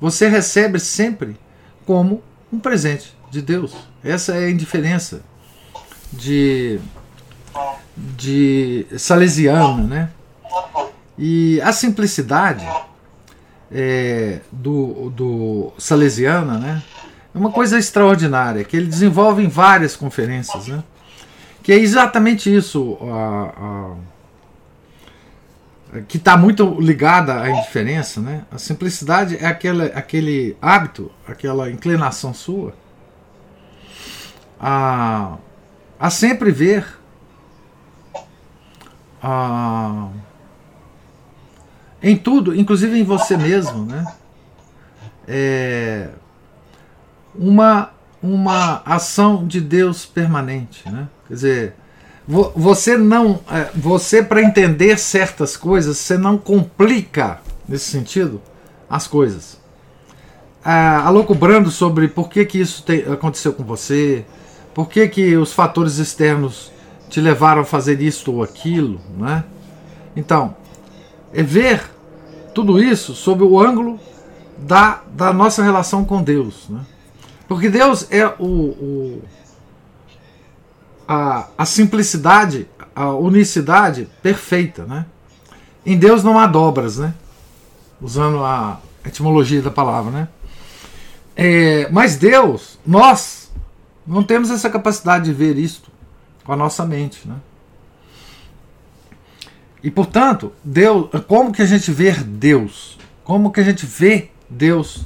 você 0.00 0.28
recebe 0.28 0.78
sempre 0.78 1.36
como 1.84 2.22
um 2.52 2.58
presente 2.58 3.16
de 3.30 3.42
Deus. 3.42 3.74
Essa 4.02 4.36
é 4.36 4.46
a 4.46 4.50
indiferença 4.50 5.22
de, 6.12 6.78
de 7.96 8.86
Salesiano, 8.96 9.86
né? 9.86 10.10
E 11.16 11.60
a 11.62 11.72
simplicidade 11.72 12.68
é, 13.70 14.40
do, 14.52 15.10
do 15.10 15.72
Salesiana, 15.78 16.58
né? 16.58 16.82
É 17.34 17.38
uma 17.38 17.50
coisa 17.50 17.78
extraordinária 17.78 18.64
que 18.64 18.76
ele 18.76 18.86
desenvolve 18.86 19.42
em 19.42 19.48
várias 19.48 19.96
conferências, 19.96 20.68
né? 20.68 20.84
Que 21.62 21.72
é 21.72 21.76
exatamente 21.76 22.54
isso. 22.54 22.98
A, 23.02 23.52
a, 23.60 23.94
que 26.06 26.18
está 26.18 26.36
muito 26.36 26.78
ligada 26.80 27.40
à 27.40 27.50
indiferença, 27.50 28.20
né? 28.20 28.44
A 28.52 28.58
simplicidade 28.58 29.38
é 29.40 29.46
aquele, 29.46 29.86
aquele 29.86 30.54
hábito, 30.60 31.10
aquela 31.26 31.70
inclinação 31.70 32.34
sua 32.34 32.74
a, 34.60 35.36
a 35.98 36.10
sempre 36.10 36.50
ver 36.50 36.97
a, 39.22 40.08
em 42.02 42.16
tudo, 42.16 42.54
inclusive 42.54 42.98
em 42.98 43.04
você 43.04 43.36
mesmo, 43.36 43.84
né? 43.84 44.04
É, 45.26 46.08
uma, 47.34 47.90
uma 48.22 48.82
ação 48.84 49.46
de 49.46 49.60
Deus 49.60 50.06
permanente, 50.06 50.88
né? 50.88 51.08
Quer 51.26 51.34
dizer, 51.34 51.74
você 52.26 52.96
não, 52.96 53.40
é, 53.50 53.70
você 53.74 54.22
para 54.22 54.42
entender 54.42 54.98
certas 54.98 55.56
coisas, 55.56 55.96
você 55.96 56.18
não 56.18 56.36
complica 56.36 57.40
nesse 57.68 57.90
sentido 57.90 58.40
as 58.88 59.06
coisas. 59.06 59.58
Ah, 60.64 61.06
alocubrando 61.06 61.70
sobre 61.70 62.08
por 62.08 62.28
que, 62.28 62.44
que 62.44 62.60
isso 62.60 62.82
te, 62.82 63.04
aconteceu 63.10 63.52
com 63.52 63.64
você, 63.64 64.24
por 64.74 64.88
que, 64.88 65.08
que 65.08 65.36
os 65.36 65.52
fatores 65.52 65.98
externos 65.98 66.70
te 67.08 67.20
levaram 67.20 67.62
a 67.62 67.64
fazer 67.64 68.00
isto 68.00 68.32
ou 68.32 68.42
aquilo, 68.42 69.00
né? 69.16 69.44
Então, 70.14 70.54
é 71.32 71.42
ver 71.42 71.82
tudo 72.54 72.82
isso 72.82 73.14
sob 73.14 73.42
o 73.42 73.60
ângulo 73.60 73.98
da, 74.58 75.02
da 75.12 75.32
nossa 75.32 75.62
relação 75.62 76.04
com 76.04 76.22
Deus, 76.22 76.68
né? 76.68 76.80
Porque 77.46 77.70
Deus 77.70 78.06
é 78.10 78.26
o, 78.38 78.44
o 78.44 79.22
a, 81.06 81.48
a 81.56 81.64
simplicidade, 81.64 82.68
a 82.94 83.10
unicidade 83.12 84.08
perfeita, 84.22 84.84
né? 84.84 85.06
Em 85.86 85.96
Deus 85.96 86.22
não 86.22 86.38
há 86.38 86.46
dobras, 86.46 86.98
né? 86.98 87.14
Usando 88.00 88.44
a 88.44 88.78
etimologia 89.04 89.62
da 89.62 89.70
palavra, 89.70 90.10
né? 90.10 90.28
É, 91.34 91.88
mas 91.90 92.16
Deus, 92.16 92.78
nós, 92.84 93.50
não 94.06 94.22
temos 94.22 94.50
essa 94.50 94.68
capacidade 94.68 95.26
de 95.26 95.32
ver 95.32 95.56
isto 95.56 95.90
com 96.48 96.54
a 96.54 96.56
nossa 96.56 96.86
mente, 96.86 97.28
né? 97.28 97.36
E 99.84 99.90
portanto, 99.90 100.50
Deus, 100.64 101.10
como 101.28 101.52
que 101.52 101.60
a 101.60 101.66
gente 101.66 101.92
vê 101.92 102.12
Deus? 102.12 102.98
Como 103.22 103.52
que 103.52 103.60
a 103.60 103.62
gente 103.62 103.84
vê 103.84 104.30
Deus 104.48 105.02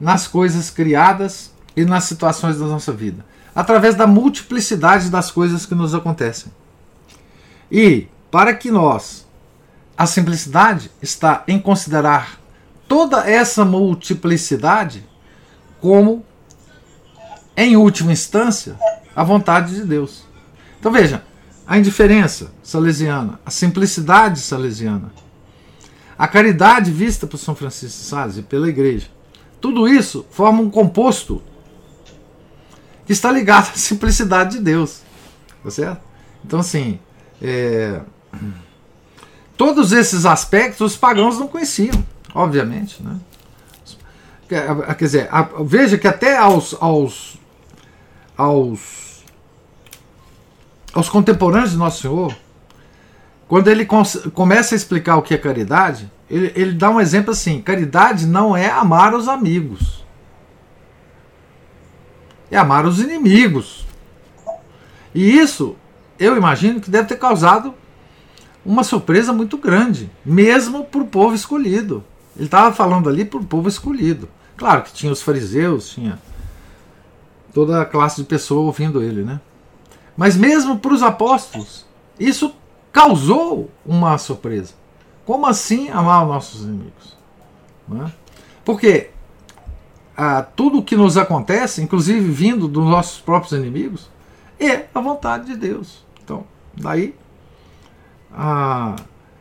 nas 0.00 0.26
coisas 0.26 0.70
criadas 0.70 1.52
e 1.76 1.84
nas 1.84 2.04
situações 2.04 2.58
da 2.58 2.64
nossa 2.64 2.92
vida? 2.92 3.28
através 3.54 3.94
da 3.94 4.06
multiplicidade 4.06 5.10
das 5.10 5.30
coisas 5.30 5.66
que 5.66 5.74
nos 5.74 5.94
acontecem. 5.94 6.52
E 7.70 8.08
para 8.30 8.54
que 8.54 8.70
nós, 8.70 9.26
a 9.96 10.06
simplicidade 10.06 10.90
está 11.02 11.44
em 11.46 11.58
considerar 11.58 12.40
toda 12.88 13.28
essa 13.28 13.64
multiplicidade 13.64 15.04
como, 15.80 16.24
em 17.56 17.76
última 17.76 18.12
instância, 18.12 18.78
a 19.14 19.22
vontade 19.22 19.74
de 19.74 19.84
Deus. 19.84 20.24
Então 20.80 20.90
veja, 20.90 21.22
a 21.66 21.78
indiferença 21.78 22.50
salesiana, 22.62 23.38
a 23.46 23.50
simplicidade 23.50 24.40
salesiana, 24.40 25.12
a 26.18 26.26
caridade 26.26 26.90
vista 26.90 27.26
por 27.26 27.38
São 27.38 27.54
Francisco 27.54 27.98
de 27.98 28.04
Sales 28.04 28.38
e 28.38 28.42
pela 28.42 28.68
Igreja, 28.68 29.06
tudo 29.60 29.86
isso 29.86 30.26
forma 30.30 30.60
um 30.60 30.70
composto 30.70 31.42
que 33.06 33.12
está 33.12 33.30
ligado 33.30 33.70
à 33.70 33.76
simplicidade 33.76 34.56
de 34.56 34.64
Deus. 34.64 35.02
Tá 35.62 35.70
certo? 35.70 36.02
Então, 36.44 36.60
assim, 36.60 36.98
é, 37.42 38.00
todos 39.56 39.92
esses 39.92 40.24
aspectos 40.24 40.92
os 40.92 40.96
pagãos 40.96 41.38
não 41.38 41.46
conheciam, 41.46 42.04
obviamente. 42.34 43.02
Né? 43.02 43.16
Quer 44.48 44.94
dizer, 44.96 45.28
veja 45.64 45.98
que 45.98 46.08
até 46.08 46.36
aos, 46.36 46.74
aos, 46.80 47.38
aos, 48.36 48.99
aos 50.92 51.08
contemporâneos 51.08 51.72
de 51.72 51.76
Nosso 51.76 52.02
Senhor, 52.02 52.34
quando 53.48 53.68
ele 53.68 53.86
começa 54.34 54.74
a 54.74 54.76
explicar 54.76 55.16
o 55.16 55.22
que 55.22 55.34
é 55.34 55.38
caridade, 55.38 56.10
ele, 56.28 56.52
ele 56.54 56.72
dá 56.72 56.90
um 56.90 57.00
exemplo 57.00 57.32
assim: 57.32 57.60
caridade 57.60 58.26
não 58.26 58.56
é 58.56 58.70
amar 58.70 59.14
os 59.14 59.28
amigos 59.28 60.00
é 62.50 62.58
amar 62.58 62.84
os 62.84 63.00
inimigos. 63.00 63.86
E 65.14 65.38
isso, 65.38 65.76
eu 66.18 66.36
imagino 66.36 66.80
que 66.80 66.90
deve 66.90 67.08
ter 67.08 67.16
causado 67.16 67.74
uma 68.64 68.84
surpresa 68.84 69.32
muito 69.32 69.56
grande, 69.56 70.10
mesmo 70.24 70.84
para 70.84 71.00
o 71.00 71.06
povo 71.06 71.34
escolhido. 71.34 72.04
Ele 72.36 72.46
estava 72.46 72.74
falando 72.74 73.08
ali 73.08 73.24
para 73.24 73.40
o 73.40 73.44
povo 73.44 73.68
escolhido. 73.68 74.28
Claro 74.56 74.82
que 74.82 74.92
tinha 74.92 75.12
os 75.12 75.22
fariseus, 75.22 75.90
tinha 75.90 76.18
toda 77.54 77.80
a 77.80 77.86
classe 77.86 78.20
de 78.20 78.26
pessoa 78.26 78.62
ouvindo 78.62 79.02
ele, 79.02 79.22
né? 79.22 79.40
Mas 80.20 80.36
mesmo 80.36 80.78
para 80.78 80.92
os 80.92 81.02
apóstolos, 81.02 81.86
isso 82.18 82.54
causou 82.92 83.70
uma 83.86 84.18
surpresa. 84.18 84.74
Como 85.24 85.46
assim 85.46 85.88
amar 85.88 86.24
os 86.24 86.28
nossos 86.28 86.60
inimigos? 86.60 87.16
Né? 87.88 88.12
Porque 88.62 89.08
a 90.14 90.42
tudo 90.42 90.80
o 90.80 90.82
que 90.82 90.94
nos 90.94 91.16
acontece, 91.16 91.80
inclusive 91.80 92.20
vindo 92.20 92.68
dos 92.68 92.84
nossos 92.84 93.18
próprios 93.18 93.54
inimigos, 93.58 94.10
é 94.58 94.88
a 94.94 95.00
vontade 95.00 95.46
de 95.46 95.56
Deus. 95.56 96.04
Então, 96.22 96.44
daí 96.76 97.16
a, 98.30 98.96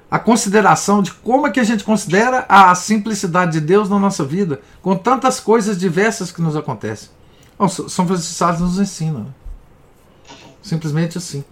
a 0.09 0.17
consideração 0.17 1.01
de 1.01 1.11
como 1.11 1.45
é 1.45 1.51
que 1.51 1.59
a 1.59 1.65
gente 1.65 1.83
considera 1.83 2.45
a 2.47 2.73
simplicidade 2.73 3.51
de 3.51 3.59
Deus 3.59 3.89
na 3.89 3.99
nossa 3.99 4.23
vida, 4.23 4.61
com 4.81 4.95
tantas 4.95 5.41
coisas 5.41 5.77
diversas 5.77 6.31
que 6.31 6.41
nos 6.41 6.55
acontecem. 6.55 7.09
Bom, 7.57 7.67
São 7.67 8.07
Francisco 8.07 8.33
Sales 8.33 8.61
nos 8.61 8.79
ensina. 8.79 9.19
Né? 9.19 9.25
Simplesmente 10.61 11.17
assim. 11.17 11.43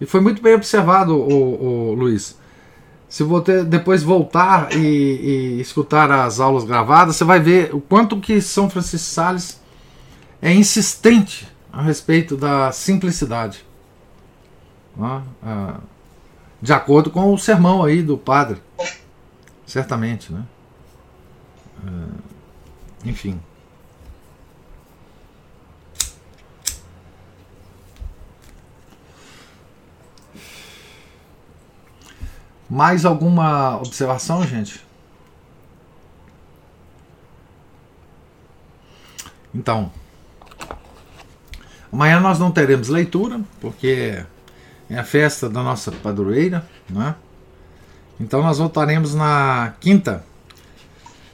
E 0.00 0.06
foi 0.06 0.20
muito 0.20 0.42
bem 0.42 0.54
observado, 0.54 1.16
o, 1.16 1.90
o 1.90 1.94
Luiz 1.94 2.36
se 3.14 3.22
você 3.22 3.62
depois 3.62 4.02
voltar 4.02 4.72
e, 4.72 5.56
e, 5.56 5.60
escutar 5.60 6.10
as 6.10 6.40
aulas 6.40 6.64
gravadas, 6.64 7.14
você 7.14 7.22
vai 7.22 7.38
ver 7.38 7.72
o 7.72 7.80
quanto 7.80 8.20
que 8.20 8.40
São 8.40 8.68
Francisco 8.68 9.06
Sales 9.08 9.60
é 10.42 10.52
insistente 10.52 11.46
a 11.72 11.80
respeito 11.80 12.36
da 12.36 12.72
simplicidade. 12.72 13.64
Né? 14.96 15.22
De 16.60 16.72
acordo 16.72 17.08
com 17.08 17.32
o 17.32 17.38
sermão 17.38 17.84
aí 17.84 18.02
do 18.02 18.18
padre. 18.18 18.60
Certamente, 19.64 20.32
né? 20.32 20.42
Uh, 21.84 22.18
enfim. 23.04 23.40
Mais 32.74 33.04
alguma 33.04 33.76
observação, 33.76 34.44
gente? 34.44 34.84
Então, 39.54 39.92
amanhã 41.92 42.18
nós 42.18 42.40
não 42.40 42.50
teremos 42.50 42.88
leitura, 42.88 43.40
porque 43.60 44.24
é 44.90 44.98
a 44.98 45.04
festa 45.04 45.48
da 45.48 45.62
nossa 45.62 45.92
padroeira, 45.92 46.68
né? 46.90 47.14
Então 48.18 48.42
nós 48.42 48.58
voltaremos 48.58 49.14
na 49.14 49.74
quinta, 49.78 50.24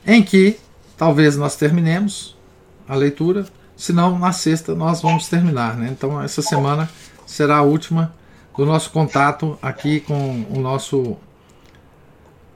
em 0.06 0.22
que 0.22 0.60
talvez 0.94 1.38
nós 1.38 1.56
terminemos 1.56 2.36
a 2.86 2.94
leitura, 2.94 3.46
se 3.74 3.94
não 3.94 4.18
na 4.18 4.32
sexta 4.32 4.74
nós 4.74 5.00
vamos 5.00 5.26
terminar, 5.26 5.74
né? 5.74 5.88
Então 5.90 6.20
essa 6.20 6.42
semana 6.42 6.86
será 7.24 7.56
a 7.56 7.62
última 7.62 8.14
do 8.54 8.66
nosso 8.66 8.90
contato 8.90 9.58
aqui 9.62 10.00
com 10.00 10.44
o 10.50 10.60
nosso 10.60 11.16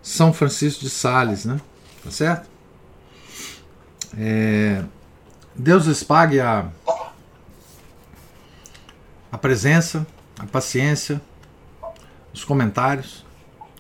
São 0.04 0.34
Francisco 0.34 0.82
de 0.82 0.90
Sales, 0.90 1.46
né? 1.46 1.58
Tá 2.04 2.10
certo? 2.10 2.46
É, 4.18 4.84
Deus 5.56 5.86
lhes 5.86 6.04
pague 6.04 6.38
a, 6.40 6.68
a 9.32 9.38
presença, 9.38 10.06
a 10.38 10.44
paciência, 10.44 11.22
os 12.34 12.44
comentários, 12.44 13.24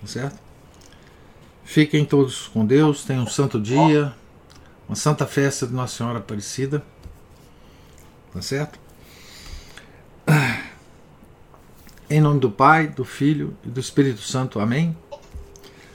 tá 0.00 0.06
certo? 0.06 0.38
Fiquem 1.62 2.06
todos 2.06 2.48
com 2.48 2.64
Deus, 2.64 3.04
tenham 3.04 3.24
um 3.24 3.28
santo 3.28 3.60
dia, 3.60 4.14
uma 4.88 4.96
santa 4.96 5.26
festa 5.26 5.66
de 5.66 5.74
Nossa 5.74 5.98
Senhora 5.98 6.20
Aparecida, 6.20 6.82
tá 8.32 8.40
certo? 8.40 8.78
Em 12.08 12.18
nome 12.18 12.40
do 12.40 12.50
Pai, 12.50 12.88
do 12.88 13.04
Filho 13.04 13.54
e 13.62 13.68
do 13.68 13.78
Espírito 13.78 14.22
Santo. 14.22 14.58
Amém. 14.58 14.96